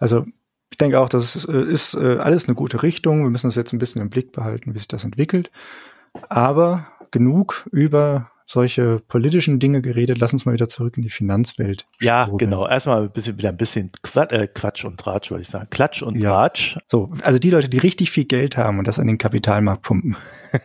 [0.00, 0.24] Also
[0.70, 3.24] ich denke auch, das ist, äh, ist äh, alles eine gute Richtung.
[3.24, 5.50] Wir müssen uns jetzt ein bisschen im Blick behalten, wie sich das entwickelt.
[6.30, 10.18] Aber genug über solche politischen Dinge geredet.
[10.18, 11.86] Lass uns mal wieder zurück in die Finanzwelt.
[12.00, 12.50] Ja, sprudeln.
[12.50, 12.68] genau.
[12.68, 15.68] Erstmal ein bisschen, wieder ein bisschen Quatsch, äh, Quatsch und Tratsch, würde ich sagen.
[15.70, 16.30] Klatsch und ja.
[16.30, 16.78] Tratsch.
[16.86, 20.16] So, also die Leute, die richtig viel Geld haben und das an den Kapitalmarkt pumpen.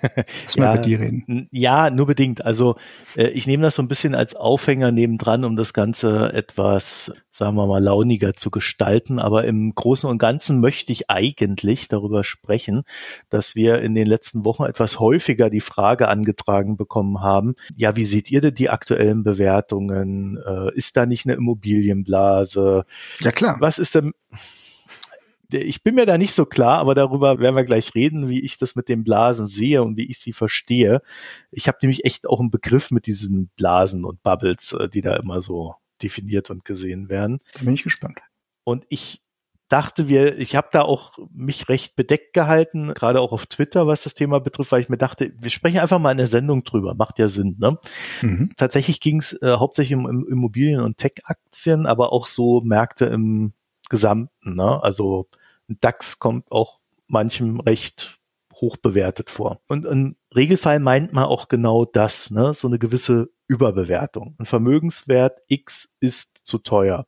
[0.46, 1.48] Lass mal ja, mit dir reden.
[1.52, 2.46] Ja, nur bedingt.
[2.46, 2.76] Also
[3.16, 7.56] äh, ich nehme das so ein bisschen als Aufhänger nebendran, um das Ganze etwas sagen
[7.56, 9.18] wir mal, launiger zu gestalten.
[9.18, 12.84] Aber im Großen und Ganzen möchte ich eigentlich darüber sprechen,
[13.30, 18.06] dass wir in den letzten Wochen etwas häufiger die Frage angetragen bekommen haben, ja, wie
[18.06, 20.38] seht ihr denn die aktuellen Bewertungen?
[20.46, 22.84] Äh, ist da nicht eine Immobilienblase?
[23.22, 23.56] Ja, klar.
[23.62, 24.12] Was ist denn,
[25.50, 28.58] ich bin mir da nicht so klar, aber darüber werden wir gleich reden, wie ich
[28.58, 31.02] das mit den Blasen sehe und wie ich sie verstehe.
[31.52, 35.16] Ich habe nämlich echt auch einen Begriff mit diesen Blasen und Bubbles, äh, die da
[35.16, 37.40] immer so definiert und gesehen werden.
[37.56, 38.20] Da bin ich gespannt.
[38.64, 39.22] Und ich
[39.70, 44.04] dachte wir, ich habe da auch mich recht bedeckt gehalten, gerade auch auf Twitter, was
[44.04, 46.96] das Thema betrifft, weil ich mir dachte, wir sprechen einfach mal in der Sendung drüber,
[46.96, 47.56] macht ja Sinn.
[47.60, 47.78] Ne?
[48.22, 48.52] Mhm.
[48.58, 53.54] Tatsächlich ging es äh, hauptsächlich um Immobilien- und Tech-Aktien, aber auch so Märkte im
[53.90, 54.56] Gesamten.
[54.56, 54.84] Ne?
[54.84, 55.28] Also
[55.68, 58.20] DAX kommt auch manchem recht
[58.56, 59.62] hoch bewertet vor.
[59.68, 62.54] Und im Regelfall meint man auch genau das, ne?
[62.56, 64.36] so eine gewisse Überbewertung.
[64.38, 67.08] Ein Vermögenswert X ist zu teuer.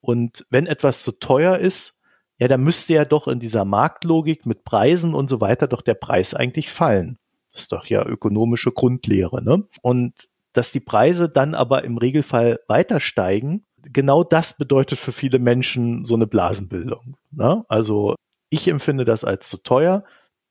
[0.00, 2.00] Und wenn etwas zu teuer ist,
[2.38, 5.94] ja, dann müsste ja doch in dieser Marktlogik mit Preisen und so weiter doch der
[5.94, 7.18] Preis eigentlich fallen.
[7.52, 9.66] Das ist doch ja ökonomische Grundlehre, ne?
[9.82, 10.14] Und
[10.52, 16.04] dass die Preise dann aber im Regelfall weiter steigen, genau das bedeutet für viele Menschen
[16.04, 17.16] so eine Blasenbildung.
[17.30, 17.64] Ne?
[17.68, 18.16] Also
[18.50, 20.04] ich empfinde das als zu teuer,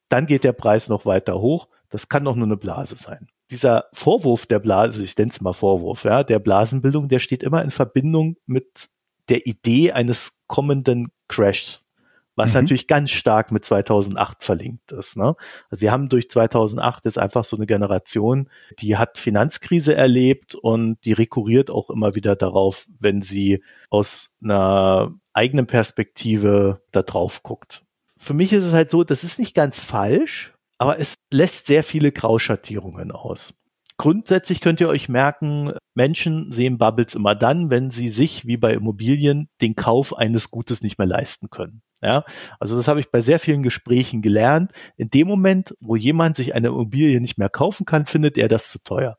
[0.08, 3.86] dann geht der Preis noch weiter hoch, das kann doch nur eine Blase sein dieser
[3.94, 7.72] Vorwurf der Blase, ich nenne es mal Vorwurf, ja, der Blasenbildung, der steht immer in
[7.72, 8.90] Verbindung mit
[9.30, 11.90] der Idee eines kommenden Crashs,
[12.36, 12.62] was mhm.
[12.62, 15.18] natürlich ganz stark mit 2008 verlinkt ist.
[15.18, 15.36] Ne?
[15.70, 21.04] Also wir haben durch 2008 jetzt einfach so eine Generation, die hat Finanzkrise erlebt und
[21.04, 27.84] die rekurriert auch immer wieder darauf, wenn sie aus einer eigenen Perspektive da drauf guckt.
[28.18, 31.84] Für mich ist es halt so, das ist nicht ganz falsch, aber es lässt sehr
[31.84, 33.54] viele Grauschattierungen aus.
[33.98, 38.74] Grundsätzlich könnt ihr euch merken, Menschen sehen Bubbles immer dann, wenn sie sich, wie bei
[38.74, 41.82] Immobilien, den Kauf eines Gutes nicht mehr leisten können.
[42.04, 42.24] Ja,
[42.60, 44.72] also das habe ich bei sehr vielen Gesprächen gelernt.
[44.98, 48.70] In dem Moment, wo jemand sich eine Immobilie nicht mehr kaufen kann, findet er das
[48.70, 49.18] zu teuer.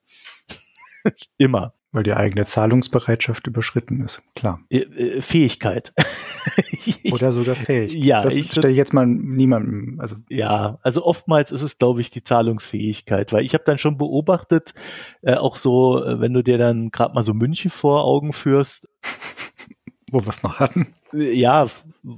[1.38, 1.74] immer.
[1.90, 4.60] Weil die eigene Zahlungsbereitschaft überschritten ist, klar.
[4.68, 5.94] Äh, äh, Fähigkeit.
[7.10, 7.98] Oder sogar Fähigkeit.
[7.98, 9.98] Ja, das ich stelle ich jetzt mal niemandem.
[9.98, 13.96] Also ja, also oftmals ist es, glaube ich, die Zahlungsfähigkeit, weil ich habe dann schon
[13.96, 14.74] beobachtet,
[15.22, 18.88] äh, auch so, äh, wenn du dir dann gerade mal so München vor Augen führst,
[20.10, 20.88] wo wir es noch hatten.
[21.12, 21.68] Ja,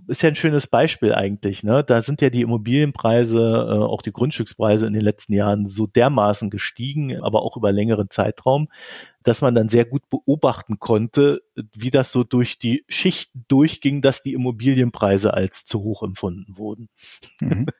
[0.08, 1.62] ist ja ein schönes Beispiel eigentlich.
[1.62, 1.84] Ne?
[1.84, 6.50] Da sind ja die Immobilienpreise, äh, auch die Grundstückspreise in den letzten Jahren so dermaßen
[6.50, 8.68] gestiegen, aber auch über längeren Zeitraum,
[9.22, 11.42] dass man dann sehr gut beobachten konnte,
[11.74, 16.88] wie das so durch die Schichten durchging, dass die Immobilienpreise als zu hoch empfunden wurden.
[17.40, 17.66] Mhm.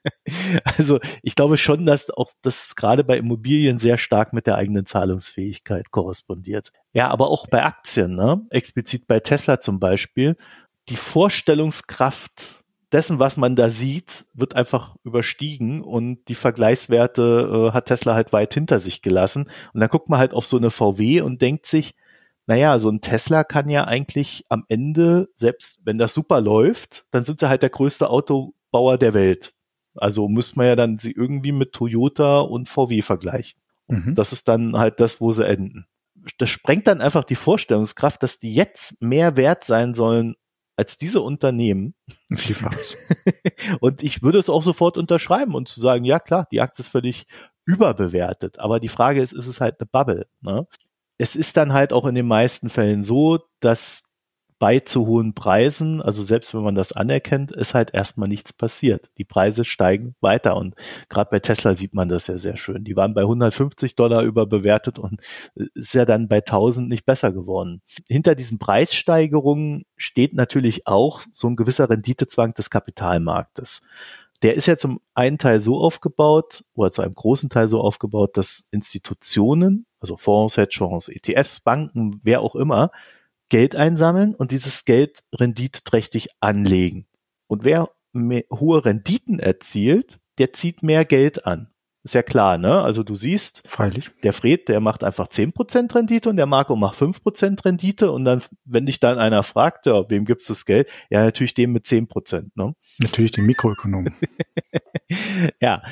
[0.79, 4.87] Also ich glaube schon, dass auch das gerade bei Immobilien sehr stark mit der eigenen
[4.87, 6.71] Zahlungsfähigkeit korrespondiert.
[6.93, 8.47] Ja, aber auch bei Aktien, ne?
[8.51, 10.37] explizit bei Tesla zum Beispiel,
[10.91, 12.61] die Vorstellungskraft
[12.93, 18.33] dessen, was man da sieht, wird einfach überstiegen und die Vergleichswerte äh, hat Tesla halt
[18.33, 19.49] weit hinter sich gelassen.
[19.73, 21.95] Und dann guckt man halt auf so eine VW und denkt sich,
[22.47, 27.25] naja, so ein Tesla kann ja eigentlich am Ende, selbst wenn das super läuft, dann
[27.25, 29.55] sind sie halt der größte Autobauer der Welt.
[29.95, 33.61] Also müsste man ja dann sie irgendwie mit Toyota und VW vergleichen.
[33.87, 34.15] Mhm.
[34.17, 35.87] Das ist dann halt das, wo sie enden.
[36.39, 40.35] Das sprengt dann einfach die Vorstellungskraft, dass die jetzt mehr wert sein sollen
[40.81, 41.95] als diese Unternehmen.
[43.81, 46.89] Und ich würde es auch sofort unterschreiben und zu sagen, ja klar, die Aktie ist
[46.89, 47.27] völlig
[47.67, 48.59] überbewertet.
[48.59, 50.27] Aber die Frage ist, ist es halt eine Bubble?
[50.41, 50.67] Ne?
[51.19, 54.10] Es ist dann halt auch in den meisten Fällen so, dass
[54.61, 59.11] bei zu hohen Preisen, also selbst wenn man das anerkennt, ist halt erstmal nichts passiert.
[59.17, 60.75] Die Preise steigen weiter und
[61.09, 62.85] gerade bei Tesla sieht man das ja sehr schön.
[62.85, 65.23] Die waren bei 150 Dollar überbewertet und
[65.55, 67.81] ist ja dann bei 1000 nicht besser geworden.
[68.07, 73.81] Hinter diesen Preissteigerungen steht natürlich auch so ein gewisser Renditezwang des Kapitalmarktes.
[74.43, 78.37] Der ist ja zum einen Teil so aufgebaut oder zu einem großen Teil so aufgebaut,
[78.37, 82.91] dass Institutionen, also Fonds, Hedgefonds, ETFs, Banken, wer auch immer,
[83.51, 87.07] Geld einsammeln und dieses Geld renditträchtig anlegen.
[87.47, 91.71] Und wer hohe Renditen erzielt, der zieht mehr Geld an.
[92.03, 92.81] Ist ja klar, ne?
[92.81, 94.11] Also du siehst, Freilich.
[94.23, 98.11] der Fred, der macht einfach zehn Prozent Rendite und der Marco macht fünf Prozent Rendite
[98.11, 100.89] und dann, wenn dich dann einer fragt, ja, wem gibt's das Geld?
[101.11, 102.75] Ja, natürlich dem mit zehn Prozent, ne?
[103.01, 104.15] Natürlich den Mikroökonomen.
[105.61, 105.83] ja,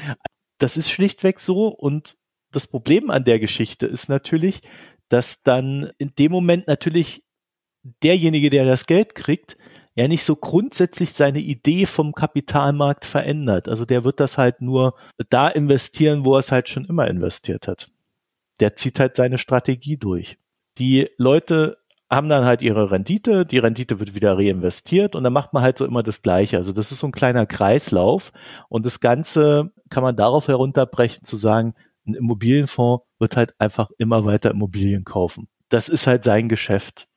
[0.57, 2.17] das ist schlichtweg so und
[2.53, 4.63] das Problem an der Geschichte ist natürlich,
[5.11, 7.23] dass dann in dem Moment natürlich
[8.03, 9.57] derjenige, der das Geld kriegt,
[9.99, 13.69] ja nicht so grundsätzlich seine Idee vom Kapitalmarkt verändert.
[13.69, 14.95] Also der wird das halt nur
[15.29, 17.91] da investieren, wo er es halt schon immer investiert hat.
[18.61, 20.39] Der zieht halt seine Strategie durch.
[20.79, 21.79] Die Leute
[22.09, 25.77] haben dann halt ihre Rendite, die Rendite wird wieder reinvestiert und dann macht man halt
[25.77, 26.57] so immer das Gleiche.
[26.57, 28.33] Also das ist so ein kleiner Kreislauf
[28.69, 31.75] und das Ganze kann man darauf herunterbrechen zu sagen,
[32.07, 35.49] ein Immobilienfonds wird halt einfach immer weiter Immobilien kaufen.
[35.69, 37.08] Das ist halt sein Geschäft.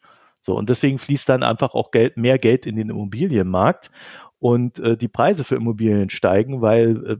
[0.41, 3.91] So, und deswegen fließt dann einfach auch Geld, mehr Geld in den Immobilienmarkt
[4.39, 7.17] und äh, die Preise für Immobilien steigen, weil äh,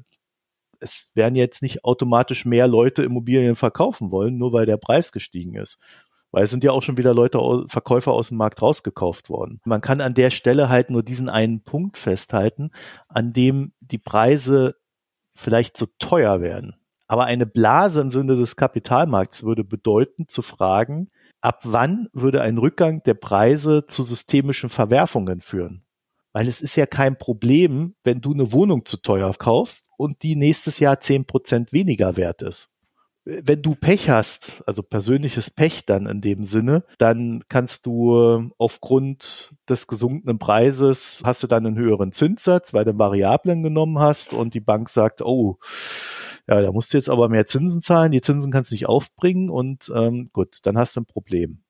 [0.79, 5.55] es werden jetzt nicht automatisch mehr Leute Immobilien verkaufen wollen, nur weil der Preis gestiegen
[5.55, 5.77] ist.
[6.31, 9.61] Weil es sind ja auch schon wieder Leute, Verkäufer aus dem Markt rausgekauft worden.
[9.65, 12.71] Man kann an der Stelle halt nur diesen einen Punkt festhalten,
[13.07, 14.75] an dem die Preise
[15.35, 16.75] vielleicht zu teuer werden.
[17.07, 21.11] Aber eine Blase im Sinne des Kapitalmarkts würde bedeuten, zu fragen,
[21.41, 25.83] ab wann würde ein Rückgang der Preise zu systemischen Verwerfungen führen?
[26.33, 30.35] Weil es ist ja kein Problem, wenn du eine Wohnung zu teuer kaufst und die
[30.35, 32.70] nächstes Jahr zehn Prozent weniger wert ist.
[33.23, 39.53] Wenn du Pech hast, also persönliches Pech dann in dem Sinne, dann kannst du aufgrund
[39.69, 44.55] des gesunkenen Preises, hast du dann einen höheren Zinssatz, weil du Variablen genommen hast und
[44.55, 45.59] die Bank sagt, oh,
[46.47, 49.49] ja, da musst du jetzt aber mehr Zinsen zahlen, die Zinsen kannst du nicht aufbringen
[49.49, 51.63] und ähm, gut, dann hast du ein Problem.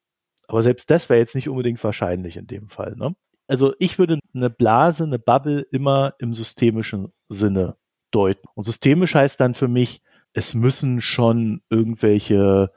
[0.47, 2.95] Aber selbst das wäre jetzt nicht unbedingt wahrscheinlich in dem Fall.
[2.95, 3.13] Ne?
[3.47, 7.75] Also ich würde eine Blase, eine Bubble immer im systemischen Sinne
[8.11, 8.47] deuten.
[8.55, 10.01] Und systemisch heißt dann für mich,
[10.33, 12.71] es müssen schon irgendwelche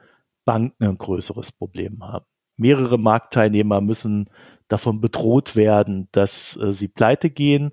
[0.45, 2.27] Banken ein größeres Problem haben.
[2.57, 4.31] Mehrere Marktteilnehmer müssen
[4.69, 7.73] davon bedroht werden, dass äh, sie pleite gehen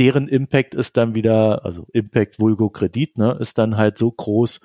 [0.00, 4.60] deren Impact ist dann wieder, also Impact Vulgo Kredit, ne, ist dann halt so groß,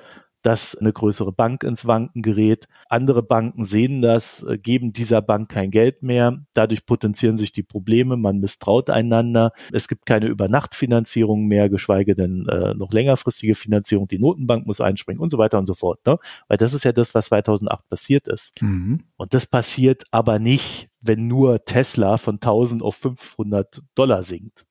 [0.46, 2.68] dass eine größere Bank ins Wanken gerät.
[2.88, 6.46] Andere Banken sehen das, äh, geben dieser Bank kein Geld mehr.
[6.54, 9.54] Dadurch potenzieren sich die Probleme, man misstraut einander.
[9.74, 14.08] Es gibt keine Übernachtfinanzierung mehr, geschweige denn äh, noch längerfristige Finanzierung.
[14.08, 16.00] Die Notenbank muss einspringen und so weiter und so fort.
[16.06, 16.18] Ne?
[16.48, 18.62] Weil das ist ja das, was 2008 passiert ist.
[18.62, 19.02] Mhm.
[19.18, 24.66] Und das passiert aber nicht, wenn nur Tesla von 1000 auf 500 Dollar sinkt.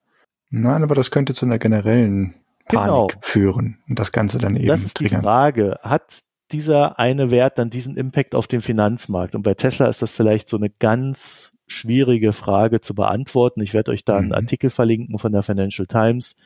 [0.50, 2.34] Nein, aber das könnte zu einer generellen
[2.68, 3.08] Panik genau.
[3.20, 4.66] führen und das Ganze dann eben.
[4.66, 5.20] Das ist triggern.
[5.20, 5.78] die Frage.
[5.82, 6.20] Hat
[6.52, 9.34] dieser eine Wert dann diesen Impact auf den Finanzmarkt?
[9.34, 13.60] Und bei Tesla ist das vielleicht so eine ganz schwierige Frage zu beantworten.
[13.60, 14.34] Ich werde euch da einen mhm.
[14.34, 16.36] Artikel verlinken von der Financial Times,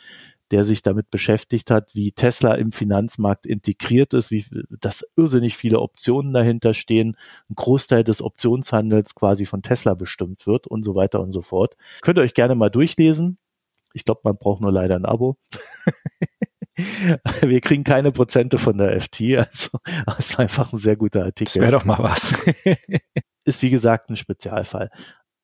[0.50, 4.44] der sich damit beschäftigt hat, wie Tesla im Finanzmarkt integriert ist, wie
[4.80, 7.16] dass irrsinnig viele Optionen dahinter stehen,
[7.50, 11.76] ein Großteil des Optionshandels quasi von Tesla bestimmt wird und so weiter und so fort.
[12.00, 13.38] Könnt ihr euch gerne mal durchlesen.
[13.92, 15.36] Ich glaube, man braucht nur leider ein Abo.
[17.42, 21.54] Wir kriegen keine Prozente von der FT, also das ist einfach ein sehr guter Artikel.
[21.54, 22.34] Das wäre doch mal was.
[23.44, 24.90] ist wie gesagt ein Spezialfall.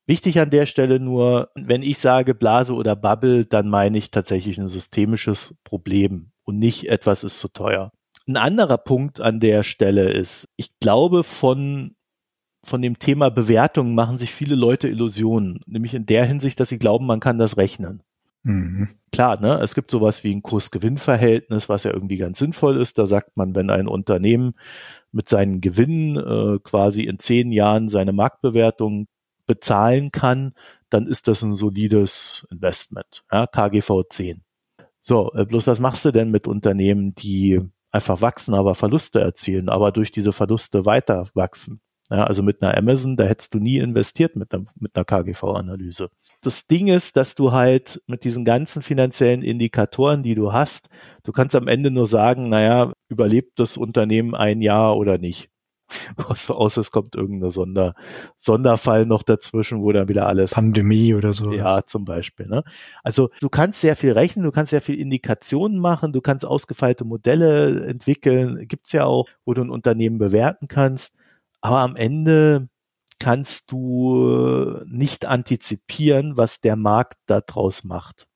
[0.07, 4.59] Wichtig an der Stelle nur, wenn ich sage Blase oder Bubble, dann meine ich tatsächlich
[4.59, 7.91] ein systemisches Problem und nicht etwas ist zu teuer.
[8.27, 11.97] Ein anderer Punkt an der Stelle ist, ich glaube von
[12.65, 16.79] von dem Thema Bewertung machen sich viele Leute Illusionen, nämlich in der Hinsicht, dass sie
[16.79, 18.03] glauben, man kann das rechnen.
[18.45, 18.91] Mhm.
[19.11, 22.99] Klar, ne, es gibt sowas wie ein Kurs-Gewinn-Verhältnis, was ja irgendwie ganz sinnvoll ist.
[22.99, 24.55] Da sagt man, wenn ein Unternehmen
[25.13, 29.07] mit seinen Gewinnen äh, quasi in zehn Jahren seine Marktbewertung
[29.47, 30.55] bezahlen kann,
[30.91, 33.25] dann ist das ein solides Investment.
[33.31, 34.43] Ja, KGV 10.
[35.01, 39.69] So, äh, bloß was machst du denn mit Unternehmen, die einfach wachsen, aber Verluste erzielen,
[39.69, 41.81] aber durch diese Verluste weiter wachsen?
[42.11, 46.11] Ja, also mit einer Amazon, da hättest du nie investiert mit einer, mit einer KGV-Analyse.
[46.45, 50.91] Das Ding ist, dass du halt mit diesen ganzen finanziellen Indikatoren, die du hast,
[51.23, 55.51] du kannst am Ende nur sagen, naja, überlebt das Unternehmen ein Jahr oder nicht.
[56.29, 57.95] außer, außer es kommt irgendein Sonder,
[58.37, 60.53] Sonderfall noch dazwischen, wo dann wieder alles.
[60.53, 61.53] Pandemie oder so.
[61.53, 62.47] Ja, zum Beispiel.
[62.47, 62.63] Ne?
[63.03, 67.05] Also du kannst sehr viel rechnen, du kannst sehr viel Indikationen machen, du kannst ausgefeilte
[67.05, 71.15] Modelle entwickeln, gibt's ja auch, wo du ein Unternehmen bewerten kannst.
[71.61, 72.69] Aber am Ende
[73.19, 78.27] kannst du nicht antizipieren, was der Markt da draus macht.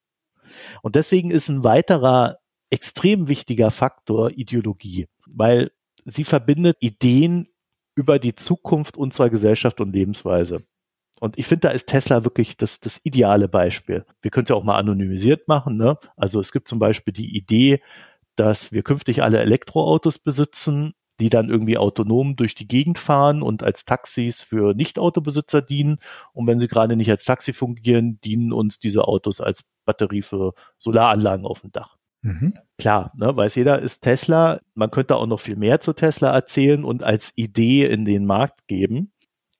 [0.82, 2.38] Und deswegen ist ein weiterer
[2.70, 5.70] extrem wichtiger Faktor Ideologie, weil
[6.04, 7.48] sie verbindet Ideen
[7.94, 10.62] über die Zukunft unserer Gesellschaft und Lebensweise.
[11.20, 14.04] Und ich finde, da ist Tesla wirklich das, das ideale Beispiel.
[14.22, 15.76] Wir können es ja auch mal anonymisiert machen.
[15.76, 15.98] Ne?
[16.16, 17.82] Also es gibt zum Beispiel die Idee,
[18.36, 23.62] dass wir künftig alle Elektroautos besitzen, die dann irgendwie autonom durch die Gegend fahren und
[23.62, 25.98] als Taxis für Nicht-Autobesitzer dienen.
[26.32, 30.54] Und wenn sie gerade nicht als Taxi fungieren, dienen uns diese Autos als Batterie für
[30.76, 31.96] Solaranlagen auf dem Dach.
[32.22, 32.54] Mhm.
[32.78, 34.60] Klar, ne, weiß jeder ist Tesla.
[34.74, 38.66] Man könnte auch noch viel mehr zu Tesla erzählen und als Idee in den Markt
[38.66, 39.12] geben.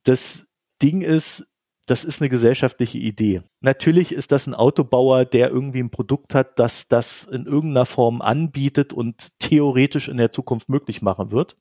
[0.05, 0.49] Das
[0.83, 1.58] Ding ist,
[1.91, 3.43] das ist eine gesellschaftliche Idee.
[3.61, 8.21] Natürlich ist das ein Autobauer, der irgendwie ein Produkt hat, das das in irgendeiner Form
[8.21, 11.57] anbietet und theoretisch in der Zukunft möglich machen wird,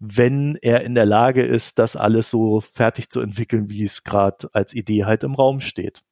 [0.00, 4.48] wenn er in der Lage ist, das alles so fertig zu entwickeln, wie es gerade
[4.52, 6.02] als Idee halt im Raum steht.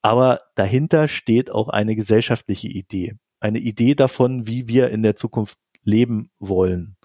[0.00, 3.16] Aber dahinter steht auch eine gesellschaftliche Idee.
[3.40, 6.96] Eine Idee davon, wie wir in der Zukunft leben wollen.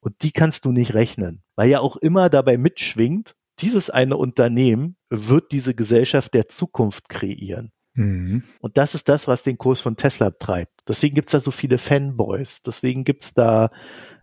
[0.00, 4.96] Und die kannst du nicht rechnen, weil ja auch immer dabei mitschwingt, dieses eine Unternehmen
[5.08, 7.72] wird diese Gesellschaft der Zukunft kreieren.
[7.94, 8.42] Mhm.
[8.60, 10.80] Und das ist das, was den Kurs von Tesla treibt.
[10.88, 12.62] Deswegen gibt's da so viele Fanboys.
[12.62, 13.70] Deswegen gibt's da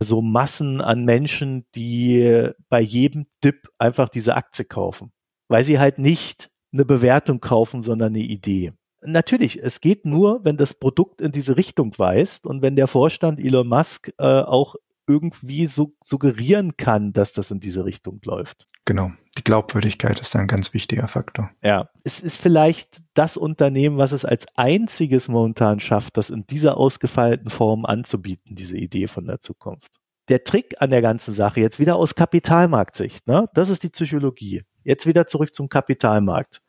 [0.00, 5.12] so Massen an Menschen, die bei jedem Dip einfach diese Aktie kaufen.
[5.48, 8.72] Weil sie halt nicht eine Bewertung kaufen, sondern eine Idee.
[9.02, 13.40] Natürlich, es geht nur, wenn das Produkt in diese Richtung weist und wenn der Vorstand
[13.40, 14.76] Elon Musk äh, auch
[15.10, 18.66] irgendwie so suggerieren kann, dass das in diese Richtung läuft.
[18.84, 19.10] Genau.
[19.36, 21.50] Die Glaubwürdigkeit ist ein ganz wichtiger Faktor.
[21.62, 21.90] Ja.
[22.04, 27.50] Es ist vielleicht das Unternehmen, was es als einziges momentan schafft, das in dieser ausgefeilten
[27.50, 30.00] Form anzubieten, diese Idee von der Zukunft.
[30.28, 33.48] Der Trick an der ganzen Sache, jetzt wieder aus Kapitalmarktsicht, ne?
[33.54, 34.62] Das ist die Psychologie.
[34.84, 36.60] Jetzt wieder zurück zum Kapitalmarkt.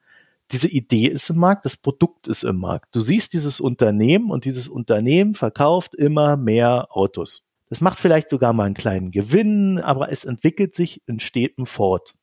[0.51, 2.95] Diese Idee ist im Markt, das Produkt ist im Markt.
[2.95, 7.43] Du siehst dieses Unternehmen und dieses Unternehmen verkauft immer mehr Autos.
[7.71, 12.13] Das macht vielleicht sogar mal einen kleinen Gewinn, aber es entwickelt sich in Städten fort.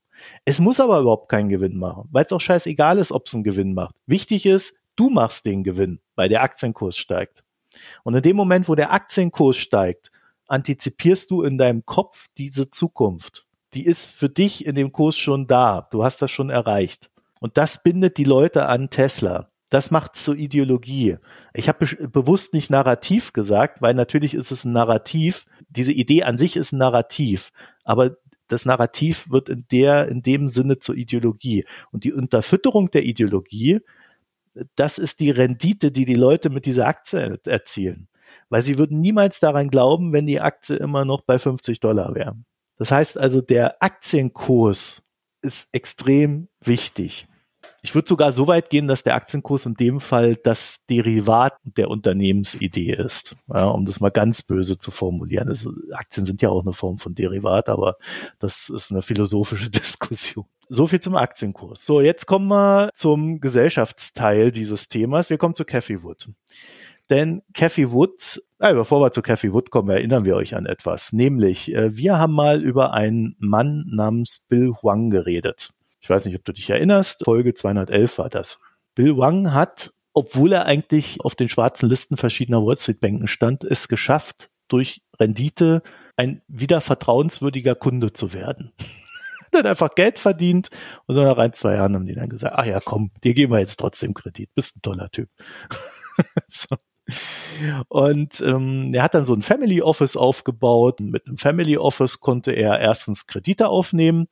[0.45, 3.43] Es muss aber überhaupt keinen Gewinn machen, weil es auch scheißegal ist, ob es einen
[3.43, 3.97] Gewinn macht.
[4.07, 7.43] Wichtig ist, du machst den Gewinn, weil der Aktienkurs steigt.
[8.05, 10.13] Und in dem Moment, wo der Aktienkurs steigt,
[10.47, 15.47] antizipierst du in deinem Kopf diese Zukunft die ist für dich in dem Kurs schon
[15.47, 15.89] da.
[15.91, 17.11] Du hast das schon erreicht.
[17.41, 19.51] Und das bindet die Leute an Tesla.
[19.71, 21.17] Das macht zur Ideologie.
[21.53, 25.47] Ich habe be bewusst nicht Narrativ gesagt, weil natürlich ist es ein Narrativ.
[25.69, 27.51] Diese Idee an sich ist ein Narrativ,
[27.85, 28.17] aber
[28.49, 31.67] das Narrativ wird in der, in dem Sinne zur Ideologie.
[31.93, 33.81] Und die Unterfütterung der Ideologie,
[34.75, 38.09] das ist die Rendite, die die Leute mit dieser Aktie erzielen.
[38.49, 42.37] Weil sie würden niemals daran glauben, wenn die Aktie immer noch bei 50 Dollar wäre.
[42.77, 45.03] Das heißt also, der Aktienkurs
[45.43, 47.27] ist extrem wichtig.
[47.89, 51.89] Ich würde sogar so weit gehen, dass der Aktienkurs in dem Fall das Derivat der
[51.89, 55.49] Unternehmensidee ist, ja, um das mal ganz böse zu formulieren.
[55.49, 57.97] Also Aktien sind ja auch eine Form von Derivat, aber
[58.39, 60.45] das ist eine philosophische Diskussion.
[60.69, 61.83] So viel zum Aktienkurs.
[61.83, 65.31] So, jetzt kommen wir zum Gesellschaftsteil dieses Themas.
[65.31, 66.29] Wir kommen zu Cathy Wood.
[67.09, 71.15] Denn Cathy Wood, äh, bevor wir zu Cathy Wood kommen, erinnern wir euch an etwas.
[71.15, 75.71] Nämlich, äh, wir haben mal über einen Mann namens Bill Huang geredet.
[76.01, 77.25] Ich weiß nicht, ob du dich erinnerst.
[77.25, 78.61] Folge 211 war das.
[78.95, 83.65] Bill Huang hat, obwohl er eigentlich auf den schwarzen Listen verschiedener Wall Street Banken stand,
[83.65, 85.83] es geschafft, durch Rendite
[86.17, 88.73] ein wieder vertrauenswürdiger Kunde zu werden.
[89.55, 90.69] hat einfach Geld verdient
[91.07, 93.53] und so nach ein, zwei Jahren haben die dann gesagt, ach ja, komm, dir geben
[93.53, 95.31] wir jetzt trotzdem Kredit, bist ein toller Typ.
[96.49, 96.77] so.
[97.89, 101.01] Und ähm, er hat dann so ein Family Office aufgebaut.
[101.01, 104.29] Mit einem Family Office konnte er erstens Kredite aufnehmen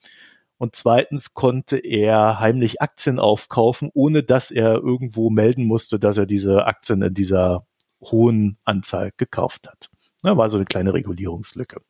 [0.59, 6.27] und zweitens konnte er heimlich Aktien aufkaufen, ohne dass er irgendwo melden musste, dass er
[6.27, 7.67] diese Aktien in dieser
[8.01, 9.91] hohen Anzahl gekauft hat.
[10.23, 11.81] Ja, war so eine kleine Regulierungslücke.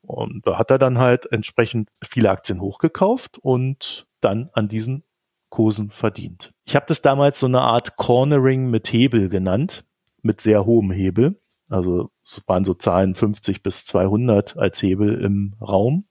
[0.00, 5.04] Und da hat er dann halt entsprechend viele Aktien hochgekauft und dann an diesen
[5.48, 6.52] Kursen verdient.
[6.64, 9.84] Ich habe das damals so eine Art Cornering mit Hebel genannt
[10.22, 11.40] mit sehr hohem Hebel.
[11.68, 16.06] Also es waren so Zahlen 50 bis 200 als Hebel im Raum.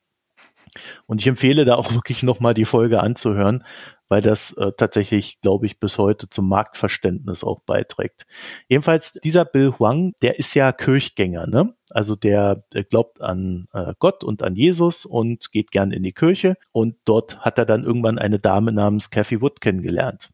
[1.05, 3.63] Und ich empfehle da auch wirklich nochmal die Folge anzuhören,
[4.09, 8.25] weil das äh, tatsächlich, glaube ich, bis heute zum Marktverständnis auch beiträgt.
[8.67, 11.73] Jedenfalls dieser Bill Huang, der ist ja Kirchgänger, ne?
[11.91, 16.13] Also der, der glaubt an äh, Gott und an Jesus und geht gern in die
[16.13, 20.30] Kirche und dort hat er dann irgendwann eine Dame namens Kathy Wood kennengelernt.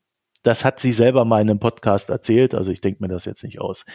[0.47, 3.43] Das hat sie selber mal in einem Podcast erzählt, also ich denke mir das jetzt
[3.43, 3.85] nicht aus.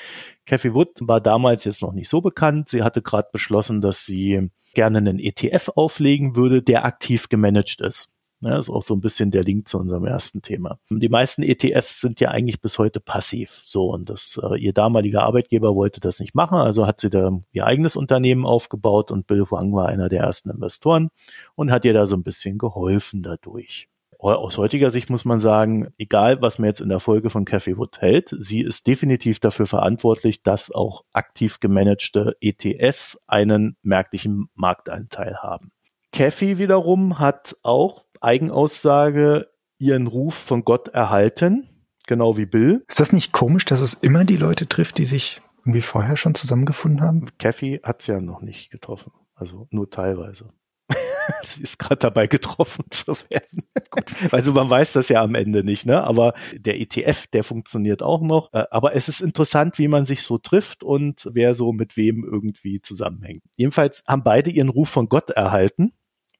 [0.45, 2.69] Kathy Wood war damals jetzt noch nicht so bekannt.
[2.69, 8.15] Sie hatte gerade beschlossen, dass sie gerne einen ETF auflegen würde, der aktiv gemanagt ist.
[8.43, 10.79] Ja, ist auch so ein bisschen der Link zu unserem ersten Thema.
[10.91, 13.63] Die meisten ETFs sind ja eigentlich bis heute passiv.
[13.65, 17.31] So, und das, äh, ihr damaliger Arbeitgeber wollte das nicht machen, also hat sie da
[17.53, 21.09] ihr eigenes Unternehmen aufgebaut und Bill Huang war einer der ersten Investoren
[21.55, 23.89] und hat ihr da so ein bisschen geholfen dadurch.
[24.23, 27.77] Aus heutiger Sicht muss man sagen, egal was man jetzt in der Folge von Cathy
[27.77, 35.39] Wood hält, sie ist definitiv dafür verantwortlich, dass auch aktiv gemanagte ETFs einen merklichen Marktanteil
[35.39, 35.73] haben.
[36.13, 39.49] Cathy wiederum hat auch Eigenaussage
[39.79, 41.69] ihren Ruf von Gott erhalten,
[42.07, 42.85] genau wie Bill.
[42.87, 46.37] Ist das nicht komisch, dass es immer die Leute trifft, die sich irgendwie vorher schon
[46.37, 47.27] zusammengefunden haben?
[47.39, 50.51] Kathy hat's ja noch nicht getroffen, also nur teilweise.
[51.45, 53.65] Sie ist gerade dabei getroffen zu werden.
[54.31, 56.03] also man weiß das ja am Ende nicht, ne?
[56.05, 58.53] Aber der ETF, der funktioniert auch noch.
[58.53, 62.25] Äh, aber es ist interessant, wie man sich so trifft und wer so mit wem
[62.25, 63.43] irgendwie zusammenhängt.
[63.57, 65.93] Jedenfalls haben beide ihren Ruf von Gott erhalten.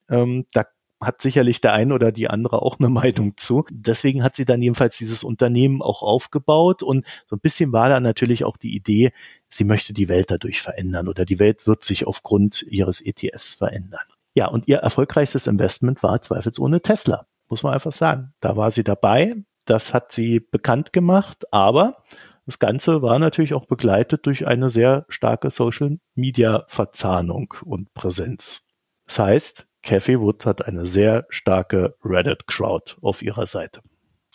[0.09, 0.65] Ähm, da
[1.03, 3.65] hat sicherlich der eine oder die andere auch eine Meinung zu.
[3.71, 8.01] Deswegen hat sie dann jedenfalls dieses Unternehmen auch aufgebaut und so ein bisschen war da
[8.01, 9.13] natürlich auch die Idee,
[9.49, 14.07] sie möchte die Welt dadurch verändern oder die Welt wird sich aufgrund ihres ETFs verändern.
[14.35, 18.33] Ja, und ihr erfolgreichstes Investment war zweifelsohne Tesla, muss man einfach sagen.
[18.41, 22.03] Da war sie dabei, das hat sie bekannt gemacht, aber
[22.47, 28.69] das Ganze war natürlich auch begleitet durch eine sehr starke Social Media Verzahnung und Präsenz.
[29.07, 33.81] Das heißt, Cathy Wood hat eine sehr starke Reddit-Crowd auf ihrer Seite.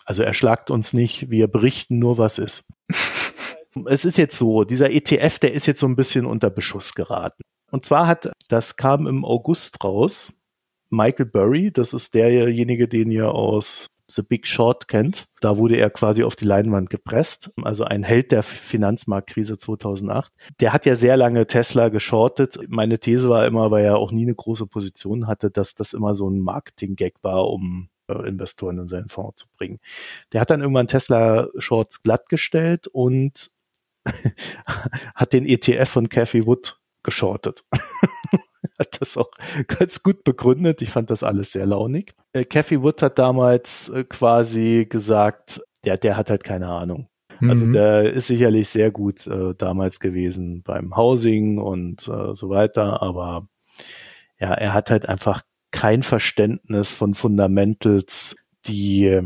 [0.06, 2.70] Also er schlagt uns nicht, wir berichten nur, was ist.
[3.88, 7.43] es ist jetzt so, dieser ETF, der ist jetzt so ein bisschen unter Beschuss geraten.
[7.72, 10.34] Und zwar hat, das kam im August raus,
[10.89, 15.26] Michael Burry, das ist derjenige, den ihr aus The Big Short kennt.
[15.41, 20.32] Da wurde er quasi auf die Leinwand gepresst, also ein Held der Finanzmarktkrise 2008.
[20.61, 22.57] Der hat ja sehr lange Tesla geschortet.
[22.70, 26.15] Meine These war immer, weil er auch nie eine große Position hatte, dass das immer
[26.15, 29.80] so ein Marketing-Gag war, um äh, Investoren in seinen Fonds zu bringen.
[30.32, 33.51] Der hat dann irgendwann Tesla Shorts glattgestellt und
[35.15, 37.64] hat den ETF von Cathy Wood geschortet.
[38.80, 39.32] hat das auch
[39.68, 40.82] ganz gut begründet.
[40.82, 42.14] Ich fand das alles sehr launig.
[42.34, 47.08] Äh, Cathy Wood hat damals äh, quasi gesagt, der, der hat halt keine Ahnung.
[47.39, 47.74] Also mhm.
[47.74, 53.47] der ist sicherlich sehr gut äh, damals gewesen beim Housing und äh, so weiter, aber
[54.39, 59.22] ja, er hat halt einfach kein Verständnis von Fundamentals, die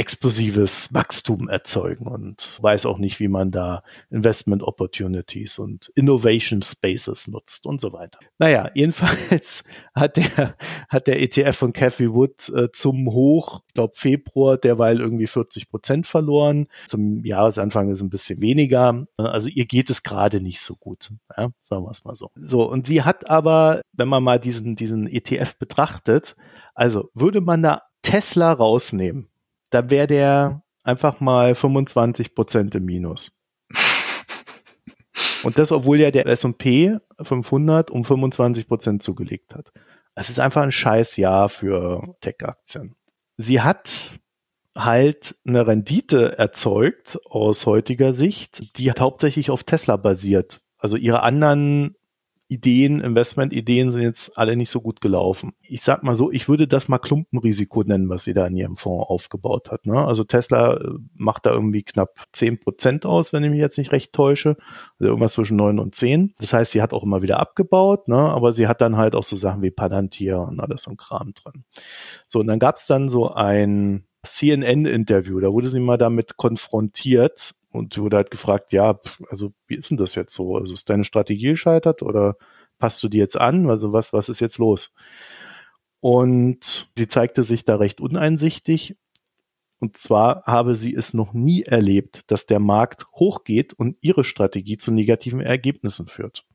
[0.00, 7.28] explosives Wachstum erzeugen und weiß auch nicht, wie man da Investment Opportunities und Innovation Spaces
[7.28, 8.18] nutzt und so weiter.
[8.38, 9.62] Naja, jedenfalls
[9.94, 10.56] hat der,
[10.88, 15.68] hat der ETF von Cathy Wood äh, zum Hoch, ich glaube Februar, derweil irgendwie 40
[15.68, 16.68] Prozent verloren.
[16.86, 19.04] Zum Jahresanfang ist ein bisschen weniger.
[19.18, 21.12] Also ihr geht es gerade nicht so gut.
[21.36, 22.30] Ja, sagen wir es mal so.
[22.36, 26.36] So, und sie hat aber, wenn man mal diesen, diesen ETF betrachtet,
[26.74, 29.29] also würde man da Tesla rausnehmen,
[29.70, 33.32] da wäre der einfach mal 25 Prozent im Minus.
[35.42, 39.72] Und das, obwohl ja der S&P 500 um 25 Prozent zugelegt hat.
[40.14, 42.96] Es ist einfach ein scheiß Jahr für Tech-Aktien.
[43.36, 44.18] Sie hat
[44.76, 50.60] halt eine Rendite erzeugt aus heutiger Sicht, die hauptsächlich auf Tesla basiert.
[50.78, 51.96] Also ihre anderen
[52.50, 55.52] Ideen, Investmentideen sind jetzt alle nicht so gut gelaufen.
[55.62, 58.76] Ich sag mal so, ich würde das mal Klumpenrisiko nennen, was sie da in ihrem
[58.76, 59.86] Fonds aufgebaut hat.
[59.86, 60.04] Ne?
[60.04, 63.92] Also Tesla äh, macht da irgendwie knapp zehn Prozent aus, wenn ich mich jetzt nicht
[63.92, 64.56] recht täusche.
[64.98, 66.34] Also irgendwas zwischen neun und zehn.
[66.40, 68.16] Das heißt, sie hat auch immer wieder abgebaut, ne?
[68.16, 71.62] aber sie hat dann halt auch so Sachen wie Palantir und alles ein Kram drin.
[72.26, 77.94] So, und dann gab's dann so ein CNN-Interview, da wurde sie mal damit konfrontiert, und
[77.94, 80.56] sie wurde halt gefragt, ja, also wie ist denn das jetzt so?
[80.56, 82.36] Also ist deine Strategie gescheitert oder
[82.78, 83.70] passt du die jetzt an?
[83.70, 84.92] Also was, was ist jetzt los?
[86.00, 88.96] Und sie zeigte sich da recht uneinsichtig.
[89.78, 94.76] Und zwar habe sie es noch nie erlebt, dass der Markt hochgeht und ihre Strategie
[94.76, 96.46] zu negativen Ergebnissen führt.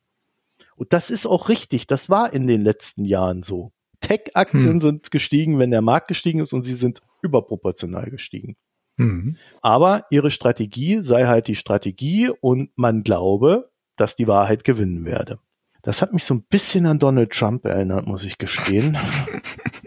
[0.75, 1.87] Und das ist auch richtig.
[1.87, 3.71] Das war in den letzten Jahren so.
[4.01, 4.81] Tech-Aktien hm.
[4.81, 8.55] sind gestiegen, wenn der Markt gestiegen ist und sie sind überproportional gestiegen.
[8.97, 9.37] Mhm.
[9.61, 15.39] Aber ihre Strategie sei halt die Strategie und man glaube, dass die Wahrheit gewinnen werde.
[15.81, 18.97] Das hat mich so ein bisschen an Donald Trump erinnert, muss ich gestehen.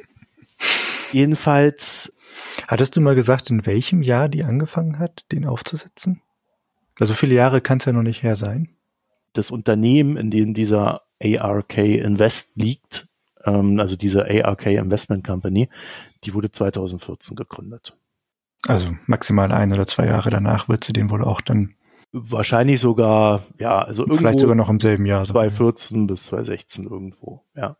[1.12, 2.14] Jedenfalls.
[2.66, 6.22] Hattest du mal gesagt, in welchem Jahr die angefangen hat, den aufzusetzen?
[7.00, 8.76] Also viele Jahre kann es ja noch nicht her sein.
[9.32, 13.08] Das Unternehmen, in dem dieser ARK Invest liegt,
[13.44, 15.68] ähm, also diese ARK Investment Company,
[16.24, 17.96] die wurde 2014 gegründet.
[18.66, 21.74] Also maximal ein oder zwei Jahre danach wird sie den wohl auch dann
[22.12, 25.24] wahrscheinlich sogar, ja, also irgendwo vielleicht sogar noch im selben Jahr.
[25.24, 27.76] 2014 bis 2016 irgendwo, ja.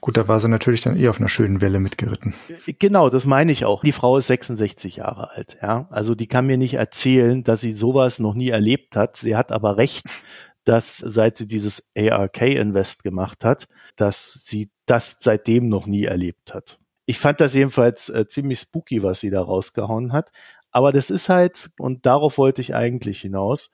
[0.00, 2.34] Gut, da war sie natürlich dann eh auf einer schönen Welle mitgeritten.
[2.78, 3.82] Genau, das meine ich auch.
[3.82, 5.86] Die Frau ist 66 Jahre alt, ja.
[5.90, 9.16] Also die kann mir nicht erzählen, dass sie sowas noch nie erlebt hat.
[9.16, 10.06] Sie hat aber recht,
[10.64, 16.54] dass seit sie dieses ARK Invest gemacht hat, dass sie das seitdem noch nie erlebt
[16.54, 16.78] hat.
[17.06, 20.32] Ich fand das jedenfalls äh, ziemlich spooky, was sie da rausgehauen hat.
[20.70, 23.70] Aber das ist halt, und darauf wollte ich eigentlich hinaus,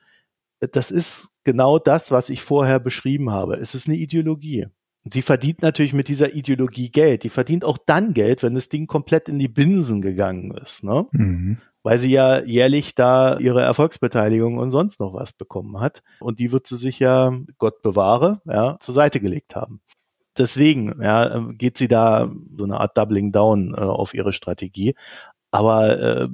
[0.61, 3.57] das ist genau das, was ich vorher beschrieben habe.
[3.57, 4.69] Es ist eine Ideologie.
[5.05, 7.25] Sie verdient natürlich mit dieser Ideologie Geld.
[7.25, 11.07] Die verdient auch dann Geld, wenn das Ding komplett in die Binsen gegangen ist, ne?
[11.11, 11.59] Mhm.
[11.83, 16.05] Weil sie ja jährlich da ihre Erfolgsbeteiligung und sonst noch was bekommen hat.
[16.21, 19.81] Und die wird sie sich ja, Gott bewahre, ja, zur Seite gelegt haben.
[20.39, 24.95] Deswegen, ja, geht sie da so eine Art Doubling Down äh, auf ihre Strategie.
[25.51, 26.29] Aber äh,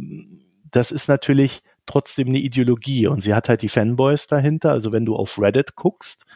[0.71, 4.73] das ist natürlich trotzdem eine Ideologie und sie hat halt die Fanboys dahinter.
[4.73, 6.27] Also wenn du auf Reddit guckst,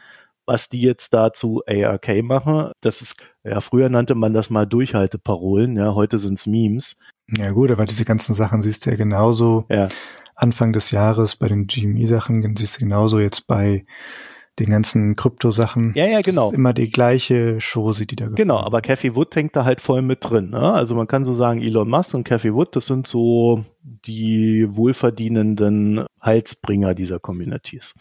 [0.46, 2.72] was die jetzt da zu ARK machen.
[2.80, 6.96] Das ist, ja, früher nannte man das mal Durchhalteparolen, ja, heute sind's Memes.
[7.28, 9.88] Ja gut, aber diese ganzen Sachen siehst du ja genauso ja.
[10.34, 13.84] Anfang des Jahres bei den GME-Sachen, siehst du genauso jetzt bei
[14.58, 15.92] den ganzen Krypto-Sachen.
[15.96, 16.46] Ja, ja, genau.
[16.46, 19.80] Das ist immer die gleiche Chose, die da Genau, aber Cathy Wood hängt da halt
[19.80, 20.50] voll mit drin.
[20.50, 20.72] Ne?
[20.72, 26.04] Also man kann so sagen, Elon Musk und Cathy Wood, das sind so die wohlverdienenden
[26.22, 27.94] Heilsbringer dieser Communities.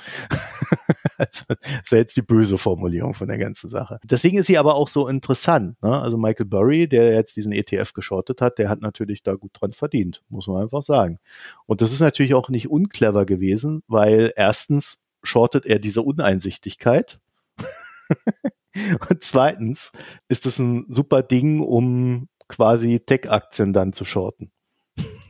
[1.17, 3.99] also, das wäre jetzt die böse Formulierung von der ganzen Sache.
[4.03, 5.81] Deswegen ist sie aber auch so interessant.
[5.81, 6.01] Ne?
[6.01, 9.71] Also Michael Burry, der jetzt diesen ETF geschortet hat, der hat natürlich da gut dran
[9.71, 11.19] verdient, muss man einfach sagen.
[11.65, 17.19] Und das ist natürlich auch nicht unclever gewesen, weil erstens shortet er diese Uneinsichtigkeit.
[19.09, 19.91] Und zweitens
[20.27, 24.51] ist es ein super Ding, um quasi Tech-Aktien dann zu shorten.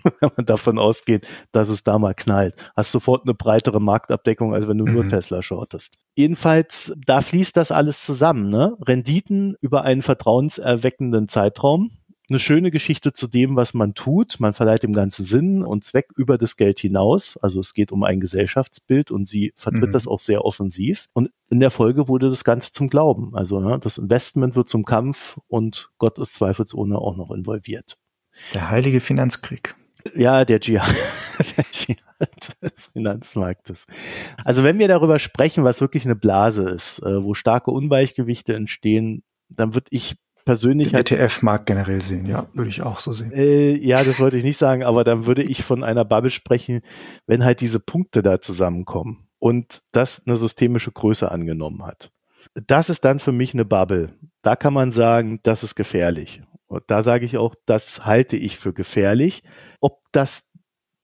[0.19, 2.55] wenn man davon ausgeht, dass es da mal knallt.
[2.75, 4.93] Hast sofort eine breitere Marktabdeckung, als wenn du mhm.
[4.93, 5.95] nur Tesla shortest.
[6.15, 8.49] Jedenfalls, da fließt das alles zusammen.
[8.49, 8.75] Ne?
[8.81, 11.91] Renditen über einen vertrauenserweckenden Zeitraum
[12.31, 14.39] eine schöne Geschichte zu dem, was man tut.
[14.39, 17.37] Man verleiht dem Ganzen Sinn und Zweck über das Geld hinaus.
[17.37, 19.93] Also es geht um ein Gesellschaftsbild und sie vertritt mhm.
[19.93, 21.07] das auch sehr offensiv.
[21.13, 23.35] Und in der Folge wurde das Ganze zum Glauben.
[23.35, 27.97] Also ne, das Investment wird zum Kampf und Gott ist zweifelsohne auch noch involviert.
[28.53, 29.75] Der heilige Finanzkrieg.
[30.15, 30.87] Ja, der Dschihad,
[31.57, 33.85] der Dschihad des Finanzmarktes.
[34.43, 39.23] Also wenn wir darüber sprechen, was wirklich eine Blase ist, äh, wo starke Ungleichgewichte entstehen,
[39.49, 40.15] dann würde ich
[40.45, 43.31] persönlich Den halt, ETF-Markt generell sehen, ja, würde ich auch so sehen.
[43.31, 46.81] Äh, ja, das wollte ich nicht sagen, aber dann würde ich von einer Bubble sprechen,
[47.27, 52.11] wenn halt diese Punkte da zusammenkommen und das eine systemische Größe angenommen hat.
[52.67, 54.13] Das ist dann für mich eine Bubble.
[54.41, 56.41] Da kann man sagen, das ist gefährlich.
[56.67, 59.43] Und da sage ich auch, das halte ich für gefährlich.
[59.79, 60.49] Ob das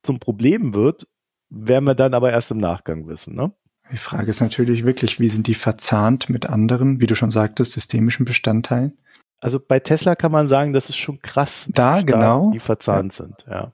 [0.02, 1.08] zum Problem wird,
[1.50, 3.36] werden wir dann aber erst im Nachgang wissen.
[3.36, 3.54] Ne?
[3.92, 7.74] Die Frage ist natürlich wirklich, wie sind die verzahnt mit anderen, wie du schon sagtest,
[7.74, 8.98] systemischen Bestandteilen?
[9.40, 13.26] Also bei Tesla kann man sagen, das ist schon krass, da genau, die verzahnt ja.
[13.26, 13.72] sind, ja.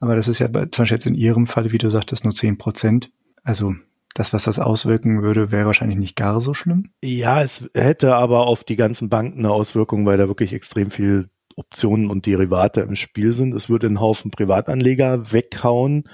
[0.00, 2.58] Aber das ist ja zum Beispiel jetzt in Ihrem Fall, wie du sagtest, nur zehn
[2.58, 3.10] Prozent.
[3.44, 3.74] Also
[4.14, 6.90] das, was das auswirken würde, wäre wahrscheinlich nicht gar so schlimm.
[7.02, 11.30] Ja, es hätte aber auf die ganzen Banken eine Auswirkung, weil da wirklich extrem viel
[11.56, 13.54] Optionen und Derivate im Spiel sind.
[13.54, 16.04] Es würde einen Haufen Privatanleger weghauen,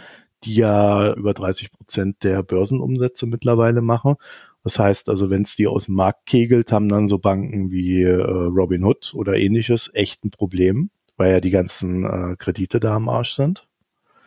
[0.45, 4.17] die ja über 30 Prozent der Börsenumsätze mittlerweile machen.
[4.65, 8.03] Das heißt also, wenn es die aus dem Markt kegelt, haben dann so Banken wie
[8.03, 13.09] äh, Robinhood oder ähnliches echt ein Problem, weil ja die ganzen äh, Kredite da am
[13.09, 13.67] Arsch sind.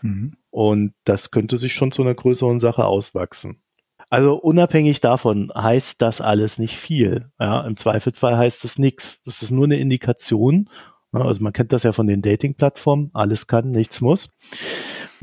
[0.01, 0.33] Mhm.
[0.49, 3.61] Und das könnte sich schon zu einer größeren Sache auswachsen.
[4.09, 7.29] Also unabhängig davon heißt das alles nicht viel.
[7.39, 9.21] Ja, Im Zweifelsfall heißt es nichts.
[9.23, 10.69] Das ist nur eine Indikation.
[11.13, 13.11] Also man kennt das ja von den Dating-Plattformen.
[13.13, 14.33] Alles kann, nichts muss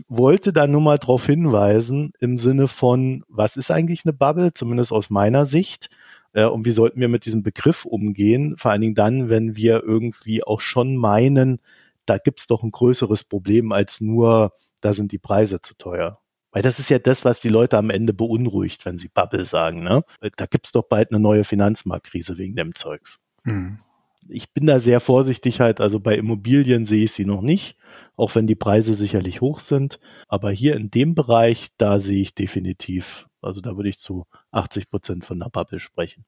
[0.09, 4.93] wollte da nur mal darauf hinweisen im Sinne von, was ist eigentlich eine Bubble, zumindest
[4.93, 5.91] aus meiner Sicht,
[6.33, 9.83] äh, und wie sollten wir mit diesem Begriff umgehen, vor allen Dingen dann, wenn wir
[9.83, 11.61] irgendwie auch schon meinen,
[12.07, 16.21] da gibt's doch ein größeres Problem als nur, da sind die Preise zu teuer.
[16.51, 19.83] Weil das ist ja das, was die Leute am Ende beunruhigt, wenn sie Bubble sagen.
[19.83, 20.03] Ne?
[20.37, 23.21] Da gibt's doch bald eine neue Finanzmarktkrise wegen dem Zeugs.
[23.45, 23.81] Mhm.
[24.29, 27.77] Ich bin da sehr vorsichtig halt, also bei Immobilien sehe ich sie noch nicht
[28.19, 30.01] auch wenn die Preise sicherlich hoch sind.
[30.27, 34.91] Aber hier in dem Bereich, da sehe ich definitiv Also da würde ich zu 80
[34.91, 36.25] Prozent von der Bubble sprechen.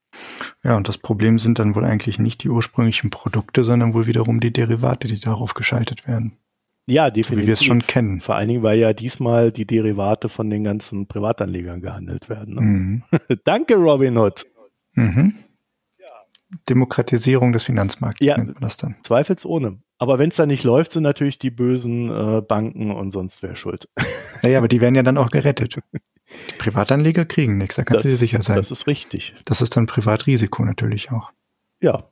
[0.63, 4.39] Ja, und das Problem sind dann wohl eigentlich nicht die ursprünglichen Produkte, sondern wohl wiederum
[4.39, 6.39] die Derivate, die darauf geschaltet werden.
[6.87, 7.29] Ja, definitiv.
[7.29, 8.21] So wie wir es schon kennen.
[8.21, 12.55] Vor allen Dingen, weil ja diesmal die Derivate von den ganzen Privatanlegern gehandelt werden.
[12.55, 12.61] Ne?
[12.61, 13.03] Mhm.
[13.45, 14.47] Danke, Robin Hood.
[14.95, 15.35] Mhm.
[16.69, 18.97] Demokratisierung des Finanzmarktes ja, nennt man das dann.
[19.03, 19.79] Zweifelsohne.
[20.01, 23.55] Aber wenn es da nicht läuft, sind natürlich die bösen äh, Banken und sonst wer
[23.55, 23.89] schuld.
[24.43, 25.77] Naja, aber die werden ja dann auch gerettet.
[25.77, 28.57] Die Privatanleger kriegen nichts, da kannst du dir sicher sein.
[28.57, 29.35] Das ist richtig.
[29.45, 31.31] Das ist dann Privatrisiko natürlich auch.
[31.83, 32.05] Ja.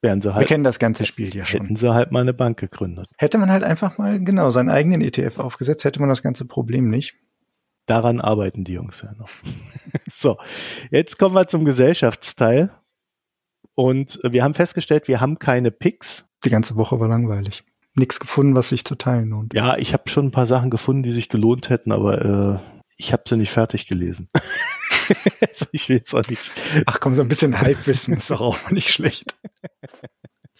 [0.00, 1.60] Wären sie halt, Wir kennen das ganze Spiel ja schon.
[1.60, 3.06] Hätten sie halt mal eine Bank gegründet.
[3.16, 6.90] Hätte man halt einfach mal, genau, seinen eigenen ETF aufgesetzt, hätte man das ganze Problem
[6.90, 7.14] nicht.
[7.86, 9.28] Daran arbeiten die Jungs ja noch.
[10.10, 10.36] so,
[10.90, 12.72] jetzt kommen wir zum Gesellschaftsteil.
[13.76, 16.31] Und wir haben festgestellt, wir haben keine Picks.
[16.44, 17.64] Die ganze Woche war langweilig.
[17.94, 19.54] Nichts gefunden, was sich zu teilen lohnt.
[19.54, 23.12] Ja, ich habe schon ein paar Sachen gefunden, die sich gelohnt hätten, aber äh, ich
[23.12, 24.28] habe sie nicht fertig gelesen.
[25.40, 26.52] also ich will jetzt auch nichts.
[26.86, 29.36] Ach komm, so ein bisschen Halbwissen ist doch auch nicht schlecht.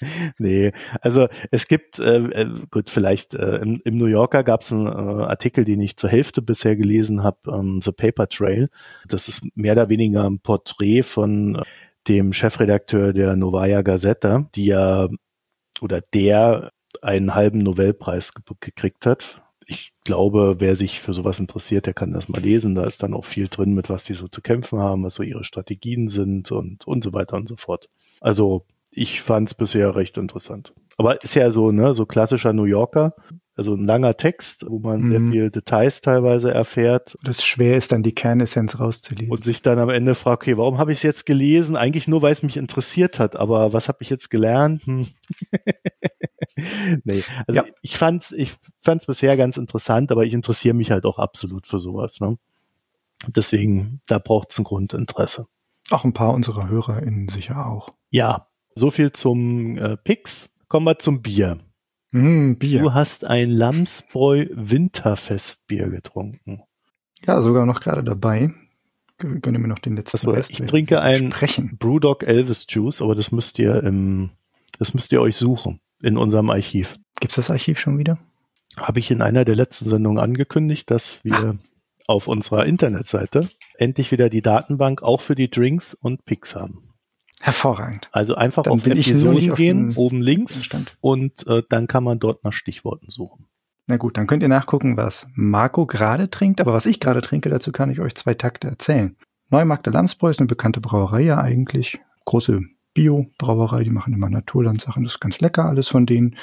[0.38, 4.72] nee, also es gibt, äh, äh, gut, vielleicht äh, im, im New Yorker gab es
[4.72, 8.68] einen äh, Artikel, den ich zur Hälfte bisher gelesen habe, ähm, The Paper Trail.
[9.08, 11.62] Das ist mehr oder weniger ein Porträt von
[12.08, 15.08] dem Chefredakteur der Novaya Gazeta, die ja
[15.82, 19.42] oder der einen halben Nobelpreis ge gekriegt hat.
[19.66, 22.74] Ich glaube, wer sich für sowas interessiert, der kann das mal lesen.
[22.74, 25.22] Da ist dann auch viel drin, mit was die so zu kämpfen haben, was so
[25.22, 27.88] ihre Strategien sind und, und so weiter und so fort.
[28.20, 30.74] Also ich fand es bisher recht interessant.
[30.98, 33.14] Aber ist ja so, ne, so klassischer New Yorker.
[33.54, 35.10] Also ein langer Text, wo man mhm.
[35.10, 37.18] sehr viel Details teilweise erfährt.
[37.22, 39.30] Das schwer ist dann die Kernessenz rauszulesen.
[39.30, 41.76] Und sich dann am Ende fragt, okay, warum habe ich es jetzt gelesen?
[41.76, 44.86] Eigentlich nur, weil es mich interessiert hat, aber was habe ich jetzt gelernt?
[44.86, 45.06] Hm.
[47.04, 47.64] nee, also ja.
[47.82, 51.78] ich fand's, ich fand's bisher ganz interessant, aber ich interessiere mich halt auch absolut für
[51.78, 52.20] sowas.
[52.20, 52.38] Ne?
[53.26, 55.46] Deswegen, da braucht's ein Grundinteresse.
[55.90, 57.90] Auch ein paar unserer HörerInnen sicher auch.
[58.08, 60.58] Ja, so viel zum äh, Pix.
[60.68, 61.58] Kommen wir zum Bier.
[62.12, 62.80] Mm, Bier.
[62.80, 66.62] Du hast ein Lamsbräu Winterfestbier getrunken.
[67.26, 68.52] Ja, sogar noch gerade dabei.
[69.18, 70.50] Gönne mir noch den letzten Achso, Rest.
[70.50, 71.76] Ich trinke ein Sprechen.
[71.78, 74.30] Brewdog Elvis Juice, aber das müsst ihr im,
[74.78, 76.98] das müsst ihr euch suchen in unserem Archiv.
[77.20, 78.18] Gibt's das Archiv schon wieder?
[78.76, 81.56] Habe ich in einer der letzten Sendungen angekündigt, dass wir ah.
[82.06, 86.91] auf unserer Internetseite endlich wieder die Datenbank auch für die Drinks und Picks haben.
[87.44, 88.08] Hervorragend.
[88.12, 90.68] Also einfach dann auf Episoden gehen, oben links
[91.00, 93.48] und äh, dann kann man dort nach Stichworten suchen.
[93.88, 97.50] Na gut, dann könnt ihr nachgucken, was Marco gerade trinkt, aber was ich gerade trinke,
[97.50, 99.16] dazu kann ich euch zwei Takte erzählen.
[99.50, 102.00] Neumarkt der Lamsbräu ist eine bekannte Brauerei ja eigentlich.
[102.26, 102.60] Große
[102.94, 106.36] Bio-Brauerei, die machen immer Naturlandsachen, das ist ganz lecker alles von denen.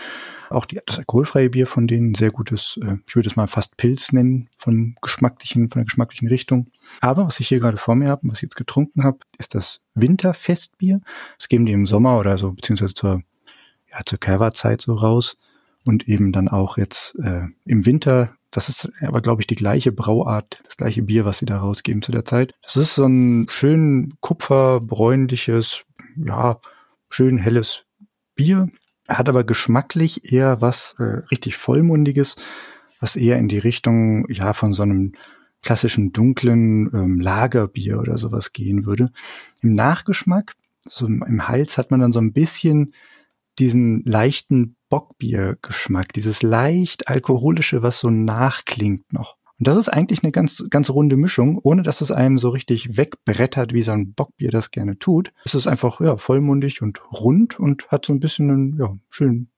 [0.49, 3.77] Auch die, das alkoholfreie Bier von denen, sehr gutes, äh, ich würde es mal fast
[3.77, 6.67] Pilz nennen, vom geschmacklichen, von der geschmacklichen Richtung.
[7.01, 9.53] Aber was ich hier gerade vor mir habe und was ich jetzt getrunken habe, ist
[9.53, 11.01] das Winterfestbier.
[11.37, 13.21] Das geben die im Sommer oder so, beziehungsweise zur,
[13.91, 15.37] ja, zur Kerwa-Zeit so raus.
[15.85, 19.91] Und eben dann auch jetzt äh, im Winter das ist aber, glaube ich, die gleiche
[19.91, 22.53] Brauart, das gleiche Bier, was sie da rausgeben zu der Zeit.
[22.63, 25.85] Das ist so ein schön kupferbräunliches,
[26.15, 26.59] ja,
[27.09, 27.85] schön helles
[28.35, 28.69] Bier,
[29.07, 32.35] hat aber geschmacklich eher was äh, richtig vollmundiges,
[32.99, 35.13] was eher in die Richtung, ja, von so einem
[35.61, 39.11] klassischen dunklen ähm, Lagerbier oder sowas gehen würde.
[39.61, 42.93] Im Nachgeschmack, so im Hals hat man dann so ein bisschen
[43.57, 49.37] diesen leichten Bockbiergeschmack, dieses leicht alkoholische, was so nachklingt noch.
[49.59, 52.95] Und das ist eigentlich eine ganz, ganz runde Mischung, ohne dass es einem so richtig
[52.95, 55.33] wegbrettert, wie so ein Bockbier das gerne tut.
[55.43, 59.49] Es ist einfach, ja, vollmundig und rund und hat so ein bisschen, einen, ja, schön,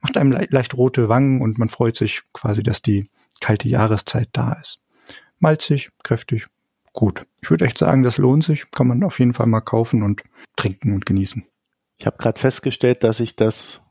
[0.00, 3.08] macht einem le leicht rote Wangen und man freut sich quasi, dass die
[3.40, 4.80] kalte Jahreszeit da ist.
[5.40, 6.46] Malzig, kräftig,
[6.92, 7.26] gut.
[7.42, 8.70] Ich würde echt sagen, das lohnt sich.
[8.70, 10.22] Kann man auf jeden Fall mal kaufen und
[10.54, 11.44] trinken und genießen.
[11.98, 13.82] Ich habe gerade festgestellt, dass ich das,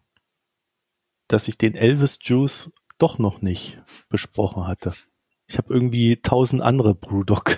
[1.27, 4.93] dass ich den Elvis Juice doch noch nicht besprochen hatte.
[5.51, 7.57] Ich habe irgendwie tausend andere Brewdog.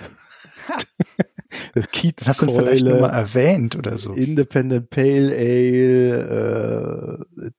[1.92, 4.12] Kiezkeule, Hast du vielleicht nur mal erwähnt oder so?
[4.12, 6.24] Independent Pale Ale,
[7.38, 7.50] äh,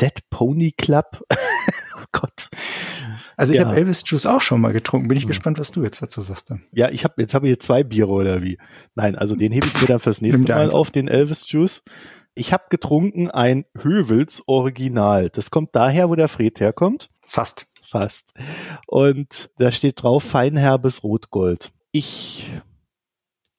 [0.00, 1.22] Dead Pony Club.
[1.30, 2.48] oh Gott.
[3.36, 3.66] Also ich ja.
[3.66, 5.06] habe Elvis Juice auch schon mal getrunken.
[5.06, 5.28] Bin ich hm.
[5.28, 6.64] gespannt, was du jetzt dazu sagst dann.
[6.72, 8.58] Ja, ich habe jetzt habe ich hier zwei Biere oder wie?
[8.96, 11.84] Nein, also den hebe ich mir dann fürs nächste Mal auf, den Elvis Juice.
[12.34, 15.30] Ich habe getrunken ein Hövels Original.
[15.30, 17.08] Das kommt daher, wo der Fred herkommt.
[17.24, 18.34] Fast fast.
[18.86, 21.72] Und da steht drauf feinherbes Rotgold.
[21.92, 22.46] Ich,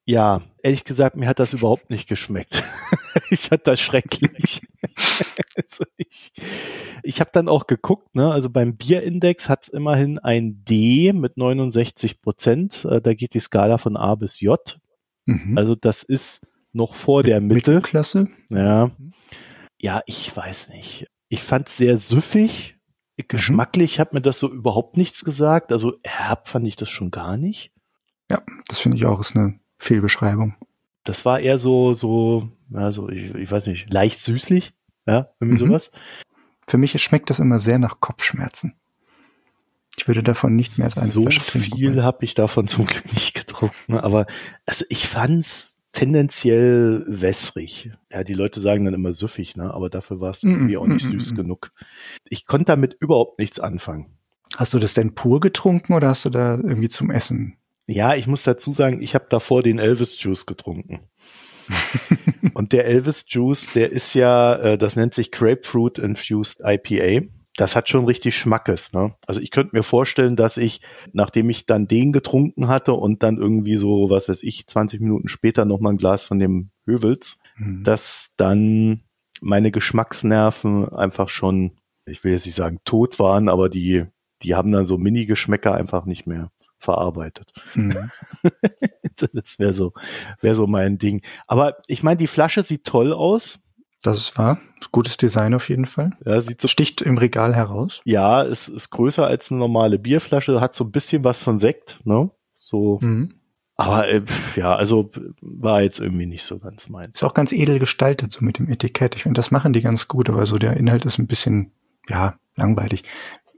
[0.04, 2.62] ja, ehrlich gesagt, mir hat das überhaupt nicht geschmeckt.
[3.30, 4.62] ich fand das schrecklich.
[5.56, 6.30] Also ich
[7.02, 12.22] ich habe dann auch geguckt, ne, also beim Bierindex hat's immerhin ein D mit 69
[12.22, 12.84] Prozent.
[12.84, 14.78] Äh, da geht die Skala von A bis J.
[15.26, 15.58] Mhm.
[15.58, 17.72] Also das ist noch vor der Mitte.
[17.72, 18.28] Mittelklasse?
[18.50, 18.92] Ja.
[19.80, 21.08] Ja, ich weiß nicht.
[21.28, 22.77] Ich fand's sehr süffig.
[23.26, 24.00] Geschmacklich mhm.
[24.00, 25.72] hat mir das so überhaupt nichts gesagt.
[25.72, 27.72] Also herb fand ich das schon gar nicht.
[28.30, 30.54] Ja, das finde ich auch ist eine Fehlbeschreibung.
[31.04, 34.74] Das war eher so, so, also ich, ich weiß nicht, leicht süßlich,
[35.06, 35.68] ja, irgendwie mhm.
[35.68, 35.92] sowas.
[36.66, 38.74] Für mich schmeckt das immer sehr nach Kopfschmerzen.
[39.96, 43.34] Ich würde davon nicht mehr als eine So viel habe ich davon zum Glück nicht
[43.34, 44.26] getrunken, aber
[44.66, 47.90] also ich fand's tendenziell wässrig.
[48.12, 49.74] Ja, die Leute sagen dann immer süffig, ne?
[49.74, 51.72] Aber dafür war es mm, irgendwie auch nicht mm, süß mm, genug.
[52.28, 54.06] Ich konnte damit überhaupt nichts anfangen.
[54.56, 57.56] Hast du das denn pur getrunken oder hast du da irgendwie zum Essen?
[57.86, 61.00] Ja, ich muss dazu sagen, ich habe davor den Elvis Juice getrunken.
[62.54, 67.26] Und der Elvis Juice, der ist ja, äh, das nennt sich Grapefruit Infused IPA.
[67.58, 68.92] Das hat schon richtig Schmackes.
[68.92, 69.16] Ne?
[69.26, 70.80] Also ich könnte mir vorstellen, dass ich,
[71.12, 75.26] nachdem ich dann den getrunken hatte und dann irgendwie so, was weiß ich, 20 Minuten
[75.26, 77.82] später noch mal ein Glas von dem Hövels, mhm.
[77.82, 79.02] dass dann
[79.40, 81.72] meine Geschmacksnerven einfach schon,
[82.06, 84.04] ich will jetzt nicht sagen tot waren, aber die,
[84.42, 87.50] die haben dann so Mini-Geschmäcker einfach nicht mehr verarbeitet.
[87.74, 87.90] Mhm.
[89.32, 89.94] das wäre so,
[90.40, 91.22] wäre so mein Ding.
[91.48, 93.64] Aber ich meine, die Flasche sieht toll aus.
[94.02, 94.60] Das ist wahr.
[94.92, 96.12] Gutes Design auf jeden Fall.
[96.24, 98.00] Ja, sieht so, Sticht im Regal heraus.
[98.04, 102.00] Ja, es ist größer als eine normale Bierflasche, hat so ein bisschen was von Sekt,
[102.04, 102.30] ne?
[102.56, 102.98] So.
[103.02, 103.34] Mhm.
[103.76, 104.22] Aber äh,
[104.56, 105.10] ja, also
[105.40, 107.16] war jetzt irgendwie nicht so ganz meins.
[107.16, 109.14] Ist auch ganz edel gestaltet, so mit dem Etikett.
[109.14, 111.70] Ich finde, das machen die ganz gut, aber so der Inhalt ist ein bisschen,
[112.08, 113.04] ja, langweilig.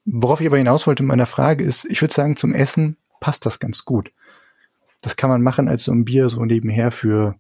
[0.05, 3.47] Worauf ich aber hinaus wollte in meiner Frage ist, ich würde sagen, zum Essen passt
[3.47, 4.13] das ganz gut.
[5.01, 7.37] Das kann man machen als so ein Bier so nebenher für,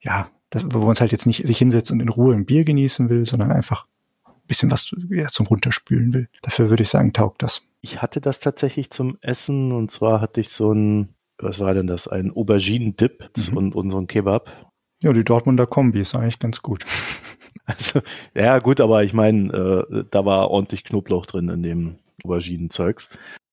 [0.00, 2.64] ja, das, wo man uns halt jetzt nicht sich hinsetzt und in Ruhe ein Bier
[2.64, 3.86] genießen will, sondern einfach
[4.26, 6.28] ein bisschen was ja, zum Runterspülen will.
[6.42, 7.62] Dafür würde ich sagen, taugt das.
[7.80, 11.86] Ich hatte das tatsächlich zum Essen und zwar hatte ich so ein, was war denn
[11.86, 13.72] das, ein Auberginen-Dip mhm.
[13.72, 14.70] und, so ein Kebab.
[15.02, 16.84] Ja, die Dortmunder Kombi ist eigentlich ganz gut.
[17.68, 18.00] Also,
[18.32, 23.08] ja, gut, aber ich meine, äh, da war ordentlich Knoblauch drin in dem Auberginen-Zeugs.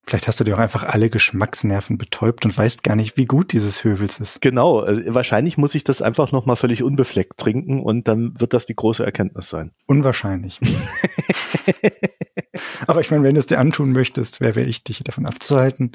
[0.06, 3.54] Vielleicht hast du dir auch einfach alle Geschmacksnerven betäubt und weißt gar nicht, wie gut
[3.54, 4.42] dieses Hövels ist.
[4.42, 8.66] Genau, also wahrscheinlich muss ich das einfach nochmal völlig unbefleckt trinken und dann wird das
[8.66, 9.72] die große Erkenntnis sein.
[9.88, 10.60] Unwahrscheinlich.
[12.88, 15.94] Aber ich meine, wenn du es dir antun möchtest, wer wäre ich, dich davon abzuhalten?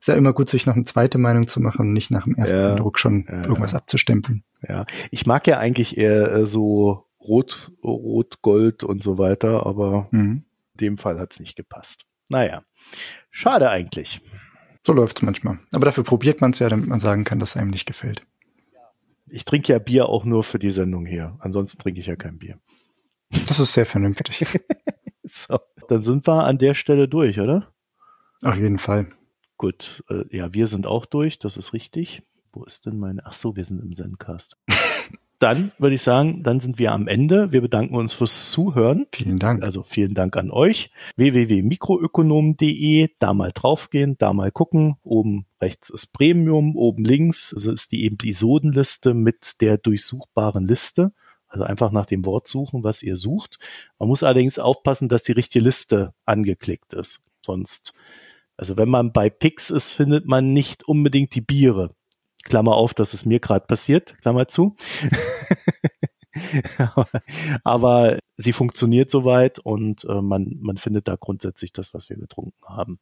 [0.00, 2.34] Ist ja immer gut, sich noch eine zweite Meinung zu machen und nicht nach dem
[2.34, 4.42] ersten ja, Eindruck schon ja, irgendwas abzustempeln.
[4.68, 10.08] Ja, ich mag ja eigentlich eher äh, so Rot, Rot, Gold und so weiter, aber
[10.10, 10.44] mhm.
[10.74, 12.04] in dem Fall hat's nicht gepasst.
[12.28, 12.62] Naja,
[13.36, 14.20] schade eigentlich.
[14.86, 15.58] So läuft's manchmal.
[15.72, 18.26] Aber dafür probiert man es ja, damit man sagen kann, dass es einem nicht gefällt.
[19.28, 21.36] Ich trinke ja Bier auch nur für die Sendung hier.
[21.40, 22.58] Ansonsten trinke ich ja kein Bier.
[23.30, 24.46] Das ist sehr vernünftig.
[25.24, 25.58] so,
[25.88, 27.72] dann sind wir an der Stelle durch, oder?
[28.42, 29.08] Auf jeden Fall.
[29.56, 32.22] Gut, äh, ja, wir sind auch durch, das ist richtig.
[32.52, 33.22] Wo ist denn meine?
[33.24, 34.56] Ach so, wir sind im Zencast.
[35.38, 37.52] Dann würde ich sagen, dann sind wir am Ende.
[37.52, 39.06] Wir bedanken uns fürs Zuhören.
[39.12, 39.62] Vielen Dank.
[39.62, 40.90] Also vielen Dank an euch.
[41.16, 44.96] www.mikroökonom.de, da mal draufgehen, da mal gucken.
[45.02, 51.12] Oben rechts ist Premium, oben links also ist die Episodenliste mit der durchsuchbaren Liste.
[51.48, 53.58] Also einfach nach dem Wort suchen, was ihr sucht.
[53.98, 57.20] Man muss allerdings aufpassen, dass die richtige Liste angeklickt ist.
[57.44, 57.94] Sonst,
[58.56, 61.94] also wenn man bei Pix ist, findet man nicht unbedingt die Biere.
[62.46, 64.74] Klammer auf, das ist mir gerade passiert, Klammer zu.
[67.64, 72.64] Aber sie funktioniert soweit und äh, man, man findet da grundsätzlich das, was wir getrunken
[72.66, 72.98] haben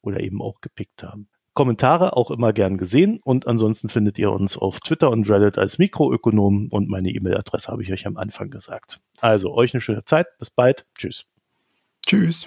[0.00, 1.28] oder eben auch gepickt haben.
[1.54, 5.78] Kommentare auch immer gern gesehen und ansonsten findet ihr uns auf Twitter und Reddit als
[5.78, 9.00] Mikroökonom und meine E-Mail-Adresse habe ich euch am Anfang gesagt.
[9.20, 11.26] Also euch eine schöne Zeit, bis bald, tschüss.
[12.06, 12.46] Tschüss.